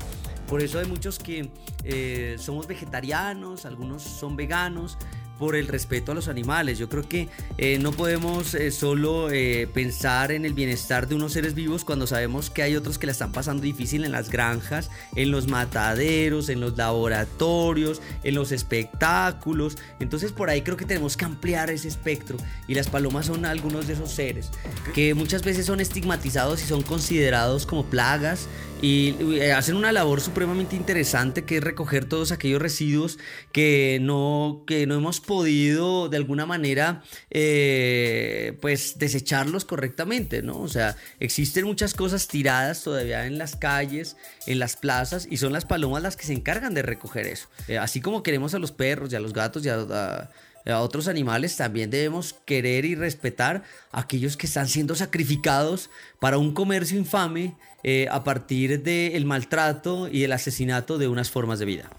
Por 0.48 0.62
eso 0.62 0.80
hay 0.80 0.86
muchos 0.86 1.20
que 1.20 1.50
eh, 1.84 2.38
somos 2.40 2.66
vegetarianos, 2.66 3.66
algunos 3.66 4.04
son 4.04 4.38
veganos, 4.38 4.98
por 5.38 5.56
el 5.56 5.68
respeto 5.68 6.12
a 6.12 6.16
los 6.16 6.28
animales. 6.28 6.78
Yo 6.78 6.90
creo 6.90 7.08
que 7.08 7.30
eh, 7.58 7.78
no 7.80 7.92
podemos 7.92 8.54
eh, 8.54 8.72
solo 8.72 9.30
eh, 9.32 9.68
pensar 9.74 10.32
en 10.32 10.46
el 10.46 10.54
bienestar 10.54 11.08
de 11.08 11.16
unos 11.16 11.34
seres 11.34 11.54
vivos 11.54 11.84
cuando 11.84 12.08
sabemos 12.08 12.50
que 12.50 12.64
hay 12.64 12.76
otros 12.76 12.98
que 12.98 13.06
la 13.06 13.12
están 13.12 13.32
pasando 13.32 13.64
difícil 13.64 14.06
en 14.06 14.12
las 14.12 14.30
granjas, 14.30 14.90
en 15.16 15.32
los 15.32 15.48
mataderos, 15.48 16.50
en 16.50 16.60
los 16.60 16.78
laboratorios, 16.78 18.02
en 18.24 18.36
los 18.36 18.52
espectáculos. 18.52 19.78
Entonces 20.00 20.32
por 20.32 20.50
ahí 20.50 20.62
creo 20.62 20.78
que 20.78 20.86
tenemos 20.86 21.18
que 21.18 21.26
ampliar 21.26 21.70
ese 21.70 21.88
espectro 21.88 22.38
y 22.68 22.76
las 22.76 22.90
palomas 22.90 23.28
son 23.28 23.46
algunos 23.46 23.88
de 23.88 23.94
esos 23.94 24.12
seres 24.12 24.52
que 24.94 25.14
muchas 25.14 25.44
veces 25.44 25.66
son 25.66 25.80
estigmatizados 25.80 26.62
y 26.64 26.66
son 26.66 26.82
considerados 26.82 27.66
como 27.66 27.86
plagas 27.86 28.48
y 28.82 29.16
eh, 29.40 29.54
hacen 29.54 29.76
una 29.76 29.92
labor 29.92 30.22
supremamente 30.22 30.76
interesante 30.76 31.44
que 31.44 31.58
es 31.58 31.64
recoger 31.64 32.06
todos 32.06 32.32
aquellos 32.32 32.62
residuos 32.62 33.18
que 33.52 34.00
no, 34.02 34.64
que 34.68 34.86
no 34.86 34.96
hemos 34.96 35.22
podido 35.22 36.10
de 36.10 36.18
alguna 36.18 36.46
manera 36.46 37.02
eh, 37.32 38.58
pues 38.62 39.00
desecharlos 39.00 39.66
correctamente, 39.66 40.42
¿no? 40.42 40.60
O 40.60 40.68
sea, 40.68 40.98
existen 41.20 41.66
muchas 41.66 41.94
cosas 41.94 42.28
tiradas 42.28 42.84
todavía 42.84 43.26
en 43.26 43.38
las 43.38 43.56
calles, 43.56 44.18
en 44.46 44.60
las 44.60 44.76
plazas 44.76 45.28
y 45.30 45.38
son 45.38 45.54
las 45.54 45.66
palomas 45.66 46.04
las 46.04 46.18
que 46.18 46.26
se 46.26 46.34
encargan 46.34 46.74
de 46.74 46.82
recoger 46.82 47.28
eso. 47.28 47.48
Eh, 47.68 47.78
así 47.78 48.02
como 48.02 48.24
queremos 48.24 48.54
a 48.54 48.60
los 48.60 48.72
perros 48.72 49.12
y 49.12 49.16
a 49.16 49.20
los 49.20 49.34
gatos 49.34 49.66
y 49.66 49.70
a 49.70 49.76
a 49.76 50.30
otros 50.74 51.08
animales, 51.08 51.56
también 51.58 51.92
debemos 51.92 52.34
querer 52.46 52.86
y 52.86 52.96
respetar 52.96 53.64
a 53.92 54.02
aquellos 54.02 54.36
que 54.36 54.48
están 54.48 54.68
siendo 54.68 54.96
sacrificados 54.96 55.92
para 56.20 56.40
un 56.40 56.54
comercio 56.54 56.98
infame 56.98 57.56
eh, 57.84 58.08
a 58.10 58.24
partir 58.24 58.82
del 58.82 59.26
maltrato 59.26 60.08
y 60.08 60.24
el 60.24 60.32
asesinato 60.32 60.98
de 60.98 61.08
unas 61.08 61.30
formas 61.30 61.60
de 61.60 61.66
vida. 61.66 61.90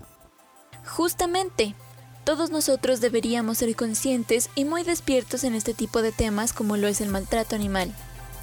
Justamente, 0.84 1.76
todos 2.24 2.50
nosotros 2.50 3.00
deberíamos 3.00 3.58
ser 3.58 3.76
conscientes 3.76 4.50
y 4.56 4.64
muy 4.64 4.82
despiertos 4.82 5.44
en 5.44 5.54
este 5.54 5.74
tipo 5.74 6.02
de 6.02 6.10
temas 6.10 6.52
como 6.52 6.76
lo 6.76 6.88
es 6.88 7.00
el 7.00 7.08
maltrato 7.08 7.54
animal. 7.54 7.94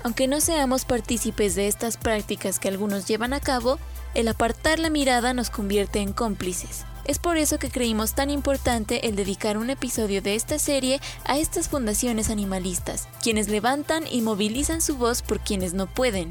Aunque 0.04 0.28
no 0.28 0.40
seamos 0.40 0.86
partícipes 0.86 1.56
de 1.56 1.68
estas 1.68 1.98
prácticas 1.98 2.60
que 2.60 2.70
algunos 2.70 3.08
llevan 3.08 3.34
a 3.34 3.42
cabo, 3.42 3.80
el 4.14 4.30
apartar 4.30 4.80
la 4.80 4.90
mirada 4.90 5.34
nos 5.34 5.50
convierte 5.50 6.00
en 6.00 6.14
cómplices. 6.14 6.86
Es 7.06 7.20
por 7.20 7.38
eso 7.38 7.60
que 7.60 7.70
creímos 7.70 8.14
tan 8.14 8.30
importante 8.30 9.08
el 9.08 9.18
dedicar 9.18 9.58
un 9.58 9.70
episodio 9.70 10.22
de 10.22 10.36
esta 10.36 10.58
serie 10.58 11.02
a 11.26 11.38
estas 11.38 11.68
fundaciones 11.68 12.30
animalistas, 12.30 13.10
quienes 13.22 13.50
levantan 13.50 14.06
y 14.10 14.22
movilizan 14.22 14.82
su 14.82 14.96
voz 14.96 15.22
por 15.22 15.42
quienes 15.42 15.74
no 15.74 15.88
pueden. 15.88 16.30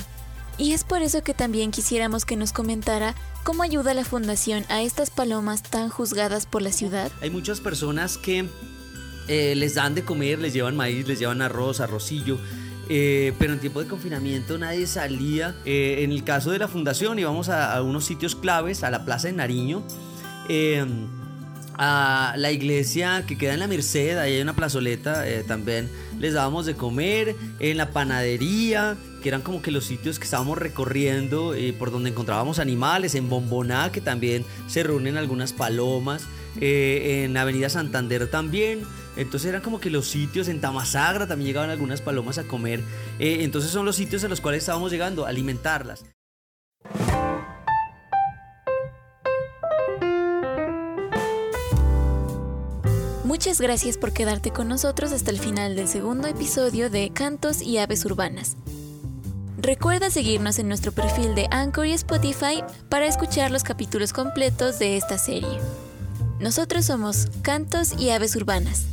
Y 0.57 0.73
es 0.73 0.85
por 0.85 1.03
eso 1.03 1.23
que 1.23 1.35
también 1.35 1.73
quisiéramos 1.73 2.25
que 2.25 2.37
nos 2.37 2.53
comentara 2.53 3.15
cómo 3.45 3.63
ayuda 3.63 3.93
la 3.93 4.05
fundación 4.05 4.65
a 4.71 4.81
estas 4.83 5.11
palomas 5.11 5.63
tan 5.63 5.91
juzgadas 5.91 6.47
por 6.47 6.63
la 6.63 6.73
ciudad. 6.73 7.13
Hay 7.21 7.29
muchas 7.29 7.61
personas 7.61 8.17
que 8.17 8.49
eh, 9.29 9.55
les 9.55 9.75
dan 9.75 9.95
de 9.95 10.05
comer, 10.05 10.39
les 10.39 10.55
llevan 10.55 10.77
maíz, 10.77 11.07
les 11.07 11.19
llevan 11.19 11.43
arroz, 11.43 11.81
arrocillo. 11.81 12.39
Eh, 12.89 13.33
pero 13.39 13.53
en 13.53 13.61
tiempo 13.61 13.81
de 13.83 13.89
confinamiento 13.89 14.57
nadie 14.57 14.87
salía. 14.87 15.55
Eh, 15.67 15.97
en 16.01 16.13
el 16.13 16.25
caso 16.25 16.51
de 16.51 16.59
la 16.59 16.69
fundación 16.69 17.19
íbamos 17.19 17.51
a, 17.51 17.75
a 17.75 17.83
unos 17.83 18.05
sitios 18.05 18.35
claves, 18.37 18.85
a 18.85 18.91
la 18.91 19.05
Plaza 19.05 19.29
de 19.29 19.35
Nariño, 19.35 19.83
Em, 20.49 21.07
a 21.79 22.35
la 22.37 22.53
iglesia 22.53 23.25
que 23.27 23.39
queda 23.39 23.55
en 23.55 23.61
la 23.61 23.67
Merced, 23.67 24.19
ahí 24.19 24.35
hay 24.35 24.43
una 24.43 24.55
plazoleta, 24.55 25.27
eh, 25.29 25.43
también 25.43 25.89
les 26.19 26.35
dábamos 26.35 26.67
de 26.67 26.75
comer, 26.75 27.35
en 27.61 27.77
la 27.77 27.91
panadería, 27.91 28.97
que 29.23 29.29
eran 29.29 29.43
como 29.43 29.63
que 29.63 29.71
los 29.71 29.85
sitios 29.85 30.19
que 30.19 30.25
estábamos 30.25 30.59
recorriendo 30.59 31.57
y 31.57 31.73
por 31.73 31.91
donde 31.91 32.11
encontrábamos 32.11 32.59
animales, 32.59 33.15
en 33.15 33.29
Bomboná, 33.29 33.91
que 33.91 34.01
también 34.01 34.45
se 34.67 34.83
reúnen 34.83 35.17
algunas 35.17 35.53
palomas, 35.53 36.27
eh, 36.61 37.25
en 37.25 37.37
Avenida 37.37 37.69
Santander 37.69 38.29
también. 38.29 38.83
Entonces 39.17 39.49
eran 39.49 39.63
como 39.63 39.81
que 39.81 39.91
los 39.91 40.07
sitios 40.07 40.49
en 40.49 40.61
Tamasagra 40.61 41.27
también 41.27 41.49
llegaban 41.49 41.71
algunas 41.71 42.01
palomas 42.01 42.39
a 42.39 42.45
comer. 42.45 42.81
Eh, 43.19 43.39
entonces 43.41 43.71
son 43.71 43.85
los 43.87 43.97
sitios 43.97 44.25
a 44.25 44.29
los 44.29 44.41
cuales 44.41 44.63
estábamos 44.63 44.93
llegando, 44.93 45.27
alimentarlas. 45.27 46.05
Muchas 53.33 53.63
gracias 53.63 53.97
por 53.97 54.13
quedarte 54.13 54.51
con 54.51 54.69
nosotros 54.69 55.11
hasta 55.11 55.31
el 55.31 55.39
final 55.39 55.75
del 55.75 55.89
segundo 55.89 56.29
episodio 56.29 56.91
de 56.91 57.11
Cantos 57.15 57.63
y 57.63 57.79
Aves 57.79 58.05
Urbanas. 58.05 58.59
Recuerda 59.57 60.11
seguirnos 60.11 60.59
en 60.59 60.69
nuestro 60.69 60.93
perfil 60.93 61.35
de 61.35 61.49
Anchor 61.51 61.87
y 61.87 61.93
Spotify 61.93 62.63
para 62.91 63.07
escuchar 63.07 63.51
los 63.51 63.65
capítulos 63.65 64.13
completos 64.13 64.79
de 64.79 64.99
esta 64.99 65.17
serie. 65.17 65.59
Nosotros 66.41 66.85
somos 66.85 67.29
Cantos 67.41 67.99
y 67.99 68.11
Aves 68.11 68.37
Urbanas. 68.37 68.85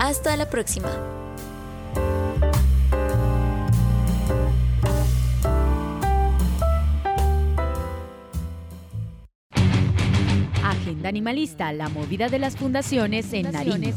Hasta 0.00 0.36
la 0.36 0.50
próxima. 0.50 1.13
Animalista, 11.08 11.72
la 11.72 11.88
movida 11.88 12.28
de 12.28 12.38
las 12.38 12.56
fundaciones 12.56 13.32
en 13.32 13.52
Nariño. 13.52 13.94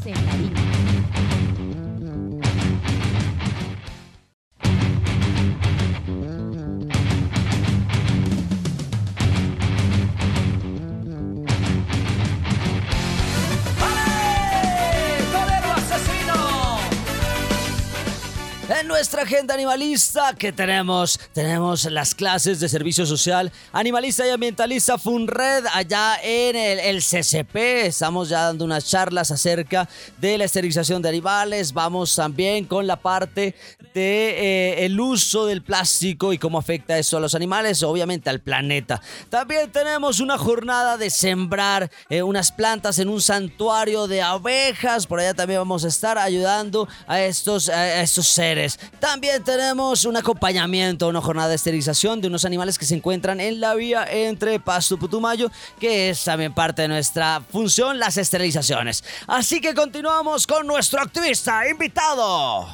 Nuestra 19.18 19.36
agenda 19.36 19.54
animalista 19.56 20.36
que 20.38 20.52
tenemos, 20.52 21.20
tenemos 21.34 21.86
las 21.86 22.14
clases 22.14 22.60
de 22.60 22.70
servicio 22.70 23.04
social 23.04 23.52
animalista 23.72 24.28
y 24.28 24.30
ambientalista 24.30 25.00
FUNRED 25.00 25.66
allá 25.74 26.18
en 26.22 26.56
el, 26.56 27.02
CCP. 27.02 27.56
Estamos 27.88 28.30
ya 28.30 28.44
dando 28.44 28.66
unas 28.66 28.86
charlas 28.86 29.32
acerca 29.32 29.90
de 30.20 30.38
la 30.38 30.44
esterilización 30.44 31.02
de 31.02 31.10
animales. 31.10 31.74
Vamos 31.74 32.16
también 32.16 32.66
con 32.66 32.86
la 32.86 32.98
parte 32.98 33.56
de 33.96 34.86
eh, 34.86 34.98
uso 35.00 35.46
del 35.46 35.64
plástico 35.64 36.34
y 36.34 36.38
cómo 36.38 36.60
afecta 36.60 36.98
eso 36.98 37.18
a 37.18 37.20
los 37.20 37.34
animales, 37.34 37.82
obviamente 37.82 38.30
al 38.30 38.42
planeta. 38.42 39.02
También 39.30 39.72
tenemos 39.72 40.20
una 40.20 40.38
jornada 40.38 40.98
de 40.98 41.10
sembrar 41.10 41.90
eh, 42.10 42.22
unas 42.22 42.52
plantas 42.52 43.00
en 43.00 43.10
un 43.10 43.22
santuario 43.22 44.08
de 44.08 44.22
abejas. 44.22 45.08
Por 45.08 45.20
allá 45.20 45.34
también 45.34 45.62
vamos 45.62 45.86
a 45.86 45.88
estar 45.88 46.18
ayudando 46.18 46.88
a 47.08 47.22
estos, 47.22 47.70
a 47.70 48.02
estos 48.02 48.28
seres. 48.28 48.80
También 49.10 49.42
tenemos 49.42 50.04
un 50.04 50.18
acompañamiento, 50.18 51.08
una 51.08 51.22
jornada 51.22 51.48
de 51.48 51.56
esterilización 51.56 52.20
de 52.20 52.28
unos 52.28 52.44
animales 52.44 52.78
que 52.78 52.84
se 52.84 52.94
encuentran 52.94 53.40
en 53.40 53.62
la 53.62 53.74
vía 53.74 54.06
entre 54.06 54.60
Pasto 54.60 54.96
y 54.96 54.98
Putumayo, 54.98 55.50
que 55.80 56.10
es 56.10 56.26
también 56.26 56.54
parte 56.54 56.82
de 56.82 56.90
nuestra 56.90 57.42
función, 57.50 58.00
las 58.00 58.18
esterilizaciones. 58.18 59.06
Así 59.26 59.62
que 59.62 59.74
continuamos 59.74 60.46
con 60.46 60.68
nuestro 60.68 61.02
activista 61.02 61.70
invitado. 61.70 62.68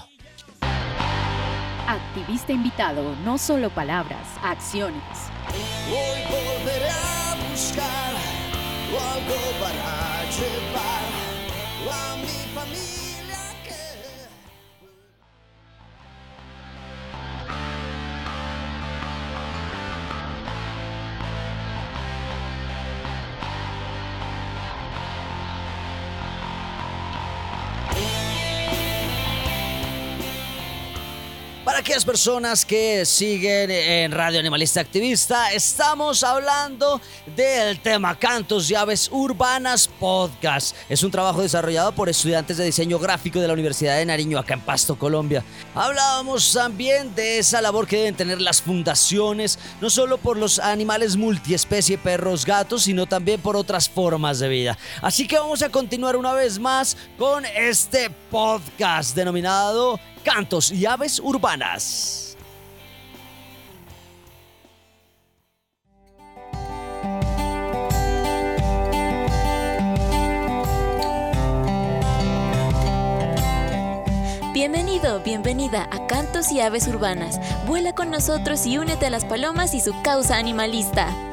Activista 1.88 2.51
invitado, 2.51 3.15
no 3.23 3.38
solo 3.38 3.69
palabras, 3.69 4.27
acciones. 4.41 5.03
Hoy 5.88 6.23
volveré 6.31 6.89
a 6.89 7.38
buscar 7.47 8.15
algo 8.89 9.36
para 9.61 10.23
llevar 10.31 11.03
a 11.91 12.15
mi 12.15 12.53
familia 12.55 13.03
personas 32.01 32.65
que 32.65 33.05
siguen 33.05 33.69
en 33.69 34.11
Radio 34.11 34.39
Animalista 34.39 34.81
Activista, 34.81 35.51
estamos 35.51 36.23
hablando 36.23 36.99
del 37.35 37.79
tema 37.81 38.17
Cantos 38.17 38.71
y 38.71 38.73
Urbanas 39.11 39.87
Podcast. 39.99 40.75
Es 40.89 41.03
un 41.03 41.11
trabajo 41.11 41.43
desarrollado 41.43 41.91
por 41.91 42.09
estudiantes 42.09 42.57
de 42.57 42.65
diseño 42.65 42.97
gráfico 42.97 43.39
de 43.39 43.47
la 43.47 43.53
Universidad 43.53 43.97
de 43.97 44.07
Nariño, 44.07 44.39
acá 44.39 44.55
en 44.55 44.61
Pasto, 44.61 44.97
Colombia. 44.97 45.43
Hablábamos 45.75 46.51
también 46.51 47.13
de 47.13 47.37
esa 47.37 47.61
labor 47.61 47.85
que 47.85 47.97
deben 47.97 48.15
tener 48.15 48.41
las 48.41 48.59
fundaciones, 48.59 49.59
no 49.79 49.91
solo 49.91 50.17
por 50.17 50.37
los 50.37 50.57
animales 50.57 51.15
multiespecie, 51.15 51.99
perros, 51.99 52.43
gatos, 52.43 52.83
sino 52.83 53.05
también 53.05 53.39
por 53.39 53.55
otras 53.55 53.87
formas 53.87 54.39
de 54.39 54.49
vida. 54.49 54.79
Así 54.99 55.27
que 55.27 55.37
vamos 55.37 55.61
a 55.61 55.69
continuar 55.69 56.15
una 56.15 56.33
vez 56.33 56.57
más 56.57 56.97
con 57.19 57.45
este 57.45 58.09
podcast 58.31 59.15
denominado 59.15 59.99
Cantos 60.24 60.71
y 60.71 60.86
Aves 60.86 61.19
Urbanas. 61.19 62.38
Bienvenido, 74.53 75.21
bienvenida 75.24 75.89
a 75.91 76.07
Cantos 76.07 76.51
y 76.53 76.61
Aves 76.61 76.88
Urbanas. 76.88 77.39
Vuela 77.67 77.93
con 77.93 78.09
nosotros 78.09 78.65
y 78.65 78.78
únete 78.78 79.07
a 79.07 79.09
las 79.09 79.26
palomas 79.26 79.74
y 79.74 79.82
su 79.82 79.93
causa 80.03 80.38
animalista. 80.38 81.32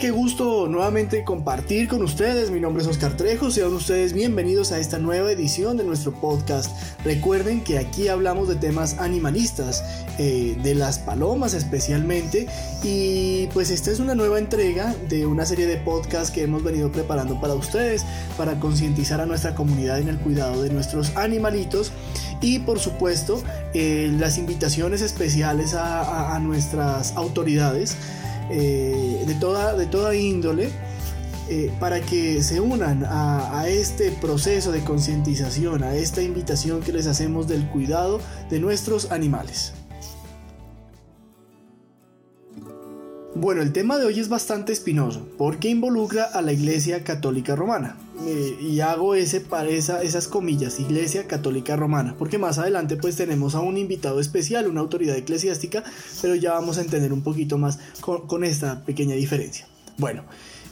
Qué 0.00 0.10
gusto 0.10 0.68
nuevamente 0.68 1.24
compartir 1.24 1.88
con 1.88 2.02
ustedes. 2.02 2.50
Mi 2.50 2.60
nombre 2.60 2.82
es 2.82 2.88
Oscar 2.88 3.16
Trejo. 3.16 3.50
Sean 3.50 3.72
ustedes 3.72 4.12
bienvenidos 4.12 4.70
a 4.70 4.78
esta 4.78 4.98
nueva 4.98 5.32
edición 5.32 5.78
de 5.78 5.84
nuestro 5.84 6.12
podcast. 6.12 6.70
Recuerden 7.02 7.62
que 7.64 7.78
aquí 7.78 8.08
hablamos 8.08 8.46
de 8.46 8.56
temas 8.56 8.98
animalistas, 8.98 9.82
eh, 10.18 10.54
de 10.62 10.74
las 10.74 10.98
palomas 10.98 11.54
especialmente. 11.54 12.46
Y 12.84 13.46
pues 13.54 13.70
esta 13.70 13.90
es 13.90 13.98
una 13.98 14.14
nueva 14.14 14.38
entrega 14.38 14.94
de 15.08 15.24
una 15.24 15.46
serie 15.46 15.66
de 15.66 15.78
podcasts 15.78 16.30
que 16.30 16.42
hemos 16.42 16.62
venido 16.62 16.92
preparando 16.92 17.40
para 17.40 17.54
ustedes, 17.54 18.04
para 18.36 18.60
concientizar 18.60 19.22
a 19.22 19.26
nuestra 19.26 19.54
comunidad 19.54 19.98
en 19.98 20.08
el 20.08 20.18
cuidado 20.18 20.62
de 20.62 20.68
nuestros 20.68 21.16
animalitos. 21.16 21.90
Y 22.42 22.58
por 22.58 22.80
supuesto, 22.80 23.42
eh, 23.72 24.14
las 24.18 24.36
invitaciones 24.36 25.00
especiales 25.00 25.72
a, 25.72 26.02
a- 26.02 26.36
a 26.36 26.38
nuestras 26.38 27.16
autoridades 27.16 27.96
eh, 28.50 29.24
de, 29.26 29.34
toda, 29.34 29.74
de 29.74 29.86
toda 29.86 30.14
índole 30.14 30.70
eh, 31.48 31.72
para 31.78 32.00
que 32.00 32.42
se 32.42 32.60
unan 32.60 33.04
a, 33.04 33.60
a 33.60 33.68
este 33.68 34.10
proceso 34.10 34.72
de 34.72 34.82
concientización, 34.82 35.82
a 35.82 35.94
esta 35.94 36.22
invitación 36.22 36.80
que 36.80 36.92
les 36.92 37.06
hacemos 37.06 37.46
del 37.46 37.68
cuidado 37.68 38.20
de 38.50 38.60
nuestros 38.60 39.12
animales. 39.12 39.72
Bueno, 43.38 43.60
el 43.60 43.72
tema 43.72 43.98
de 43.98 44.06
hoy 44.06 44.18
es 44.18 44.30
bastante 44.30 44.72
espinoso 44.72 45.28
porque 45.36 45.68
involucra 45.68 46.24
a 46.24 46.40
la 46.40 46.52
Iglesia 46.52 47.04
Católica 47.04 47.54
Romana. 47.54 47.96
Eh, 48.24 48.56
y 48.60 48.80
hago 48.80 49.14
ese 49.14 49.40
para 49.40 49.68
esa- 49.68 50.02
esas 50.02 50.26
comillas, 50.26 50.80
Iglesia 50.80 51.26
Católica 51.26 51.76
Romana, 51.76 52.14
porque 52.18 52.38
más 52.38 52.58
adelante 52.58 52.96
pues 52.96 53.14
tenemos 53.14 53.54
a 53.54 53.60
un 53.60 53.76
invitado 53.76 54.20
especial, 54.20 54.68
una 54.68 54.80
autoridad 54.80 55.16
eclesiástica, 55.16 55.84
pero 56.22 56.34
ya 56.34 56.52
vamos 56.52 56.78
a 56.78 56.80
entender 56.80 57.12
un 57.12 57.20
poquito 57.22 57.58
más 57.58 57.78
con, 58.00 58.42
esta 58.42 58.84
pequeña 58.84 59.14
diferencia. 59.14 59.68
Bueno, 59.98 60.24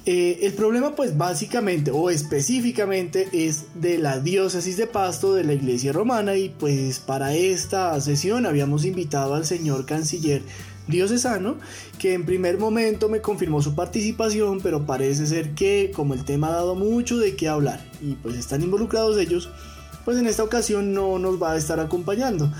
eh, 0.06 0.40
el 0.42 0.54
problema 0.54 0.94
pues 0.94 1.16
básicamente 1.18 1.90
o 1.90 2.08
específicamente 2.10 3.28
es 3.32 3.64
de 3.74 3.98
la 3.98 4.20
diócesis 4.20 4.76
de 4.76 4.86
Pasto 4.86 5.34
de 5.34 5.44
la 5.44 5.52
Iglesia 5.52 5.92
Romana 5.92 6.36
y 6.36 6.48
pues 6.48 6.98
para 6.98 7.34
esta 7.34 8.00
sesión 8.00 8.46
habíamos 8.46 8.84
invitado 8.84 9.34
al 9.34 9.44
señor 9.44 9.84
canciller 9.86 10.42
diocesano 10.86 11.56
que 11.98 12.14
en 12.14 12.24
primer 12.24 12.58
momento 12.58 13.08
me 13.08 13.20
confirmó 13.20 13.62
su 13.62 13.74
participación 13.74 14.60
pero 14.60 14.86
parece 14.86 15.26
ser 15.26 15.50
que 15.54 15.90
como 15.94 16.14
el 16.14 16.24
tema 16.24 16.48
ha 16.48 16.52
dado 16.52 16.74
mucho 16.74 17.18
de 17.18 17.36
qué 17.36 17.48
hablar 17.48 17.80
y 18.02 18.14
pues 18.14 18.36
están 18.36 18.62
involucrados 18.62 19.18
ellos 19.18 19.48
pues 20.04 20.18
en 20.18 20.26
esta 20.26 20.44
ocasión 20.44 20.92
no 20.92 21.18
nos 21.18 21.42
va 21.42 21.52
a 21.52 21.56
estar 21.56 21.80
acompañando 21.80 22.50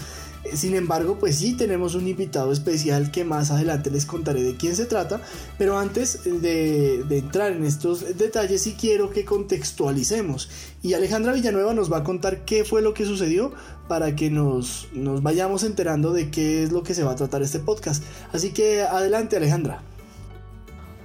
sin 0.52 0.74
embargo, 0.74 1.18
pues 1.18 1.36
sí 1.36 1.56
tenemos 1.56 1.94
un 1.94 2.06
invitado 2.06 2.52
especial 2.52 3.10
que 3.10 3.24
más 3.24 3.50
adelante 3.50 3.90
les 3.90 4.06
contaré 4.06 4.42
de 4.42 4.56
quién 4.56 4.76
se 4.76 4.84
trata, 4.84 5.20
pero 5.58 5.78
antes 5.78 6.24
de, 6.24 7.04
entrar 7.10 7.52
en 7.52 7.64
estos 7.64 8.16
detalles 8.16 8.62
sí 8.62 8.76
quiero 8.78 9.10
que 9.10 9.24
contextualicemos 9.24 10.50
y 10.82 10.94
Alejandra 10.94 11.32
Villanueva 11.32 11.74
nos 11.74 11.92
va 11.92 11.98
a 11.98 12.04
contar 12.04 12.44
qué 12.44 12.64
fue 12.64 12.82
lo 12.82 12.94
que 12.94 13.04
sucedió 13.04 13.52
para 13.88 14.14
que 14.16 14.30
nos, 14.30 14.88
nos 14.92 15.22
vayamos 15.22 15.64
enterando 15.64 16.12
de 16.12 16.30
qué 16.30 16.62
es 16.62 16.72
lo 16.72 16.82
que 16.82 16.94
se 16.94 17.04
va 17.04 17.12
a 17.12 17.16
tratar 17.16 17.42
este 17.42 17.58
podcast. 17.58 18.02
Así 18.32 18.52
que 18.52 18.82
adelante 18.82 19.36
Alejandra. 19.36 19.82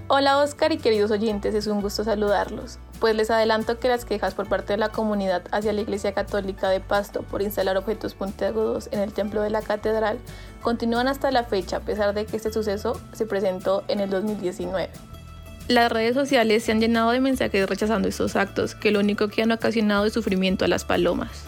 Hola 0.08 0.40
Oscar 0.40 0.72
y 0.72 0.78
queridos 0.78 1.12
oyentes, 1.12 1.54
es 1.54 1.68
un 1.68 1.82
gusto 1.82 2.04
saludarlos. 2.04 2.80
Pues 3.00 3.16
les 3.16 3.32
adelanto 3.32 3.80
que 3.80 3.88
las 3.88 4.04
quejas 4.04 4.34
por 4.34 4.48
parte 4.48 4.74
de 4.74 4.78
la 4.78 4.90
comunidad 4.90 5.44
hacia 5.52 5.72
la 5.72 5.82
Iglesia 5.82 6.14
Católica 6.14 6.70
de 6.70 6.82
Pasto 6.82 7.24
por 7.24 7.42
instalar 7.42 7.78
objetos 7.78 8.14
puntiagudos 8.14 8.90
en 8.92 9.00
el 9.00 9.14
templo 9.14 9.42
de 9.42 9.50
la 9.50 9.62
catedral 9.62 10.20
continúan 10.62 11.08
hasta 11.08 11.32
la 11.32 11.46
fecha 11.46 11.78
a 11.78 11.82
pesar 11.82 12.14
de 12.14 12.26
que 12.26 12.36
este 12.36 12.52
suceso 12.52 13.00
se 13.14 13.26
presentó 13.26 13.84
en 13.88 14.02
el 14.02 14.10
2019. 14.10 14.90
Las 15.70 15.92
redes 15.92 16.16
sociales 16.16 16.64
se 16.64 16.72
han 16.72 16.82
llenado 16.82 17.12
de 17.12 17.20
mensajes 17.20 17.70
rechazando 17.70 18.08
estos 18.08 18.36
actos, 18.36 18.74
que 18.74 18.92
lo 18.92 19.00
único 19.00 19.28
que 19.28 19.44
han 19.44 19.52
ocasionado 19.52 20.06
es 20.06 20.14
sufrimiento 20.14 20.66
a 20.66 20.68
las 20.68 20.84
palomas. 20.84 21.46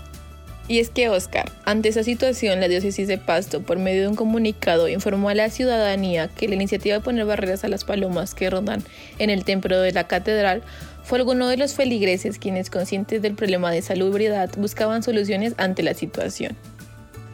Y 0.72 0.80
es 0.80 0.89
que 0.89 1.09
Oscar, 1.09 1.51
ante 1.65 1.89
esa 1.89 2.01
situación, 2.01 2.61
la 2.61 2.69
diócesis 2.69 3.05
de 3.05 3.17
Pasto, 3.17 3.61
por 3.61 3.78
medio 3.78 4.03
de 4.03 4.07
un 4.07 4.15
comunicado, 4.15 4.88
informó 4.88 5.28
a 5.28 5.36
la 5.36 5.49
ciudadanía 5.49 6.30
que 6.30 6.47
la 6.47 6.55
iniciativa 6.55 6.95
de 6.95 7.01
poner 7.01 7.26
barreras 7.26 7.65
a 7.65 7.67
las 7.67 7.84
palomas 7.84 8.34
que 8.34 8.49
rondan 8.49 8.82
en 9.19 9.30
el 9.30 9.43
templo 9.43 9.82
de 9.82 9.91
la 9.91 10.07
catedral 10.07 10.63
fue 11.03 11.17
alguno 11.17 11.49
de 11.49 11.57
los 11.57 11.74
feligreses 11.74 12.39
quienes, 12.39 12.69
conscientes 12.69 13.22
del 13.22 13.36
problema 13.36 13.69
de 13.69 13.82
salubridad, 13.82 14.49
buscaban 14.55 15.03
soluciones 15.03 15.55
ante 15.57 15.84
la 15.84 15.93
situación. 15.93 16.55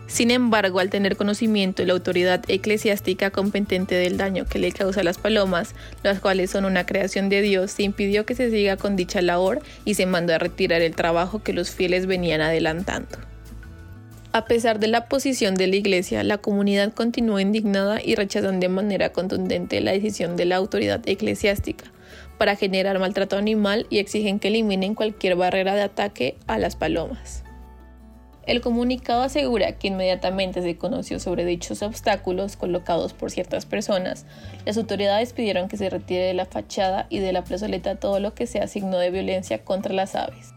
Sin 0.08 0.32
embargo, 0.32 0.80
al 0.80 0.90
tener 0.90 1.18
conocimiento 1.18 1.84
la 1.86 1.92
autoridad 1.92 2.42
eclesiástica 2.48 3.30
competente 3.30 3.94
del 3.96 4.18
daño 4.18 4.46
que 4.46 4.58
le 4.58 4.72
causa 4.72 5.02
a 5.02 5.04
las 5.04 5.18
palomas, 5.18 5.76
las 6.02 6.22
cuales 6.22 6.50
son 6.50 6.64
una 6.64 6.86
creación 6.86 7.28
de 7.28 7.42
Dios, 7.42 7.72
se 7.72 7.84
impidió 7.84 8.26
que 8.26 8.34
se 8.34 8.50
siga 8.50 8.78
con 8.78 8.96
dicha 8.96 9.22
labor 9.22 9.62
y 9.84 9.96
se 9.96 10.06
mandó 10.06 10.34
a 10.34 10.38
retirar 10.38 10.82
el 10.82 10.96
trabajo 10.96 11.44
que 11.44 11.52
los 11.52 11.72
fieles 11.72 12.06
venían 12.06 12.40
adelantando. 12.40 13.18
A 14.32 14.46
pesar 14.46 14.80
de 14.80 14.88
la 14.88 15.08
posición 15.08 15.56
de 15.56 15.68
la 15.68 15.76
Iglesia, 15.76 16.24
la 16.24 16.38
comunidad 16.38 16.94
continúa 16.94 17.42
indignada 17.42 18.00
y 18.02 18.16
rechazan 18.16 18.60
de 18.60 18.70
manera 18.70 19.12
contundente 19.12 19.82
la 19.82 19.92
decisión 19.92 20.38
de 20.38 20.46
la 20.46 20.56
autoridad 20.56 21.02
eclesiástica 21.06 21.86
para 22.38 22.56
generar 22.56 23.00
maltrato 23.00 23.36
animal 23.36 23.88
y 23.90 23.98
exigen 23.98 24.40
que 24.40 24.50
eliminen 24.50 24.96
cualquier 24.96 25.36
barrera 25.36 25.76
de 25.76 25.82
ataque 25.82 26.38
a 26.46 26.60
las 26.60 26.76
palomas. 26.76 27.44
El 28.48 28.62
comunicado 28.62 29.24
asegura 29.24 29.74
que 29.74 29.90
inmediatamente 29.90 30.62
se 30.62 30.78
conoció 30.78 31.20
sobre 31.20 31.44
dichos 31.44 31.82
obstáculos 31.82 32.56
colocados 32.56 33.14
por 33.14 33.30
ciertas 33.30 33.66
personas, 33.66 34.26
las 34.66 34.78
autoridades 34.78 35.34
pidieron 35.34 35.68
que 35.68 35.76
se 35.76 35.90
retire 35.90 36.24
de 36.24 36.34
la 36.34 36.46
fachada 36.46 37.08
y 37.10 37.20
de 37.20 37.34
la 37.34 37.44
plazoleta 37.44 37.98
todo 37.98 38.22
lo 38.22 38.34
que 38.34 38.48
sea 38.48 38.68
signo 38.68 39.00
de 39.00 39.12
violencia 39.12 39.66
contra 39.66 39.94
las 39.94 40.16
aves. 40.16 40.54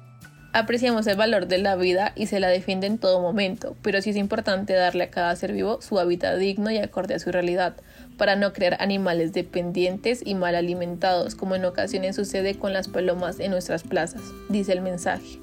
Apreciamos 0.52 1.06
el 1.08 1.16
valor 1.16 1.48
de 1.48 1.58
la 1.58 1.74
vida 1.74 2.12
y 2.14 2.26
se 2.26 2.38
la 2.38 2.48
defiende 2.48 2.86
en 2.86 2.98
todo 2.98 3.20
momento, 3.20 3.76
pero 3.82 4.00
sí 4.02 4.10
es 4.10 4.16
importante 4.16 4.72
darle 4.72 5.04
a 5.04 5.10
cada 5.10 5.34
ser 5.34 5.52
vivo 5.52 5.82
su 5.82 5.98
hábitat 5.98 6.38
digno 6.38 6.70
y 6.70 6.78
acorde 6.78 7.14
a 7.14 7.18
su 7.18 7.32
realidad, 7.32 7.74
para 8.16 8.36
no 8.36 8.52
crear 8.52 8.76
animales 8.80 9.32
dependientes 9.32 10.22
y 10.24 10.36
mal 10.36 10.54
alimentados, 10.54 11.34
como 11.34 11.56
en 11.56 11.64
ocasiones 11.64 12.14
sucede 12.14 12.54
con 12.54 12.72
las 12.72 12.86
palomas 12.86 13.40
en 13.40 13.50
nuestras 13.50 13.82
plazas, 13.82 14.22
dice 14.48 14.72
el 14.72 14.80
mensaje. 14.80 15.40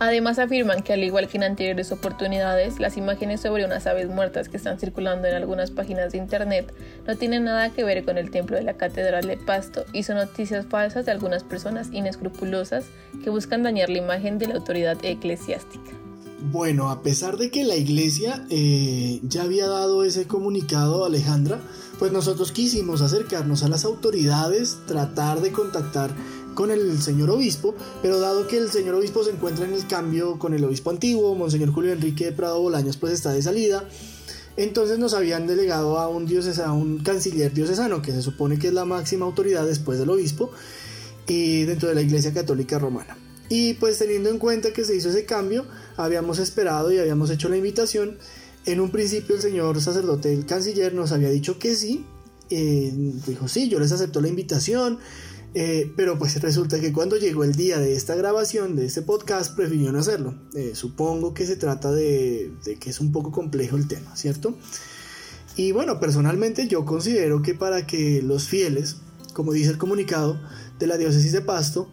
Además 0.00 0.38
afirman 0.38 0.82
que 0.82 0.92
al 0.92 1.02
igual 1.02 1.26
que 1.26 1.38
en 1.38 1.42
anteriores 1.42 1.90
oportunidades, 1.90 2.78
las 2.78 2.96
imágenes 2.96 3.40
sobre 3.40 3.64
unas 3.64 3.86
aves 3.88 4.08
muertas 4.08 4.48
que 4.48 4.56
están 4.56 4.78
circulando 4.78 5.26
en 5.26 5.34
algunas 5.34 5.72
páginas 5.72 6.12
de 6.12 6.18
internet 6.18 6.72
no 7.06 7.16
tienen 7.16 7.44
nada 7.44 7.70
que 7.70 7.82
ver 7.82 8.04
con 8.04 8.16
el 8.16 8.30
templo 8.30 8.56
de 8.56 8.62
la 8.62 8.76
Catedral 8.76 9.26
de 9.26 9.36
Pasto 9.36 9.84
y 9.92 10.04
son 10.04 10.16
noticias 10.16 10.66
falsas 10.66 11.04
de 11.04 11.12
algunas 11.12 11.42
personas 11.42 11.88
inescrupulosas 11.92 12.84
que 13.24 13.30
buscan 13.30 13.64
dañar 13.64 13.90
la 13.90 13.98
imagen 13.98 14.38
de 14.38 14.46
la 14.46 14.54
autoridad 14.54 14.96
eclesiástica. 15.02 15.90
Bueno, 16.40 16.88
a 16.90 17.02
pesar 17.02 17.36
de 17.36 17.50
que 17.50 17.64
la 17.64 17.74
iglesia 17.74 18.46
eh, 18.48 19.18
ya 19.24 19.42
había 19.42 19.66
dado 19.66 20.04
ese 20.04 20.28
comunicado, 20.28 21.04
Alejandra, 21.04 21.60
pues 21.98 22.12
nosotros 22.12 22.52
quisimos 22.52 23.02
acercarnos 23.02 23.64
a 23.64 23.68
las 23.68 23.84
autoridades, 23.84 24.78
tratar 24.86 25.40
de 25.40 25.50
contactar 25.50 26.10
con 26.58 26.72
el 26.72 27.00
señor 27.00 27.30
obispo, 27.30 27.72
pero 28.02 28.18
dado 28.18 28.48
que 28.48 28.58
el 28.58 28.68
señor 28.68 28.96
obispo 28.96 29.22
se 29.22 29.30
encuentra 29.30 29.64
en 29.64 29.74
el 29.74 29.86
cambio 29.86 30.40
con 30.40 30.54
el 30.54 30.64
obispo 30.64 30.90
antiguo, 30.90 31.36
Monseñor 31.36 31.70
Julio 31.72 31.92
Enrique 31.92 32.32
Prado 32.32 32.60
Bolaños, 32.60 32.96
pues 32.96 33.12
está 33.12 33.30
de 33.30 33.40
salida. 33.42 33.88
Entonces 34.56 34.98
nos 34.98 35.14
habían 35.14 35.46
delegado 35.46 36.00
a 36.00 36.08
un, 36.08 36.26
a 36.26 36.72
un 36.72 36.98
canciller 37.04 37.54
diocesano, 37.54 38.02
que 38.02 38.10
se 38.10 38.22
supone 38.22 38.58
que 38.58 38.66
es 38.66 38.72
la 38.72 38.84
máxima 38.84 39.24
autoridad 39.24 39.64
después 39.66 40.00
del 40.00 40.10
obispo, 40.10 40.50
y 41.28 41.62
dentro 41.62 41.90
de 41.90 41.94
la 41.94 42.02
Iglesia 42.02 42.34
Católica 42.34 42.76
Romana. 42.76 43.16
Y 43.48 43.74
pues 43.74 43.98
teniendo 43.98 44.28
en 44.28 44.40
cuenta 44.40 44.72
que 44.72 44.84
se 44.84 44.96
hizo 44.96 45.10
ese 45.10 45.24
cambio, 45.24 45.64
habíamos 45.96 46.40
esperado 46.40 46.90
y 46.90 46.98
habíamos 46.98 47.30
hecho 47.30 47.48
la 47.48 47.56
invitación. 47.56 48.18
En 48.66 48.80
un 48.80 48.90
principio 48.90 49.36
el 49.36 49.42
señor 49.42 49.80
sacerdote, 49.80 50.34
el 50.34 50.44
canciller, 50.44 50.92
nos 50.92 51.12
había 51.12 51.30
dicho 51.30 51.60
que 51.60 51.76
sí. 51.76 52.04
Eh, 52.50 52.90
dijo, 53.28 53.46
sí, 53.46 53.68
yo 53.68 53.78
les 53.78 53.92
acepto 53.92 54.20
la 54.20 54.26
invitación. 54.26 54.98
Eh, 55.54 55.92
pero 55.96 56.18
pues 56.18 56.40
resulta 56.40 56.78
que 56.78 56.92
cuando 56.92 57.16
llegó 57.16 57.42
el 57.42 57.54
día 57.54 57.78
de 57.78 57.94
esta 57.94 58.14
grabación, 58.14 58.76
de 58.76 58.86
este 58.86 59.02
podcast, 59.02 59.56
prefirió 59.56 59.90
no 59.92 59.98
hacerlo. 59.98 60.34
Eh, 60.54 60.72
supongo 60.74 61.34
que 61.34 61.46
se 61.46 61.56
trata 61.56 61.90
de, 61.90 62.52
que 62.80 62.90
es 62.90 63.00
un 63.00 63.12
poco 63.12 63.32
complejo 63.32 63.76
el 63.76 63.88
tema, 63.88 64.14
¿cierto? 64.16 64.56
Y 65.56 65.72
bueno, 65.72 65.98
personalmente 65.98 66.68
yo 66.68 66.84
considero 66.84 67.42
que 67.42 67.54
para 67.54 67.86
que 67.86 68.22
los 68.22 68.46
fieles, 68.48 68.98
como 69.32 69.52
dice 69.52 69.70
el 69.70 69.78
comunicado 69.78 70.38
de 70.78 70.86
la 70.86 70.98
diócesis 70.98 71.32
de 71.32 71.40
Pasto, 71.40 71.88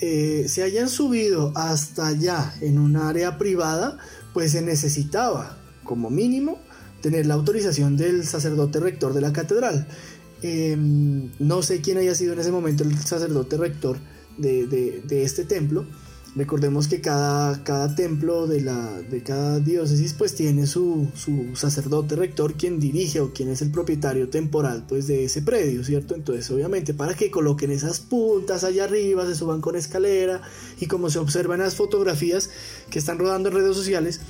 eh, 0.00 0.46
se 0.48 0.62
hayan 0.62 0.88
subido 0.88 1.52
hasta 1.54 2.08
allá 2.08 2.54
en 2.60 2.78
un 2.78 2.96
área 2.96 3.38
privada, 3.38 3.98
pues 4.34 4.52
se 4.52 4.62
necesitaba, 4.62 5.58
como 5.84 6.10
mínimo, 6.10 6.58
tener 7.00 7.26
la 7.26 7.34
autorización 7.34 7.96
del 7.96 8.26
sacerdote 8.26 8.80
rector 8.80 9.14
de 9.14 9.20
la 9.20 9.32
catedral. 9.32 9.86
Em, 10.48 11.32
no 11.40 11.60
sé 11.60 11.80
quién 11.80 11.98
haya 11.98 12.14
sido 12.14 12.32
en 12.34 12.38
ese 12.38 12.52
momento 12.52 12.84
el 12.84 12.96
sacerdote 12.96 13.56
rector 13.56 13.98
de, 14.38 15.02
este 15.10 15.44
templo. 15.44 15.84
Recordemos 16.36 16.86
que 16.86 17.00
cada, 17.00 17.96
templo 17.96 18.46
de, 18.46 19.22
cada 19.24 19.58
diócesis 19.58 20.12
pues 20.12 20.36
tiene 20.36 20.68
su, 20.68 21.08
sacerdote 21.54 22.14
rector 22.14 22.54
quien 22.54 22.78
dirige 22.78 23.20
o 23.20 23.32
quien 23.32 23.48
es 23.48 23.60
el 23.60 23.72
propietario 23.72 24.28
temporal 24.28 24.84
pues 24.86 25.08
de 25.08 25.24
ese 25.24 25.42
predio, 25.42 25.82
¿cierto? 25.82 26.14
Entonces 26.14 26.48
obviamente 26.52 26.94
para 26.94 27.14
que 27.14 27.28
coloquen 27.28 27.72
esas 27.72 27.98
puntas 27.98 28.62
allá 28.62 28.84
arriba, 28.84 29.26
se 29.26 29.34
suban 29.34 29.60
con 29.60 29.74
escalera 29.74 30.42
y 30.78 30.86
como 30.86 31.10
se 31.10 31.18
observan 31.18 31.58
las 31.58 31.74
fotografías 31.74 32.50
que 32.88 33.00
están 33.00 33.18
rodando 33.18 33.48
en 33.48 33.56
redes 33.56 33.74
sociales, 33.74 34.20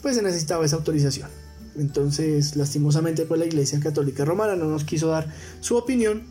pues 0.00 0.16
se 0.16 0.22
necesitaba 0.22 0.64
esa 0.64 0.76
autorización. 0.76 1.49
Entonces, 1.76 2.56
lastimosamente, 2.56 3.26
pues 3.26 3.40
la 3.40 3.46
Iglesia 3.46 3.80
Católica 3.80 4.24
Romana 4.24 4.56
no 4.56 4.66
nos 4.66 4.84
quiso 4.84 5.08
dar 5.08 5.32
su 5.60 5.76
opinión, 5.76 6.22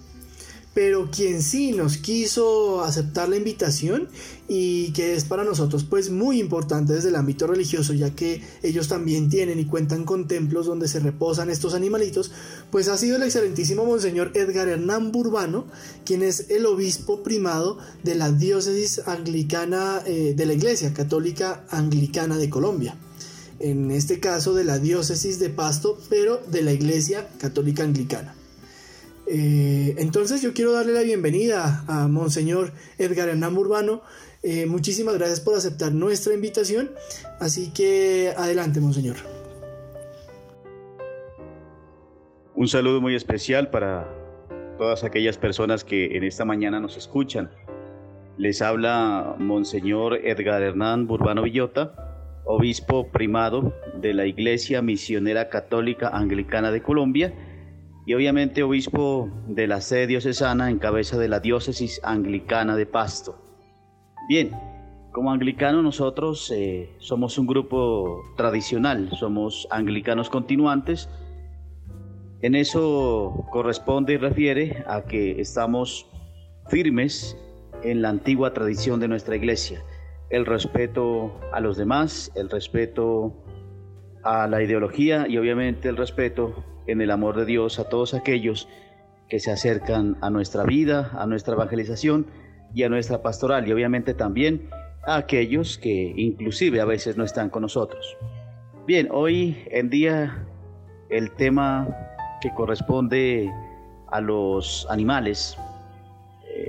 pero 0.73 1.09
quien 1.11 1.41
sí 1.41 1.71
nos 1.71 1.97
quiso 1.97 2.83
aceptar 2.83 3.27
la 3.27 3.37
invitación 3.37 4.07
y 4.47 4.91
que 4.93 5.15
es 5.15 5.25
para 5.25 5.43
nosotros 5.43 5.83
pues 5.83 6.09
muy 6.09 6.39
importante 6.39 6.93
desde 6.93 7.09
el 7.09 7.15
ámbito 7.15 7.47
religioso 7.47 7.93
ya 7.93 8.11
que 8.11 8.41
ellos 8.61 8.87
también 8.87 9.29
tienen 9.29 9.59
y 9.59 9.65
cuentan 9.65 10.05
con 10.05 10.27
templos 10.27 10.67
donde 10.67 10.87
se 10.87 10.99
reposan 10.99 11.49
estos 11.49 11.73
animalitos 11.73 12.31
pues 12.71 12.87
ha 12.87 12.97
sido 12.97 13.17
el 13.17 13.23
excelentísimo 13.23 13.83
monseñor 13.83 14.31
Edgar 14.35 14.69
Hernán 14.69 15.11
Burbano 15.11 15.65
quien 16.05 16.21
es 16.21 16.49
el 16.49 16.65
obispo 16.65 17.23
primado 17.23 17.79
de 18.03 18.15
la 18.15 18.31
diócesis 18.31 19.01
anglicana 19.07 20.01
eh, 20.05 20.33
de 20.35 20.45
la 20.45 20.53
Iglesia 20.53 20.93
Católica 20.93 21.65
Anglicana 21.71 22.37
de 22.37 22.49
Colombia 22.49 22.95
en 23.59 23.91
este 23.91 24.19
caso 24.19 24.53
de 24.53 24.63
la 24.63 24.79
diócesis 24.79 25.39
de 25.39 25.49
Pasto, 25.49 25.97
pero 26.09 26.37
de 26.47 26.61
la 26.61 26.71
Iglesia 26.71 27.27
Católica 27.39 27.83
Anglicana. 27.83 28.35
Eh, 29.27 29.95
entonces 29.97 30.41
yo 30.41 30.53
quiero 30.53 30.71
darle 30.71 30.93
la 30.93 31.01
bienvenida 31.01 31.83
a 31.87 32.07
Monseñor 32.07 32.71
Edgar 32.97 33.29
Hernán 33.29 33.55
Urbano. 33.55 34.01
Eh, 34.41 34.65
muchísimas 34.65 35.15
gracias 35.15 35.39
por 35.41 35.55
aceptar 35.55 35.91
nuestra 35.91 36.33
invitación. 36.33 36.91
Así 37.39 37.71
que 37.71 38.33
adelante, 38.35 38.79
Monseñor. 38.79 39.17
Un 42.55 42.67
saludo 42.67 43.01
muy 43.01 43.15
especial 43.15 43.69
para 43.69 44.09
todas 44.77 45.03
aquellas 45.03 45.37
personas 45.37 45.83
que 45.83 46.17
en 46.17 46.23
esta 46.23 46.43
mañana 46.43 46.79
nos 46.79 46.97
escuchan. 46.97 47.51
Les 48.37 48.61
habla 48.61 49.35
Monseñor 49.37 50.15
Edgar 50.25 50.63
Hernán 50.63 51.05
Burbano 51.05 51.43
Villota 51.43 52.08
obispo 52.51 53.09
primado 53.09 53.75
de 54.01 54.11
la 54.11 54.25
Iglesia 54.25 54.81
Misionera 54.81 55.49
Católica 55.49 56.09
Anglicana 56.09 56.71
de 56.71 56.81
Colombia 56.81 57.31
y 58.07 58.15
obviamente 58.15 58.63
obispo 58.63 59.29
de 59.47 59.67
la 59.67 59.81
sede 59.81 60.07
diocesana 60.07 60.71
en 60.71 60.79
cabeza 60.79 61.19
de 61.19 61.27
la 61.27 61.41
diócesis 61.41 62.01
anglicana 62.03 62.75
de 62.75 62.87
Pasto. 62.87 63.39
Bien, 64.27 64.49
como 65.11 65.31
anglicanos 65.31 65.83
nosotros 65.83 66.51
eh, 66.51 66.89
somos 66.97 67.37
un 67.37 67.45
grupo 67.45 68.23
tradicional, 68.35 69.11
somos 69.11 69.67
anglicanos 69.69 70.31
continuantes. 70.31 71.07
En 72.41 72.55
eso 72.55 73.45
corresponde 73.51 74.13
y 74.13 74.17
refiere 74.17 74.83
a 74.87 75.03
que 75.03 75.39
estamos 75.39 76.09
firmes 76.67 77.37
en 77.83 78.01
la 78.01 78.09
antigua 78.09 78.53
tradición 78.55 78.99
de 78.99 79.07
nuestra 79.07 79.35
iglesia 79.35 79.83
el 80.29 80.45
respeto 80.45 81.39
a 81.51 81.59
los 81.59 81.77
demás, 81.77 82.31
el 82.35 82.49
respeto 82.49 83.33
a 84.23 84.47
la 84.47 84.61
ideología 84.61 85.27
y 85.27 85.37
obviamente 85.37 85.89
el 85.89 85.97
respeto 85.97 86.63
en 86.87 87.01
el 87.01 87.11
amor 87.11 87.37
de 87.37 87.45
Dios 87.45 87.79
a 87.79 87.89
todos 87.89 88.13
aquellos 88.13 88.67
que 89.27 89.39
se 89.39 89.51
acercan 89.51 90.17
a 90.21 90.29
nuestra 90.29 90.63
vida, 90.63 91.11
a 91.13 91.25
nuestra 91.25 91.53
evangelización 91.53 92.27
y 92.73 92.83
a 92.83 92.89
nuestra 92.89 93.21
pastoral 93.21 93.67
y 93.67 93.71
obviamente 93.71 94.13
también 94.13 94.69
a 95.05 95.17
aquellos 95.17 95.77
que 95.77 96.13
inclusive 96.15 96.81
a 96.81 96.85
veces 96.85 97.17
no 97.17 97.23
están 97.23 97.49
con 97.49 97.61
nosotros. 97.61 98.17
Bien, 98.85 99.07
hoy 99.11 99.57
en 99.71 99.89
día 99.89 100.45
el 101.09 101.31
tema 101.31 101.87
que 102.41 102.53
corresponde 102.53 103.51
a 104.07 104.21
los 104.21 104.87
animales 104.89 105.57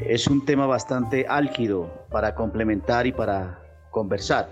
es 0.06 0.26
un 0.26 0.44
tema 0.44 0.66
bastante 0.66 1.26
álgido 1.28 2.06
para 2.10 2.34
complementar 2.34 3.06
y 3.06 3.12
para 3.12 3.62
conversar. 3.90 4.48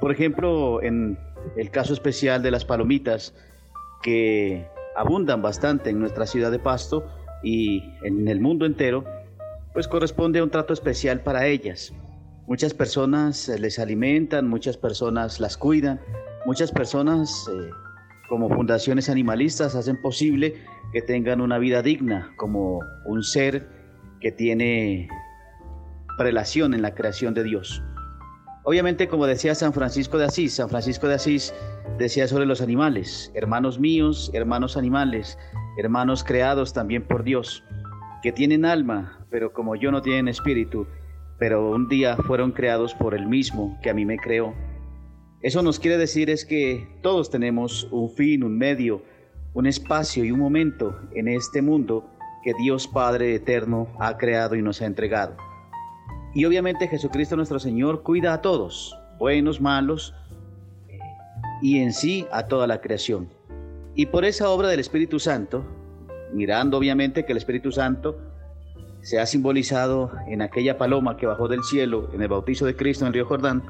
Por 0.00 0.12
ejemplo, 0.12 0.82
en 0.82 1.18
el 1.56 1.70
caso 1.70 1.92
especial 1.92 2.42
de 2.42 2.50
las 2.50 2.64
palomitas, 2.64 3.34
que 4.02 4.68
abundan 4.96 5.40
bastante 5.42 5.90
en 5.90 5.98
nuestra 5.98 6.26
ciudad 6.26 6.50
de 6.50 6.58
Pasto 6.58 7.06
y 7.42 7.82
en 8.02 8.28
el 8.28 8.40
mundo 8.40 8.66
entero, 8.66 9.04
pues 9.72 9.88
corresponde 9.88 10.38
a 10.38 10.44
un 10.44 10.50
trato 10.50 10.72
especial 10.72 11.20
para 11.20 11.46
ellas. 11.46 11.92
Muchas 12.46 12.74
personas 12.74 13.48
les 13.48 13.78
alimentan, 13.78 14.46
muchas 14.46 14.76
personas 14.76 15.40
las 15.40 15.56
cuidan, 15.56 16.00
muchas 16.44 16.70
personas 16.70 17.46
eh, 17.50 17.70
como 18.28 18.50
fundaciones 18.50 19.08
animalistas 19.08 19.74
hacen 19.74 20.00
posible 20.00 20.54
que 20.92 21.00
tengan 21.00 21.40
una 21.40 21.58
vida 21.58 21.82
digna 21.82 22.32
como 22.36 22.80
un 23.06 23.22
ser 23.22 23.66
que 24.24 24.32
tiene 24.32 25.06
relación 26.16 26.72
en 26.72 26.80
la 26.80 26.94
creación 26.94 27.34
de 27.34 27.44
Dios. 27.44 27.82
Obviamente, 28.62 29.06
como 29.06 29.26
decía 29.26 29.54
San 29.54 29.74
Francisco 29.74 30.16
de 30.16 30.24
Asís, 30.24 30.54
San 30.54 30.70
Francisco 30.70 31.06
de 31.06 31.16
Asís 31.16 31.52
decía 31.98 32.26
sobre 32.26 32.46
los 32.46 32.62
animales, 32.62 33.30
hermanos 33.34 33.78
míos, 33.78 34.30
hermanos 34.32 34.78
animales, 34.78 35.36
hermanos 35.76 36.24
creados 36.24 36.72
también 36.72 37.06
por 37.06 37.22
Dios, 37.22 37.64
que 38.22 38.32
tienen 38.32 38.64
alma, 38.64 39.26
pero 39.30 39.52
como 39.52 39.76
yo 39.76 39.92
no 39.92 40.00
tienen 40.00 40.28
espíritu, 40.28 40.86
pero 41.38 41.72
un 41.72 41.86
día 41.88 42.16
fueron 42.16 42.52
creados 42.52 42.94
por 42.94 43.14
el 43.14 43.26
mismo 43.26 43.78
que 43.82 43.90
a 43.90 43.94
mí 43.94 44.06
me 44.06 44.16
creó. 44.16 44.54
Eso 45.42 45.60
nos 45.60 45.78
quiere 45.78 45.98
decir 45.98 46.30
es 46.30 46.46
que 46.46 46.88
todos 47.02 47.28
tenemos 47.28 47.86
un 47.90 48.08
fin, 48.08 48.42
un 48.42 48.56
medio, 48.56 49.02
un 49.52 49.66
espacio 49.66 50.24
y 50.24 50.30
un 50.30 50.40
momento 50.40 50.98
en 51.14 51.28
este 51.28 51.60
mundo 51.60 52.13
que 52.44 52.52
Dios 52.54 52.86
Padre 52.86 53.34
Eterno 53.34 53.88
ha 53.98 54.18
creado 54.18 54.54
y 54.54 54.62
nos 54.62 54.82
ha 54.82 54.86
entregado. 54.86 55.36
Y 56.34 56.44
obviamente 56.44 56.88
Jesucristo 56.88 57.36
nuestro 57.36 57.58
Señor 57.58 58.02
cuida 58.02 58.34
a 58.34 58.42
todos, 58.42 58.96
buenos, 59.18 59.60
malos, 59.60 60.14
y 61.62 61.78
en 61.78 61.92
sí 61.94 62.26
a 62.30 62.46
toda 62.46 62.66
la 62.66 62.80
creación. 62.82 63.30
Y 63.94 64.06
por 64.06 64.24
esa 64.24 64.50
obra 64.50 64.68
del 64.68 64.80
Espíritu 64.80 65.18
Santo, 65.18 65.64
mirando 66.32 66.76
obviamente 66.76 67.24
que 67.24 67.32
el 67.32 67.38
Espíritu 67.38 67.72
Santo 67.72 68.18
se 69.00 69.20
ha 69.20 69.26
simbolizado 69.26 70.12
en 70.26 70.42
aquella 70.42 70.76
paloma 70.76 71.16
que 71.16 71.26
bajó 71.26 71.48
del 71.48 71.62
cielo 71.62 72.10
en 72.12 72.20
el 72.20 72.28
bautizo 72.28 72.66
de 72.66 72.76
Cristo 72.76 73.04
en 73.04 73.08
el 73.08 73.14
río 73.14 73.26
Jordán, 73.26 73.62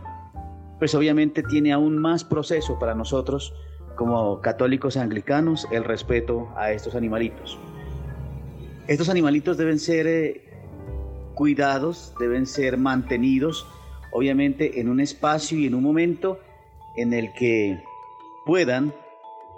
pues 0.79 0.95
obviamente 0.95 1.43
tiene 1.43 1.73
aún 1.73 1.99
más 1.99 2.25
proceso 2.25 2.79
para 2.79 2.95
nosotros 2.95 3.55
como 3.95 4.41
católicos 4.41 4.97
anglicanos 4.97 5.69
el 5.71 5.85
respeto 5.85 6.49
a 6.57 6.73
estos 6.73 6.95
animalitos. 6.95 7.59
Estos 8.87 9.09
animalitos 9.09 9.57
deben 9.57 9.79
ser 9.79 10.07
eh, 10.07 10.43
cuidados, 11.35 12.15
deben 12.19 12.47
ser 12.47 12.77
mantenidos, 12.77 13.67
obviamente 14.13 14.81
en 14.81 14.89
un 14.89 15.01
espacio 15.01 15.59
y 15.59 15.67
en 15.67 15.75
un 15.75 15.83
momento 15.83 16.39
en 16.97 17.13
el 17.13 17.33
que 17.33 17.83
puedan 18.45 18.95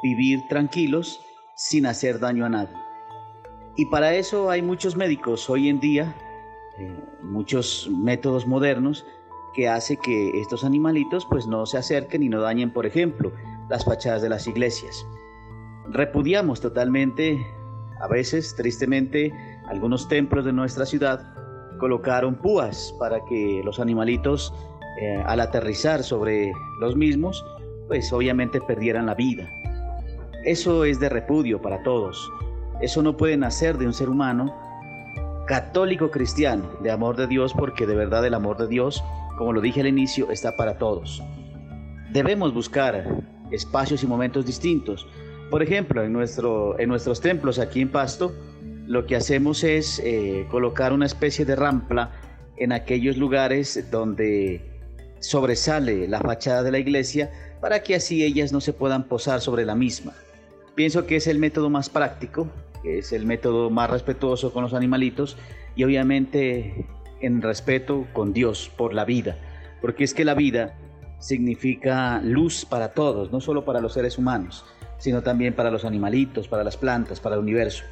vivir 0.02 0.40
tranquilos 0.48 1.20
sin 1.56 1.86
hacer 1.86 2.20
daño 2.20 2.46
a 2.46 2.48
nadie. 2.48 2.76
Y 3.76 3.86
para 3.86 4.14
eso 4.14 4.48
hay 4.48 4.62
muchos 4.62 4.96
médicos 4.96 5.50
hoy 5.50 5.68
en 5.68 5.80
día, 5.80 6.14
eh, 6.78 6.96
muchos 7.22 7.90
métodos 7.90 8.46
modernos 8.46 9.04
que 9.54 9.68
hace 9.68 9.96
que 9.96 10.40
estos 10.40 10.64
animalitos 10.64 11.26
pues 11.28 11.46
no 11.46 11.66
se 11.66 11.78
acerquen 11.78 12.22
y 12.22 12.28
no 12.28 12.40
dañen, 12.40 12.72
por 12.72 12.86
ejemplo, 12.86 13.32
las 13.68 13.84
fachadas 13.84 14.22
de 14.22 14.28
las 14.28 14.46
iglesias. 14.46 15.04
Repudiamos 15.88 16.60
totalmente, 16.60 17.38
a 18.00 18.08
veces, 18.08 18.54
tristemente, 18.56 19.32
algunos 19.68 20.08
templos 20.08 20.44
de 20.44 20.52
nuestra 20.52 20.86
ciudad 20.86 21.20
colocaron 21.78 22.34
púas 22.36 22.94
para 22.98 23.18
que 23.28 23.62
los 23.64 23.80
animalitos 23.80 24.52
eh, 25.00 25.22
al 25.26 25.40
aterrizar 25.40 26.02
sobre 26.02 26.52
los 26.80 26.96
mismos, 26.96 27.44
pues 27.86 28.12
obviamente 28.12 28.60
perdieran 28.60 29.06
la 29.06 29.14
vida. 29.14 29.50
Eso 30.44 30.84
es 30.84 31.00
de 31.00 31.08
repudio 31.08 31.60
para 31.60 31.82
todos. 31.82 32.30
Eso 32.80 33.02
no 33.02 33.16
puede 33.16 33.36
nacer 33.36 33.78
de 33.78 33.86
un 33.86 33.92
ser 33.92 34.08
humano 34.08 34.54
católico 35.46 36.10
cristiano, 36.10 36.68
de 36.82 36.90
amor 36.90 37.16
de 37.16 37.26
Dios, 37.26 37.52
porque 37.52 37.86
de 37.86 37.94
verdad 37.94 38.26
el 38.26 38.34
amor 38.34 38.56
de 38.56 38.66
Dios, 38.66 39.02
como 39.38 39.52
lo 39.52 39.60
dije 39.60 39.80
al 39.80 39.86
inicio, 39.86 40.30
está 40.30 40.56
para 40.56 40.76
todos. 40.76 41.22
Debemos 42.12 42.52
buscar 42.52 43.22
espacios 43.50 44.02
y 44.02 44.06
momentos 44.06 44.44
distintos. 44.44 45.06
Por 45.50 45.62
ejemplo, 45.62 46.02
en, 46.02 46.12
nuestro, 46.12 46.78
en 46.78 46.88
nuestros 46.88 47.20
templos 47.20 47.58
aquí 47.58 47.80
en 47.80 47.90
Pasto, 47.90 48.34
lo 48.86 49.06
que 49.06 49.16
hacemos 49.16 49.64
es 49.64 50.00
eh, 50.04 50.46
colocar 50.50 50.92
una 50.92 51.06
especie 51.06 51.44
de 51.44 51.56
rampla 51.56 52.12
en 52.56 52.72
aquellos 52.72 53.16
lugares 53.16 53.90
donde 53.90 54.60
sobresale 55.20 56.08
la 56.08 56.20
fachada 56.20 56.62
de 56.62 56.70
la 56.70 56.78
iglesia 56.78 57.30
para 57.60 57.82
que 57.82 57.94
así 57.94 58.24
ellas 58.24 58.52
no 58.52 58.60
se 58.60 58.72
puedan 58.72 59.04
posar 59.04 59.40
sobre 59.40 59.64
la 59.64 59.74
misma. 59.74 60.12
Pienso 60.74 61.06
que 61.06 61.16
es 61.16 61.26
el 61.26 61.38
método 61.38 61.70
más 61.70 61.88
práctico, 61.88 62.48
es 62.84 63.12
el 63.12 63.24
método 63.24 63.70
más 63.70 63.90
respetuoso 63.90 64.52
con 64.52 64.62
los 64.62 64.74
animalitos 64.74 65.36
y 65.74 65.84
obviamente 65.84 66.86
en 67.20 67.42
respeto 67.42 68.06
con 68.12 68.32
Dios 68.32 68.70
por 68.76 68.94
la 68.94 69.04
vida, 69.04 69.38
porque 69.80 70.04
es 70.04 70.12
que 70.12 70.24
la 70.24 70.34
vida 70.34 70.76
significa 71.18 72.20
luz 72.22 72.64
para 72.64 72.92
todos, 72.92 73.32
no 73.32 73.40
solo 73.40 73.64
para 73.64 73.80
los 73.80 73.94
seres 73.94 74.18
humanos, 74.18 74.64
sino 74.98 75.22
también 75.22 75.54
para 75.54 75.70
los 75.70 75.84
animalitos, 75.84 76.48
para 76.48 76.64
las 76.64 76.76
plantas, 76.76 77.20
para 77.20 77.36
el 77.36 77.42
universo. 77.42 77.84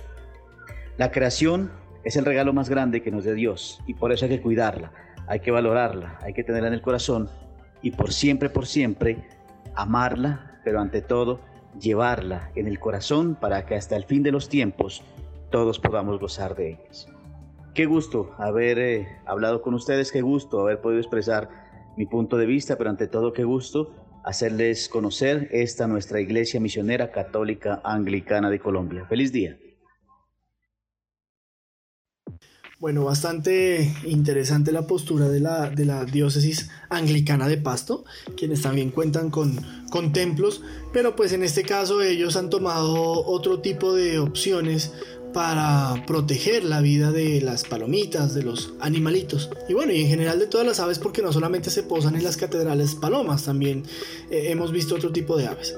La 0.96 1.10
creación 1.10 1.70
es 2.04 2.16
el 2.16 2.24
regalo 2.24 2.52
más 2.52 2.68
grande 2.68 3.02
que 3.02 3.10
nos 3.10 3.24
dé 3.24 3.34
Dios 3.34 3.80
y 3.86 3.94
por 3.94 4.12
eso 4.12 4.26
hay 4.26 4.30
que 4.30 4.42
cuidarla, 4.42 4.92
hay 5.26 5.40
que 5.40 5.50
valorarla, 5.50 6.18
hay 6.22 6.34
que 6.34 6.44
tenerla 6.44 6.68
en 6.68 6.74
el 6.74 6.82
corazón 6.82 7.28
y 7.82 7.90
por 7.90 8.12
siempre, 8.12 8.48
por 8.50 8.66
siempre, 8.66 9.26
amarla, 9.74 10.60
pero 10.64 10.80
ante 10.80 11.02
todo, 11.02 11.40
llevarla 11.80 12.50
en 12.54 12.66
el 12.66 12.78
corazón 12.78 13.34
para 13.34 13.66
que 13.66 13.74
hasta 13.74 13.96
el 13.96 14.04
fin 14.04 14.22
de 14.22 14.32
los 14.32 14.48
tiempos 14.48 15.02
todos 15.50 15.78
podamos 15.78 16.20
gozar 16.20 16.54
de 16.54 16.70
ellas. 16.70 17.08
Qué 17.74 17.86
gusto 17.86 18.32
haber 18.38 18.78
eh, 18.78 19.08
hablado 19.26 19.60
con 19.60 19.74
ustedes, 19.74 20.12
qué 20.12 20.22
gusto 20.22 20.60
haber 20.60 20.80
podido 20.80 21.00
expresar 21.00 21.48
mi 21.96 22.06
punto 22.06 22.36
de 22.36 22.46
vista, 22.46 22.76
pero 22.76 22.90
ante 22.90 23.08
todo 23.08 23.32
qué 23.32 23.44
gusto 23.44 23.92
hacerles 24.24 24.88
conocer 24.88 25.48
esta 25.52 25.86
nuestra 25.86 26.20
iglesia 26.20 26.58
misionera 26.60 27.12
católica 27.12 27.80
anglicana 27.84 28.50
de 28.50 28.58
Colombia. 28.58 29.06
Feliz 29.06 29.32
día. 29.32 29.58
Bueno, 32.80 33.04
bastante 33.04 33.94
interesante 34.04 34.72
la 34.72 34.86
postura 34.86 35.28
de 35.28 35.40
la, 35.40 35.70
de 35.70 35.86
la 35.86 36.04
diócesis 36.04 36.70
anglicana 36.90 37.48
de 37.48 37.56
Pasto, 37.56 38.04
quienes 38.36 38.60
también 38.62 38.90
cuentan 38.90 39.30
con, 39.30 39.56
con 39.90 40.12
templos, 40.12 40.62
pero 40.92 41.16
pues 41.16 41.32
en 41.32 41.42
este 41.44 41.62
caso 41.62 42.02
ellos 42.02 42.36
han 42.36 42.50
tomado 42.50 43.24
otro 43.24 43.60
tipo 43.60 43.94
de 43.94 44.18
opciones 44.18 44.92
para 45.34 46.06
proteger 46.06 46.64
la 46.64 46.80
vida 46.80 47.12
de 47.12 47.40
las 47.42 47.64
palomitas, 47.64 48.32
de 48.32 48.44
los 48.44 48.72
animalitos. 48.80 49.50
Y 49.68 49.74
bueno, 49.74 49.92
y 49.92 50.02
en 50.02 50.08
general 50.08 50.38
de 50.38 50.46
todas 50.46 50.66
las 50.66 50.80
aves 50.80 50.98
porque 50.98 51.20
no 51.20 51.32
solamente 51.32 51.70
se 51.70 51.82
posan 51.82 52.14
en 52.14 52.24
las 52.24 52.36
catedrales 52.36 52.94
palomas, 52.94 53.44
también 53.44 53.82
eh, 54.30 54.46
hemos 54.50 54.72
visto 54.72 54.94
otro 54.94 55.12
tipo 55.12 55.36
de 55.36 55.48
aves. 55.48 55.74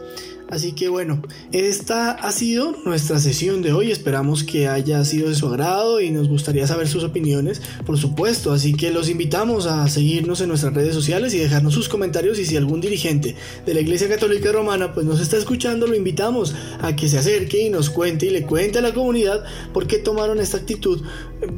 Así 0.49 0.73
que 0.73 0.89
bueno, 0.89 1.21
esta 1.51 2.13
ha 2.13 2.31
sido 2.31 2.77
nuestra 2.85 3.19
sesión 3.19 3.63
de 3.63 3.73
hoy. 3.73 3.91
Esperamos 3.91 4.45
que 4.45 4.69
haya 4.69 5.05
sido 5.05 5.29
de 5.29 5.35
su 5.35 5.49
agrado 5.49 6.01
y 6.01 6.11
nos 6.11 6.29
gustaría 6.29 6.67
saber 6.69 6.87
sus 6.87 7.03
opiniones, 7.03 7.61
por 7.85 7.99
supuesto. 7.99 8.53
Así 8.53 8.75
que 8.75 8.93
los 8.93 9.09
invitamos 9.09 9.67
a 9.67 9.89
seguirnos 9.89 10.41
en 10.41 10.49
nuestras 10.49 10.73
redes 10.73 10.95
sociales 10.95 11.35
y 11.35 11.39
dejarnos 11.39 11.75
sus 11.75 11.89
comentarios. 11.89 12.39
Y 12.39 12.47
si 12.47 12.57
algún 12.57 12.81
dirigente 12.81 13.35
de 13.65 13.75
la 13.75 13.81
Iglesia 13.81 14.09
Católica 14.09 14.53
Romana 14.53 14.93
pues 14.93 15.05
nos 15.05 15.21
está 15.21 15.37
escuchando, 15.37 15.89
lo 15.89 15.97
invitamos 15.97 16.55
a 16.81 16.95
que 16.95 17.09
se 17.09 17.19
acerque 17.19 17.63
y 17.67 17.71
nos 17.71 17.91
cuente 17.91 18.27
y 18.27 18.31
le 18.31 18.43
cuente 18.43 18.79
a 18.79 18.83
la 18.83 18.95
comunidad 18.95 19.45
por 19.73 19.89
qué 19.89 19.99
tomaron 19.99 20.39
esta 20.39 20.59
actitud 20.59 21.03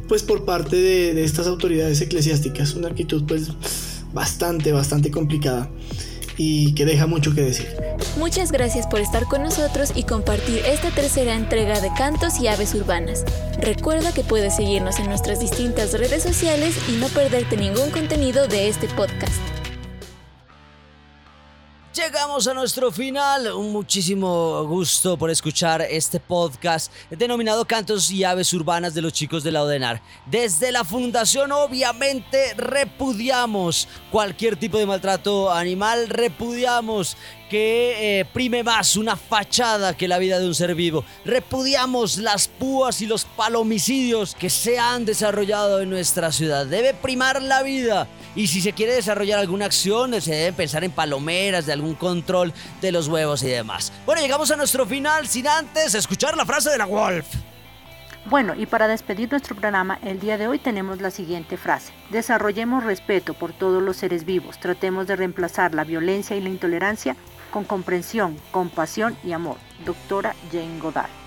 pues 0.09 0.23
por 0.23 0.47
parte 0.47 0.77
de, 0.77 1.13
de 1.13 1.25
estas 1.25 1.47
autoridades 1.47 2.01
eclesiásticas. 2.01 2.75
Una 2.75 2.89
actitud 2.89 3.25
pues 3.29 3.49
bastante, 4.15 4.73
bastante 4.73 5.11
complicada 5.11 5.71
y 6.39 6.73
que 6.73 6.87
deja 6.87 7.07
mucho 7.07 7.35
que 7.35 7.43
decir. 7.43 7.77
Muchas 8.17 8.53
gracias 8.53 8.87
por 8.87 9.01
estar 9.01 9.25
con 9.25 9.43
nosotros 9.43 9.93
y 9.95 10.05
compartir 10.05 10.63
esta 10.65 10.91
tercera 10.91 11.35
entrega 11.35 11.81
de 11.81 11.91
Cantos 11.99 12.41
y 12.41 12.47
Aves 12.47 12.75
Urbanas. 12.75 13.25
Recuerda 13.61 14.15
que 14.15 14.23
puedes 14.23 14.57
seguirnos 14.57 14.99
en 15.01 15.09
nuestras 15.09 15.41
distintas 15.41 15.93
redes 15.93 16.23
sociales 16.23 16.77
y 16.89 16.93
no 16.93 17.09
perderte 17.09 17.57
ningún 17.57 17.91
contenido 17.91 18.47
de 18.47 18.69
este 18.69 18.87
podcast. 18.89 19.43
Llegamos 21.95 22.28
a 22.47 22.55
nuestro 22.55 22.93
final. 22.93 23.53
Un 23.53 23.73
muchísimo 23.73 24.65
gusto 24.65 25.17
por 25.17 25.29
escuchar 25.29 25.83
este 25.83 26.21
podcast 26.21 26.93
denominado 27.11 27.65
Cantos 27.65 28.13
y 28.13 28.23
Aves 28.23 28.53
Urbanas 28.53 28.95
de 28.95 29.03
los 29.03 29.13
chicos 29.13 29.43
de 29.43 29.51
la 29.51 29.65
Odenar. 29.65 30.01
Desde 30.25 30.71
la 30.71 30.85
fundación 30.85 31.51
obviamente 31.51 32.55
repudiamos 32.55 33.89
cualquier 34.13 34.55
tipo 34.55 34.79
de 34.79 34.87
maltrato 34.87 35.53
animal, 35.53 36.09
repudiamos 36.09 37.17
que 37.49 38.21
eh, 38.21 38.25
prime 38.27 38.63
más 38.63 38.97
una 38.97 39.17
fachada 39.17 39.97
que 39.97 40.07
la 40.07 40.19
vida 40.19 40.39
de 40.39 40.47
un 40.47 40.55
ser 40.55 40.75
vivo. 40.75 41.05
Repudiamos 41.25 42.19
las 42.19 42.47
púas 42.47 43.01
y 43.01 43.07
los 43.07 43.25
palomicidios 43.25 44.35
que 44.35 44.51
se 44.51 44.79
han 44.79 45.05
desarrollado 45.05 45.81
en 45.81 45.91
nuestra 45.91 46.31
ciudad. 46.31 46.67
Debe 46.67 46.95
primar 46.95 47.43
la 47.43 47.63
vida. 47.63 48.07
Y 48.37 48.47
si 48.47 48.61
se 48.61 48.73
quiere 48.73 48.95
desarrollar 48.95 49.41
alguna 49.41 49.65
acción, 49.65 50.21
se 50.21 50.35
debe 50.35 50.53
pensar 50.53 50.85
en 50.85 50.93
palomeras, 50.93 51.67
de 51.67 51.73
algún 51.73 51.95
de 52.83 52.93
los 52.93 53.09
huevos 53.09 53.43
y 53.43 53.49
demás. 53.49 53.91
Bueno, 54.05 54.21
llegamos 54.21 54.51
a 54.51 54.57
nuestro 54.57 54.85
final 54.85 55.27
sin 55.27 55.49
antes 55.49 55.95
escuchar 55.95 56.37
la 56.37 56.45
frase 56.45 56.69
de 56.69 56.77
la 56.77 56.85
Wolf. 56.85 57.27
Bueno, 58.27 58.55
y 58.55 58.67
para 58.67 58.87
despedir 58.87 59.31
nuestro 59.31 59.57
programa, 59.57 59.99
el 60.03 60.21
día 60.21 60.37
de 60.37 60.47
hoy 60.47 60.59
tenemos 60.59 61.01
la 61.01 61.11
siguiente 61.11 61.57
frase. 61.57 61.95
Desarrollemos 62.11 62.85
respeto 62.85 63.33
por 63.33 63.55
todos 63.55 63.83
los 63.83 63.97
seres 63.97 64.27
vivos, 64.27 64.61
tratemos 64.61 65.07
de 65.07 65.17
reemplazar 65.17 65.75
la 65.75 65.85
violencia 65.85 66.37
y 66.37 66.43
la 66.43 66.51
intolerancia 66.51 67.17
con 67.51 67.65
comprensión, 67.65 68.37
compasión 68.51 69.17
y 69.25 69.33
amor. 69.33 69.57
Doctora 69.87 70.35
Jane 70.53 70.79
Goddard. 70.81 71.18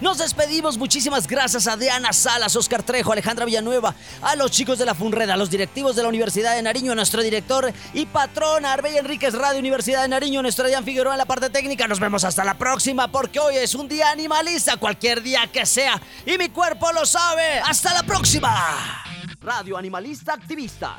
Nos 0.00 0.18
despedimos. 0.18 0.78
Muchísimas 0.78 1.26
gracias 1.26 1.66
a 1.66 1.76
Diana 1.76 2.12
Salas, 2.12 2.56
Oscar 2.56 2.82
Trejo, 2.82 3.12
Alejandra 3.12 3.44
Villanueva, 3.44 3.94
a 4.22 4.36
los 4.36 4.50
chicos 4.50 4.78
de 4.78 4.86
la 4.86 4.94
FUNRED, 4.94 5.30
a 5.30 5.36
los 5.36 5.50
directivos 5.50 5.96
de 5.96 6.02
la 6.02 6.08
Universidad 6.08 6.54
de 6.54 6.62
Nariño, 6.62 6.92
a 6.92 6.94
nuestro 6.94 7.22
director 7.22 7.72
y 7.92 8.06
patrona 8.06 8.72
Arbella 8.72 9.00
Enríquez 9.00 9.34
Radio 9.34 9.58
Universidad 9.58 10.02
de 10.02 10.08
Nariño, 10.08 10.42
nuestro 10.42 10.68
Dian 10.68 10.84
Figueroa 10.84 11.14
en 11.14 11.18
la 11.18 11.26
parte 11.26 11.50
técnica. 11.50 11.88
Nos 11.88 12.00
vemos 12.00 12.24
hasta 12.24 12.44
la 12.44 12.56
próxima 12.56 13.10
porque 13.10 13.40
hoy 13.40 13.56
es 13.56 13.74
un 13.74 13.88
día 13.88 14.10
animalista, 14.10 14.76
cualquier 14.76 15.22
día 15.22 15.48
que 15.52 15.66
sea. 15.66 16.00
Y 16.24 16.38
mi 16.38 16.48
cuerpo 16.48 16.92
lo 16.92 17.04
sabe. 17.04 17.60
¡Hasta 17.60 17.92
la 17.94 18.02
próxima! 18.02 19.04
Radio 19.40 19.76
Animalista 19.76 20.34
Activista 20.34 20.98